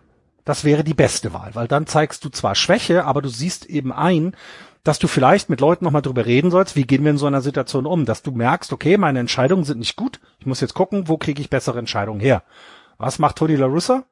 [0.46, 3.94] Das wäre die beste Wahl, weil dann zeigst du zwar Schwäche, aber du siehst eben
[3.94, 4.36] ein,
[4.84, 7.42] dass du vielleicht mit Leuten nochmal drüber reden sollst, wie gehen wir in so einer
[7.42, 11.08] Situation um, dass du merkst, okay, meine Entscheidungen sind nicht gut, ich muss jetzt gucken,
[11.08, 12.44] wo kriege ich bessere Entscheidungen her.
[12.98, 14.04] Was macht Tony La Russa?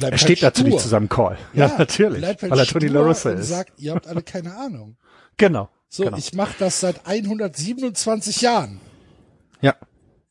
[0.00, 0.82] Bleib Er steht halt natürlich stur.
[0.82, 1.38] zu seinem Call.
[1.54, 3.48] Ja, natürlich, bleib halt weil er Tony La stur Russa und ist.
[3.48, 4.96] sagt, ihr habt alle keine Ahnung.
[5.36, 5.68] genau.
[5.92, 6.16] So, genau.
[6.18, 8.80] ich mache das seit 127 Jahren.
[9.60, 9.74] ja.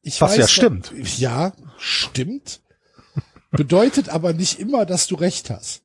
[0.01, 0.93] Ich Was ja wa- stimmt.
[1.17, 2.61] Ja, stimmt.
[3.51, 5.81] Bedeutet aber nicht immer, dass du recht hast.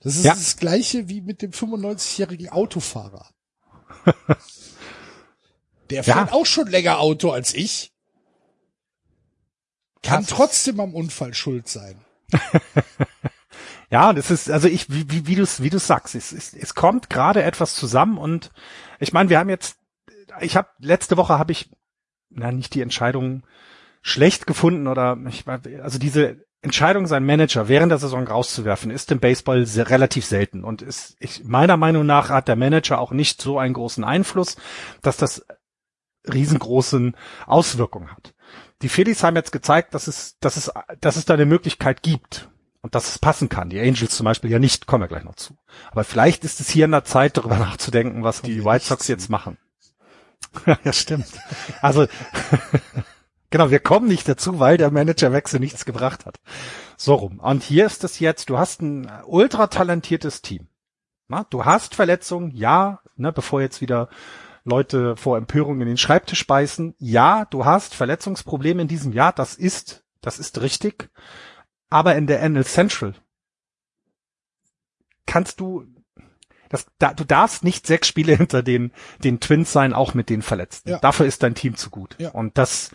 [0.00, 0.32] Das ist Ja.
[0.32, 3.28] das gleiche wie mit dem 95-jährigen Autofahrer.
[5.90, 6.14] Der Ja.
[6.14, 7.92] fährt auch schon länger Auto als ich.
[10.02, 12.02] Kann trotzdem am Unfall schuld sein.
[13.90, 16.76] Ja, das ist, also ich, wie, wie, wie du es wie sagst, es, es, es
[16.76, 18.52] kommt gerade etwas zusammen und
[19.00, 19.78] ich meine, wir haben jetzt,
[20.40, 21.70] ich habe, letzte Woche habe ich,
[22.28, 23.42] na, nicht die Entscheidung
[24.00, 29.18] schlecht gefunden oder, ich, also diese Entscheidung, seinen Manager während der Saison rauszuwerfen, ist im
[29.18, 33.42] Baseball sehr, relativ selten und ist, ich, meiner Meinung nach hat der Manager auch nicht
[33.42, 34.56] so einen großen Einfluss,
[35.02, 35.44] dass das
[36.32, 37.16] riesengroßen
[37.46, 38.34] Auswirkungen hat.
[38.82, 40.70] Die Phillies haben jetzt gezeigt, dass es, dass es,
[41.00, 42.48] dass es da eine Möglichkeit gibt
[42.82, 43.68] und dass es passen kann.
[43.68, 45.56] Die Angels zum Beispiel ja nicht, kommen wir gleich noch zu.
[45.90, 49.28] Aber vielleicht ist es hier in der Zeit, darüber nachzudenken, was die White Sox jetzt
[49.28, 49.58] machen.
[50.84, 51.26] ja, stimmt.
[51.82, 52.06] Also,
[53.50, 56.40] genau, wir kommen nicht dazu, weil der Managerwechsel nichts gebracht hat.
[56.96, 57.38] So rum.
[57.38, 60.68] Und hier ist es jetzt, du hast ein ultra talentiertes Team.
[61.28, 64.08] Na, du hast Verletzungen, ja, ne, bevor jetzt wieder
[64.64, 66.94] Leute vor Empörung in den Schreibtisch beißen.
[66.98, 71.10] Ja, du hast Verletzungsprobleme in diesem Jahr, das ist, das ist richtig.
[71.88, 73.14] Aber in der NL Central
[75.26, 75.86] kannst du,
[76.68, 78.92] das, da, du darfst nicht sechs Spiele hinter den,
[79.22, 80.90] den Twins sein, auch mit den Verletzten.
[80.90, 80.98] Ja.
[80.98, 82.16] Dafür ist dein Team zu gut.
[82.18, 82.30] Ja.
[82.30, 82.90] Und das,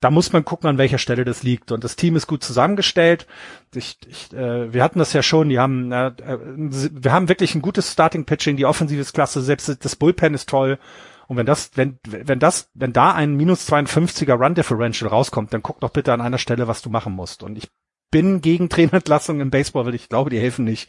[0.00, 1.72] da muss man gucken, an welcher Stelle das liegt.
[1.72, 3.26] Und das Team ist gut zusammengestellt.
[3.74, 5.48] Ich, ich, äh, wir hatten das ja schon.
[5.48, 8.56] Die haben, äh, wir haben wirklich ein gutes Starting Pitching.
[8.56, 9.42] Die Offensive ist klasse.
[9.42, 10.78] Selbst das Bullpen ist toll.
[11.26, 15.62] Und wenn das, wenn, wenn das, wenn da ein minus 52er Run Differential rauskommt, dann
[15.62, 17.42] guck doch bitte an einer Stelle, was du machen musst.
[17.42, 17.68] Und ich
[18.10, 20.88] bin gegen Trainerentlassungen im Baseball, weil ich glaube, die helfen nicht.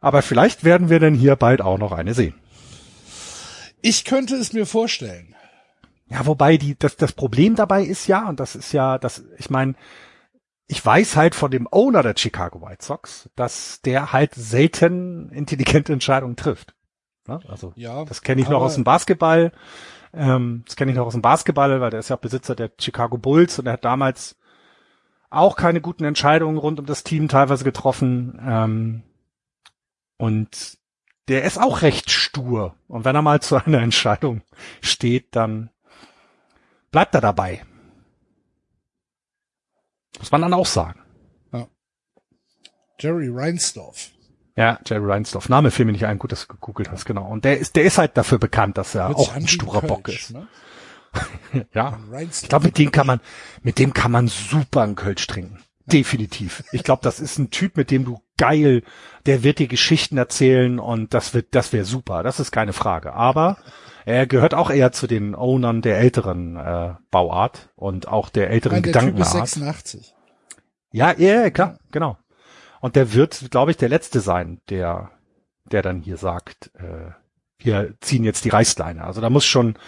[0.00, 2.34] Aber vielleicht werden wir denn hier bald auch noch eine sehen.
[3.82, 5.34] Ich könnte es mir vorstellen.
[6.06, 9.50] Ja, wobei die, das, das Problem dabei ist ja, und das ist ja, das, ich
[9.50, 9.74] meine,
[10.66, 15.92] ich weiß halt von dem Owner der Chicago White Sox, dass der halt selten intelligente
[15.92, 16.74] Entscheidungen trifft.
[17.26, 17.40] Ne?
[17.48, 19.52] Also Ja, das kenne ich noch aus dem Basketball.
[20.12, 23.18] Ähm, das kenne ich noch aus dem Basketball, weil der ist ja Besitzer der Chicago
[23.18, 24.36] Bulls und er hat damals
[25.30, 28.40] auch keine guten Entscheidungen rund um das Team teilweise getroffen.
[28.46, 29.02] Ähm,
[30.16, 30.78] und
[31.28, 32.74] der ist auch recht stur.
[32.86, 34.42] Und wenn er mal zu einer Entscheidung
[34.80, 35.70] steht, dann
[36.94, 37.64] bleibt er dabei.
[40.20, 41.00] Muss man dann auch sagen.
[43.00, 44.10] Jerry Reinsdorf.
[44.56, 45.48] Ja, Jerry Reinsdorf.
[45.48, 47.26] Name fiel mir nicht ein, gut, dass du gegoogelt hast, genau.
[47.26, 49.88] Und der ist, der ist halt dafür bekannt, dass er sich auch ein sturer Kölsch,
[49.88, 50.30] Bock ist.
[50.30, 50.46] Ne?
[51.74, 51.98] Ja.
[52.30, 53.20] Ich glaube, mit dem kann man,
[53.62, 55.58] mit dem kann man super einen Kölsch trinken.
[55.86, 56.64] Definitiv.
[56.72, 58.82] Ich glaube, das ist ein Typ, mit dem du geil,
[59.26, 62.22] der wird dir Geschichten erzählen und das wird, das wäre super.
[62.22, 63.12] Das ist keine Frage.
[63.12, 63.58] Aber
[64.06, 68.82] er gehört auch eher zu den Ownern der älteren äh, Bauart und auch der älteren
[68.82, 69.48] der Typ ist Gedankenart.
[69.48, 70.14] 86.
[70.92, 72.16] Ja, ja, ja, klar, genau.
[72.80, 75.10] Und der wird, glaube ich, der letzte sein, der,
[75.64, 77.10] der dann hier sagt, äh,
[77.58, 79.04] wir ziehen jetzt die Reißleine.
[79.04, 79.78] Also da muss schon,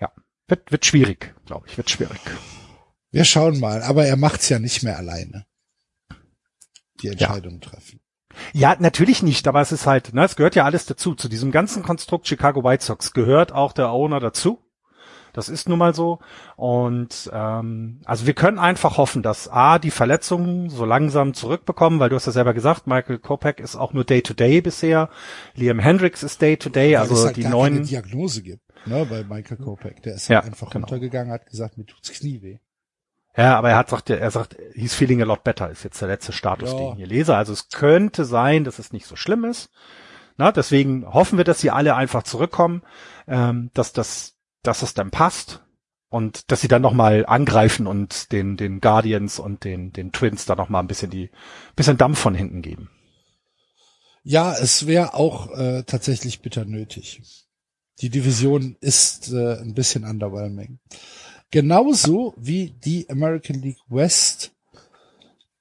[0.00, 0.10] ja,
[0.48, 2.20] wird, wird schwierig, glaube ich, wird schwierig.
[3.12, 5.44] Wir schauen mal, aber er macht's ja nicht mehr alleine.
[7.02, 8.00] Die Entscheidung treffen.
[8.54, 11.14] Ja, natürlich nicht, aber es ist halt, ne, es gehört ja alles dazu.
[11.14, 14.58] Zu diesem ganzen Konstrukt Chicago White Sox gehört auch der Owner dazu.
[15.34, 16.18] Das ist nun mal so.
[16.56, 22.10] Und ähm, also wir können einfach hoffen, dass A, die Verletzungen so langsam zurückbekommen, weil
[22.10, 25.08] du hast ja selber gesagt, Michael Kopek ist auch nur Day-to-Day bisher.
[25.54, 27.74] Liam Hendricks ist Day-to-Day, Weil also es halt die gar neuen.
[27.76, 30.02] keine Diagnose gibt, ne, bei Michael Kopek.
[30.02, 30.86] Der ist Ja, halt einfach genau.
[30.86, 32.58] runtergegangen, hat gesagt, mir tut's Knie weh.
[33.36, 36.08] Ja, aber er hat sagt, er sagt, he's feeling a lot better, ist jetzt der
[36.08, 36.76] letzte Status, Ja.
[36.76, 37.34] den ich hier lese.
[37.36, 39.70] Also es könnte sein, dass es nicht so schlimm ist.
[40.36, 42.82] Na, deswegen hoffen wir, dass sie alle einfach zurückkommen,
[43.26, 45.62] ähm, dass das, dass es dann passt
[46.08, 50.54] und dass sie dann nochmal angreifen und den, den Guardians und den, den Twins da
[50.54, 51.30] nochmal ein bisschen die,
[51.74, 52.90] bisschen Dampf von hinten geben.
[54.24, 57.22] Ja, es wäre auch äh, tatsächlich bitter nötig.
[58.00, 60.78] Die Division ist äh, ein bisschen underwhelming.
[61.52, 64.50] Genauso wie die American League West,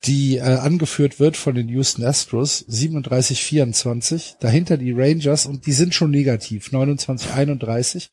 [0.06, 5.94] die äh, angeführt wird von den Houston Astros, 37-24, dahinter die Rangers und die sind
[5.94, 8.10] schon negativ, 29-31,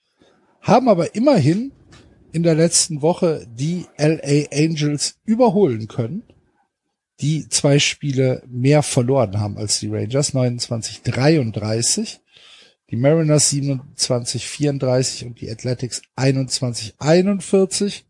[0.61, 1.73] haben aber immerhin
[2.33, 6.25] in der letzten Woche die LA Angels überholen können
[7.21, 12.19] die zwei Spiele mehr verloren haben als die Rangers, 29-33,
[12.91, 18.03] die Mariners 27-34 und die Athletics 21-41.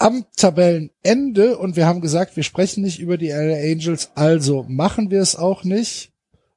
[0.00, 5.10] Am Tabellenende, und wir haben gesagt, wir sprechen nicht über die LA Angels, also machen
[5.10, 6.12] wir es auch nicht,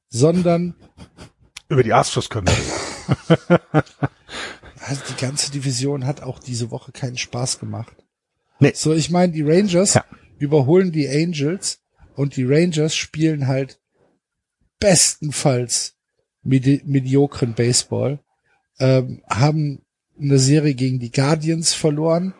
[0.10, 0.76] sondern
[1.68, 3.74] Über die Astros können wir.
[4.86, 7.96] also die ganze Division hat auch diese Woche keinen Spaß gemacht.
[8.60, 8.74] Nee.
[8.76, 10.06] So, ich meine, die Rangers Ja.
[10.38, 11.80] überholen die Angels
[12.16, 13.80] und die Rangers spielen halt
[14.80, 15.96] bestenfalls
[16.44, 18.20] medi mediokren Baseball,
[18.80, 19.82] ähm, haben
[20.20, 22.34] eine Serie gegen die Guardians verloren,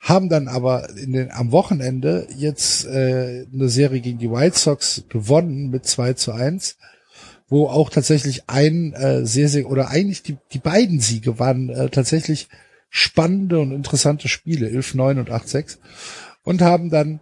[0.00, 5.04] haben dann aber in den, am Wochenende jetzt äh, eine Serie gegen die White Sox
[5.08, 6.76] gewonnen mit 2 zu 1,
[7.48, 11.88] wo auch tatsächlich ein äh, sehr, sehr, oder eigentlich die, die beiden Siege waren äh,
[11.88, 12.48] tatsächlich
[12.88, 15.78] spannende und interessante Spiele, 11-9 und 8-6,
[16.44, 17.20] und haben dann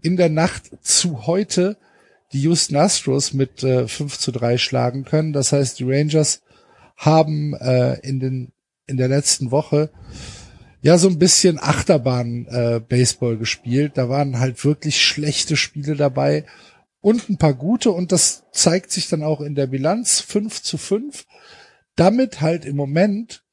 [0.00, 1.76] in der Nacht zu heute
[2.32, 5.32] die Houston Astros mit äh, 5 zu 3 schlagen können.
[5.32, 6.42] Das heißt, die Rangers
[6.96, 8.52] haben äh, in den
[8.86, 9.90] in der letzten Woche
[10.82, 12.80] ja so ein bisschen Achterbahn äh,
[13.36, 13.92] gespielt.
[13.94, 16.44] Da waren halt wirklich schlechte Spiele dabei
[17.00, 20.78] und ein paar gute und das zeigt sich dann auch in der Bilanz 5 zu
[20.78, 21.26] 5.
[21.96, 23.44] Damit halt im Moment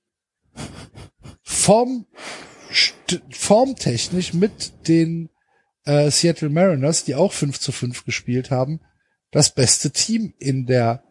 [1.41, 2.05] form,
[3.31, 5.29] formtechnisch mit den
[5.89, 8.79] äh, Seattle Mariners, die auch 5 zu 5 gespielt haben,
[9.31, 11.03] das beste Team in der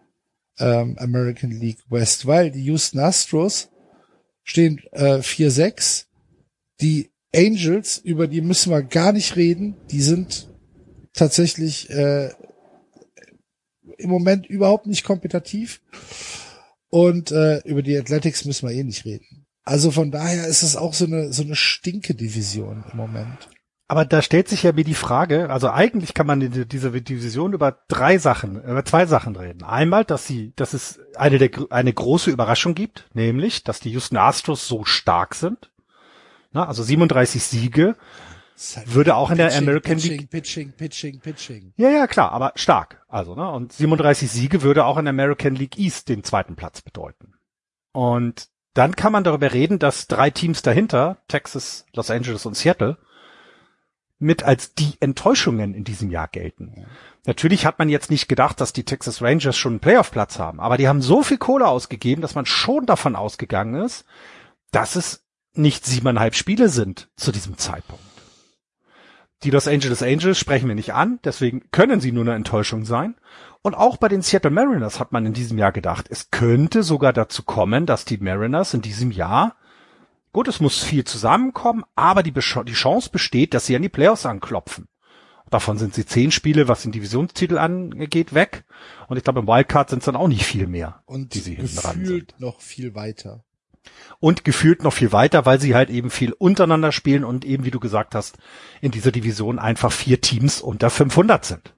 [0.59, 3.71] ähm, American League West, weil die Houston Astros
[4.45, 6.07] stehen äh, 4-6.
[6.81, 10.49] Die Angels, über die müssen wir gar nicht reden, die sind
[11.13, 12.31] tatsächlich äh,
[13.99, 15.83] im Moment überhaupt nicht kompetitiv.
[16.89, 19.47] Und äh, über die Athletics müssen wir eh nicht reden.
[19.65, 23.51] Also von daher ist es auch so eine so eine Stinke-Division im Moment.
[23.91, 27.55] Aber da stellt sich ja mir die Frage, also eigentlich kann man in diese Division
[27.55, 29.65] über drei Sachen, über zwei Sachen reden.
[29.65, 34.19] Einmal, dass sie, dass es eine der, eine große Überraschung gibt, nämlich, dass die Houston
[34.19, 35.71] Astros so stark sind.
[36.53, 37.97] Na, also 37 Siege.
[38.75, 41.73] Halt Würde auch in der Pitching, American Pitching, League- Pitching, Pitching, Pitching.
[41.77, 43.03] Ja, ja, klar, aber stark.
[43.09, 46.83] Also, ne, und 37 Siege würde auch in der American League East den zweiten Platz
[46.83, 47.35] bedeuten.
[47.93, 52.99] Und dann kann man darüber reden, dass drei Teams dahinter, Texas, Los Angeles und Seattle,
[54.19, 56.87] mit als die Enttäuschungen in diesem Jahr gelten.
[57.27, 60.77] Natürlich hat man jetzt nicht gedacht, dass die Texas Rangers schon einen Playoff-Platz haben, aber
[60.77, 64.05] die haben so viel Kohle ausgegeben, dass man schon davon ausgegangen ist,
[64.71, 65.25] dass es
[65.55, 68.03] nicht siebeneinhalb Spiele sind zu diesem Zeitpunkt.
[69.45, 73.15] Die Los Angeles Angels sprechen wir nicht an, deswegen können sie nur eine Enttäuschung sein.
[73.63, 77.13] Und auch bei den Seattle Mariners hat man in diesem Jahr gedacht, es könnte sogar
[77.13, 79.55] dazu kommen, dass die Mariners in diesem Jahr,
[80.39, 84.25] gut, es muss viel zusammenkommen, aber die, die Chance besteht, dass sie an die Playoffs
[84.25, 84.87] anklopfen.
[85.51, 88.65] Davon sind sie zehn Spiele, was den Divisionstitel angeht, weg.
[89.09, 91.57] Und ich glaube, im Wildcard sind es dann auch nicht viel mehr, Und die sie
[91.57, 92.35] gefühlt sind.
[92.39, 93.43] noch viel weiter.
[94.21, 97.73] Und gefühlt noch viel weiter, weil sie halt eben viel untereinander spielen und eben, wie
[97.73, 98.39] du gesagt hast,
[98.81, 101.75] in dieser Division einfach vier Teams unter 500 sind.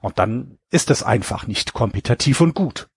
[0.00, 2.88] Und dann ist es einfach nicht kompetitiv und gut.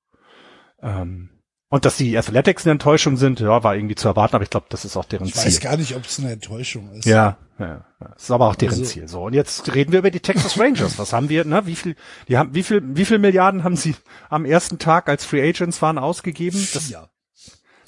[0.82, 1.32] Ähm,
[1.70, 4.68] und dass die Athletics eine Enttäuschung sind, ja, war irgendwie zu erwarten, aber ich glaube,
[4.70, 5.46] das ist auch deren Ich Ziel.
[5.46, 7.06] weiß gar nicht, ob es eine Enttäuschung ist.
[7.06, 8.08] Ja, ja, ja.
[8.16, 9.08] ist aber auch deren Also- Ziel.
[9.08, 11.00] So und jetzt reden wir über die Texas Rangers.
[11.00, 11.44] Was haben wir?
[11.46, 11.66] Ne?
[11.66, 11.96] Wie viel?
[12.28, 12.82] Die haben wie viel?
[12.96, 13.96] Wie viel Milliarden haben sie
[14.30, 16.66] am ersten Tag als Free Agents waren ausgegeben?
[16.74, 17.10] Das, Vier.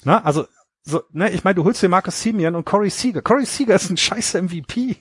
[0.04, 0.24] ne?
[0.24, 0.46] Also
[0.82, 1.30] so, ne?
[1.30, 3.22] Ich meine, du holst dir Marcus Simeon und Corey Seager.
[3.22, 4.96] Corey Seager ist ein scheiß MVP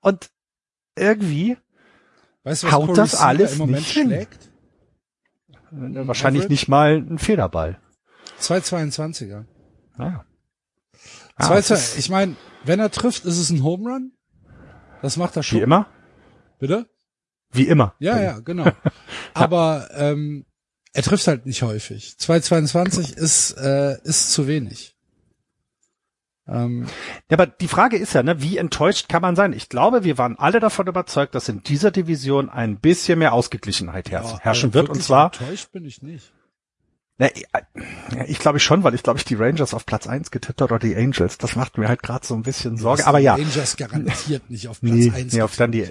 [0.00, 0.30] und
[0.96, 1.56] irgendwie
[2.44, 4.06] Weißt du, Haut Corey das Seager alles im Moment nicht hin?
[4.06, 4.50] schlägt?
[5.70, 6.52] wahrscheinlich Average?
[6.52, 7.78] nicht mal ein Federball.
[8.40, 9.44] 2,22er.
[9.98, 10.24] Ja.
[11.40, 14.12] Zwei, es zwei, ich meine, wenn er trifft, ist es ein Home Run.
[15.02, 15.60] Das macht er wie schon.
[15.60, 15.86] immer,
[16.58, 16.86] Bitte?
[17.52, 17.94] wie immer.
[17.98, 18.66] Ja, ja, genau.
[19.34, 20.46] Aber ähm,
[20.92, 22.16] er trifft halt nicht häufig.
[22.20, 24.94] 2,22 ist, äh, ist zu wenig.
[26.46, 26.86] Ähm,
[27.30, 29.54] Ja, aber die Frage ist ja, ne, wie enttäuscht kann man sein?
[29.54, 34.10] Ich glaube, wir waren alle davon überzeugt, dass in dieser Division ein bisschen mehr Ausgeglichenheit
[34.10, 34.90] her ja, herrschen aber wird.
[34.90, 36.33] Und zwar, Enttäuscht bin ich nicht.
[37.16, 37.28] Na,
[38.26, 40.80] ich, glaube schon, weil ich glaube ich die Rangers auf Platz eins getippt hat oder
[40.80, 41.38] die Angels.
[41.38, 43.06] Das macht mir halt gerade so ein bisschen Sorge.
[43.06, 45.32] Aber ja, Rangers garantiert nicht auf Platz nee, 1.
[45.32, 45.88] nee, auf dann die,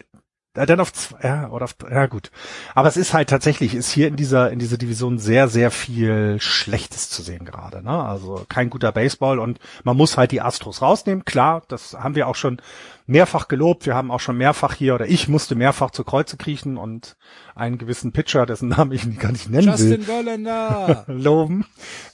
[0.54, 2.30] dann auf zwei, ja, oder auf, ja gut.
[2.76, 6.38] Aber es ist halt tatsächlich, ist hier in dieser, in dieser Division sehr, sehr viel
[6.40, 8.04] Schlechtes zu sehen gerade, ne?
[8.04, 11.26] Also kein guter Baseball und man muss halt die Astros rausnehmen.
[11.26, 12.62] Klar, das haben wir auch schon
[13.06, 13.86] mehrfach gelobt.
[13.86, 17.16] Wir haben auch schon mehrfach hier, oder ich musste mehrfach zu Kreuze kriechen und
[17.56, 21.04] einen gewissen Pitcher, dessen Namen ich gar nicht nennen will, Justin Verlander.
[21.08, 21.66] loben.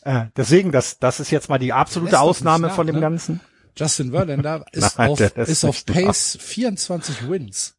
[0.01, 3.01] Äh, deswegen, das, das ist jetzt mal die absolute Ausnahme nicht von nach, dem ne?
[3.01, 3.39] Ganzen.
[3.75, 5.95] Justin Verlander ist Nein, auf, ist auf nicht nach.
[5.95, 7.75] Pace 24 Wins.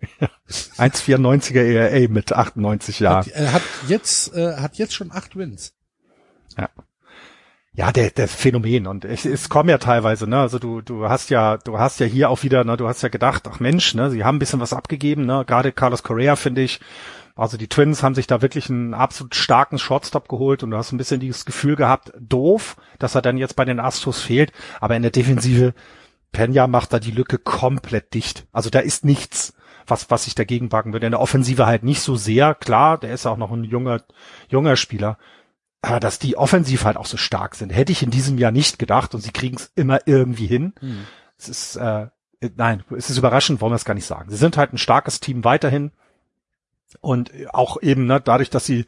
[0.78, 3.26] 1,94er ERA mit 98 Jahren.
[3.26, 5.74] Hat, er hat jetzt, äh, hat jetzt schon acht Wins.
[6.56, 6.70] Ja,
[7.92, 8.86] der, der Phänomen.
[8.86, 12.06] Und es, es kommen ja teilweise, ne, also du, du hast ja, du hast ja
[12.06, 14.60] hier auch wieder, ne, du hast ja gedacht, ach Mensch, ne, sie haben ein bisschen
[14.60, 16.80] was abgegeben, ne, gerade Carlos Correa finde ich,
[17.36, 20.92] also die Twins haben sich da wirklich einen absolut starken Shortstop geholt und du hast
[20.92, 24.96] ein bisschen dieses Gefühl gehabt, doof, dass er dann jetzt bei den Astros fehlt, aber
[24.96, 25.72] in der Defensive,
[26.32, 28.46] Pena macht da die Lücke komplett dicht.
[28.52, 29.54] Also da ist nichts,
[29.86, 31.06] was, was sich dagegen backen würde.
[31.06, 34.02] In der Offensive halt nicht so sehr, klar, der ist auch noch ein junger,
[34.48, 35.18] junger Spieler.
[35.82, 38.78] Aber dass die offensiv halt auch so stark sind, hätte ich in diesem Jahr nicht
[38.78, 40.74] gedacht und sie kriegen es immer irgendwie hin.
[40.80, 41.06] Hm.
[41.38, 42.08] Es ist, äh,
[42.56, 44.30] nein, es ist überraschend, wollen wir es gar nicht sagen.
[44.30, 45.90] Sie sind halt ein starkes Team weiterhin
[47.00, 48.86] und auch eben, ne, dadurch, dass sie,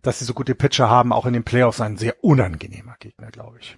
[0.00, 3.58] dass sie so gute Pitcher haben, auch in den Playoffs ein sehr unangenehmer Gegner, glaube
[3.60, 3.76] ich.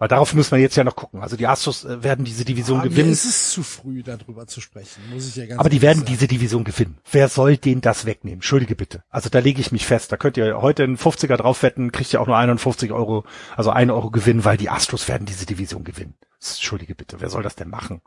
[0.00, 1.20] Weil darauf müssen wir jetzt ja noch gucken.
[1.20, 3.12] Also die Astros äh, werden diese Division Ah, mir gewinnen.
[3.12, 6.08] ist es zu früh, darüber zu sprechen, muss ich ja ganz Aber die werden sagen.
[6.10, 6.96] diese Division gewinnen.
[7.12, 8.38] Wer soll denen das wegnehmen?
[8.38, 9.04] Entschuldige bitte.
[9.10, 10.10] Also da lege ich mich fest.
[10.10, 13.24] Da könnt ihr heute einen 50er drauf wetten, kriegt ihr auch nur 51 Euro,
[13.56, 16.14] also 1 Euro gewinnen, weil die Astros werden diese Division gewinnen.
[16.40, 17.20] Entschuldige bitte.
[17.20, 18.00] Wer soll das denn machen?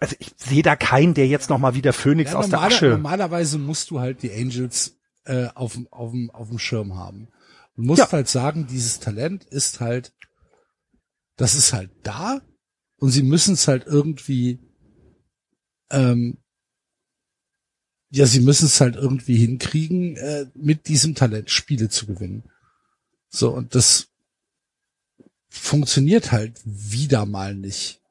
[0.00, 2.88] Also ich sehe da keinen, der jetzt nochmal wieder Phoenix Ja, aus der Asche.
[2.88, 7.28] Normalerweise musst du halt die Angels äh, auf, auf, auf dem Schirm haben.
[7.74, 8.12] Du musst Ja.
[8.12, 10.12] halt sagen, dieses Talent ist halt,
[11.36, 12.42] das ist halt da
[12.96, 14.58] und sie müssen es halt irgendwie,
[15.90, 16.38] ähm,
[18.10, 22.44] ja, sie müssen es halt irgendwie hinkriegen, äh, mit diesem Talent Spiele zu gewinnen.
[23.30, 24.08] So, und das
[25.48, 28.01] funktioniert halt wieder mal nicht.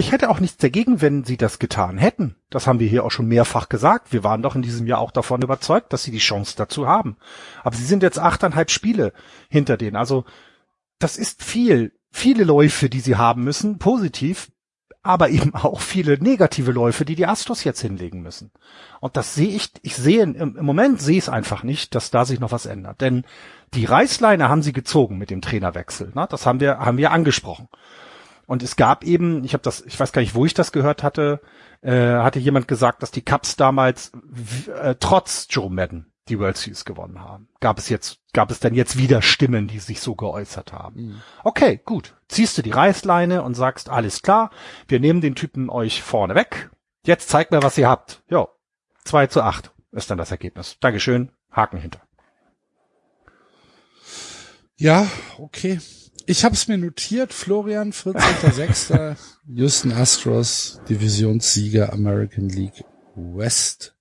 [0.00, 2.34] Ich hätte auch nichts dagegen, wenn sie das getan hätten.
[2.48, 4.14] Das haben wir hier auch schon mehrfach gesagt.
[4.14, 7.18] Wir waren doch in diesem Jahr auch davon überzeugt, dass sie die Chance dazu haben.
[7.62, 9.12] Aber sie sind jetzt achteinhalb Spiele
[9.50, 9.96] hinter denen.
[9.96, 10.24] Also
[10.98, 11.92] das ist viel.
[12.10, 14.50] Viele Läufe, die sie haben müssen, positiv,
[15.02, 18.52] aber eben auch viele negative Läufe, die die Astros jetzt hinlegen müssen.
[19.00, 22.24] Und das sehe ich, ich sehe, im, Moment sehe ich es einfach nicht, dass da
[22.24, 23.02] sich noch was ändert.
[23.02, 23.24] Denn
[23.74, 26.10] die Reißleine haben sie gezogen mit dem Trainerwechsel.
[26.14, 26.26] Ne?
[26.30, 27.68] Das haben wir, haben wir angesprochen.
[28.50, 31.04] Und es gab eben, ich habe das, ich weiß gar nicht, wo ich das gehört
[31.04, 31.40] hatte,
[31.82, 34.10] äh, hatte jemand gesagt, dass die Cubs damals
[34.66, 37.48] äh, trotz Joe Madden die World Series gewonnen haben.
[37.60, 41.22] Gab es jetzt, gab es denn jetzt wieder Stimmen, die sich so geäußert haben?
[41.44, 42.16] Okay, gut.
[42.26, 44.50] Ziehst du die Reißleine und sagst, alles klar,
[44.88, 46.70] wir nehmen den Typen euch vorne weg.
[47.06, 48.24] Jetzt zeigt mir, was ihr habt.
[48.28, 48.48] Jo,
[49.04, 50.76] 2 zu 8 ist dann das Ergebnis.
[50.80, 52.00] Dankeschön, Haken hinter.
[54.76, 55.06] Ja,
[55.38, 55.78] okay.
[56.26, 57.32] Ich habe es mir notiert.
[57.32, 59.16] Florian, 14.06.
[59.46, 62.84] Houston Astros, Divisionssieger American League
[63.14, 63.96] West.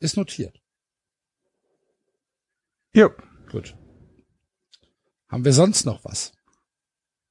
[0.00, 0.60] Ist notiert.
[2.92, 3.10] Jo.
[3.50, 3.76] Gut.
[5.28, 6.32] Haben wir sonst noch was?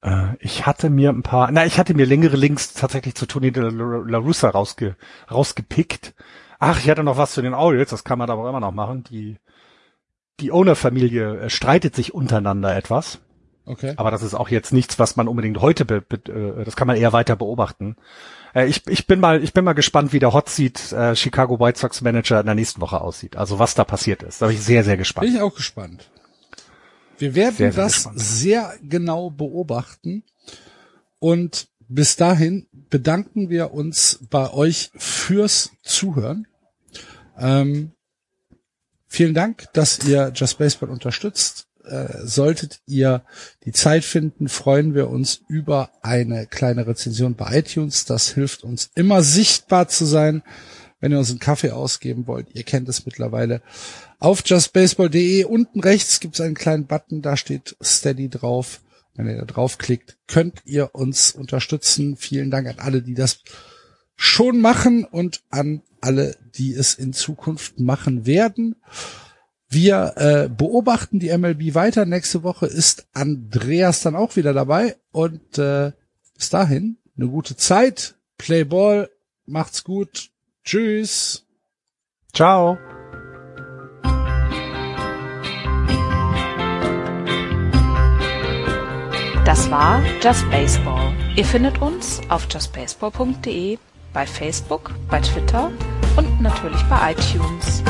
[0.02, 3.50] Äh, ich hatte mir ein paar, na, ich hatte mir längere Links tatsächlich zu Tony
[3.52, 4.96] de la La Russa rausge,
[5.30, 6.14] rausgepickt.
[6.58, 9.04] Ach, ich hatte noch was zu den Orioles, das kann man aber immer noch machen.
[9.04, 9.38] Die,
[10.40, 13.20] die Owner-Familie äh, streitet sich untereinander etwas.
[13.68, 13.94] Okay.
[13.96, 16.16] Aber das ist auch jetzt nichts, was man unbedingt heute, be, be,
[16.60, 17.96] äh, das kann man eher weiter beobachten.
[18.54, 21.60] Äh, ich, ich bin mal, ich bin mal gespannt, wie der Hot Seat äh, Chicago
[21.60, 23.36] White Sox Manager in der nächsten Woche aussieht.
[23.36, 24.42] Also was da passiert ist.
[24.42, 25.26] Da bin ich sehr, sehr gespannt.
[25.26, 26.10] Bin ich auch gespannt.
[27.18, 28.20] Wir werden Sehr, sehr das gespannt.
[28.20, 30.22] sehr genau beobachten
[31.18, 36.46] und bis dahin bedanken wir uns bei euch fürs Zuhören.
[37.38, 37.92] Ähm,
[39.06, 41.67] vielen Dank, dass ihr Just Baseball unterstützt.
[41.88, 43.22] Äh, solltet ihr
[43.64, 48.04] die Zeit finden, freuen wir uns über eine kleine Rezension bei iTunes.
[48.04, 50.42] Das hilft uns immer sichtbar zu sein,
[51.00, 52.48] wenn ihr uns einen Kaffee ausgeben wollt.
[52.54, 53.62] Ihr kennt es mittlerweile.
[54.18, 58.80] Auf justbaseball.de unten rechts gibt es einen kleinen Button, da steht Steady drauf.
[59.14, 62.16] Wenn ihr da draufklickt, könnt ihr uns unterstützen.
[62.16, 63.40] Vielen Dank an alle, die das
[64.14, 68.76] schon machen und an alle, die es in Zukunft machen werden.
[69.70, 72.06] Wir äh, beobachten die MLB weiter.
[72.06, 74.96] Nächste Woche ist Andreas dann auch wieder dabei.
[75.12, 75.92] Und äh,
[76.34, 78.14] bis dahin eine gute Zeit.
[78.38, 79.10] Play Ball.
[79.44, 80.30] Macht's gut.
[80.64, 81.44] Tschüss.
[82.32, 82.78] Ciao.
[89.44, 91.14] Das war Just Baseball.
[91.36, 93.78] Ihr findet uns auf justbaseball.de,
[94.12, 95.72] bei Facebook, bei Twitter
[96.16, 97.82] und natürlich bei iTunes.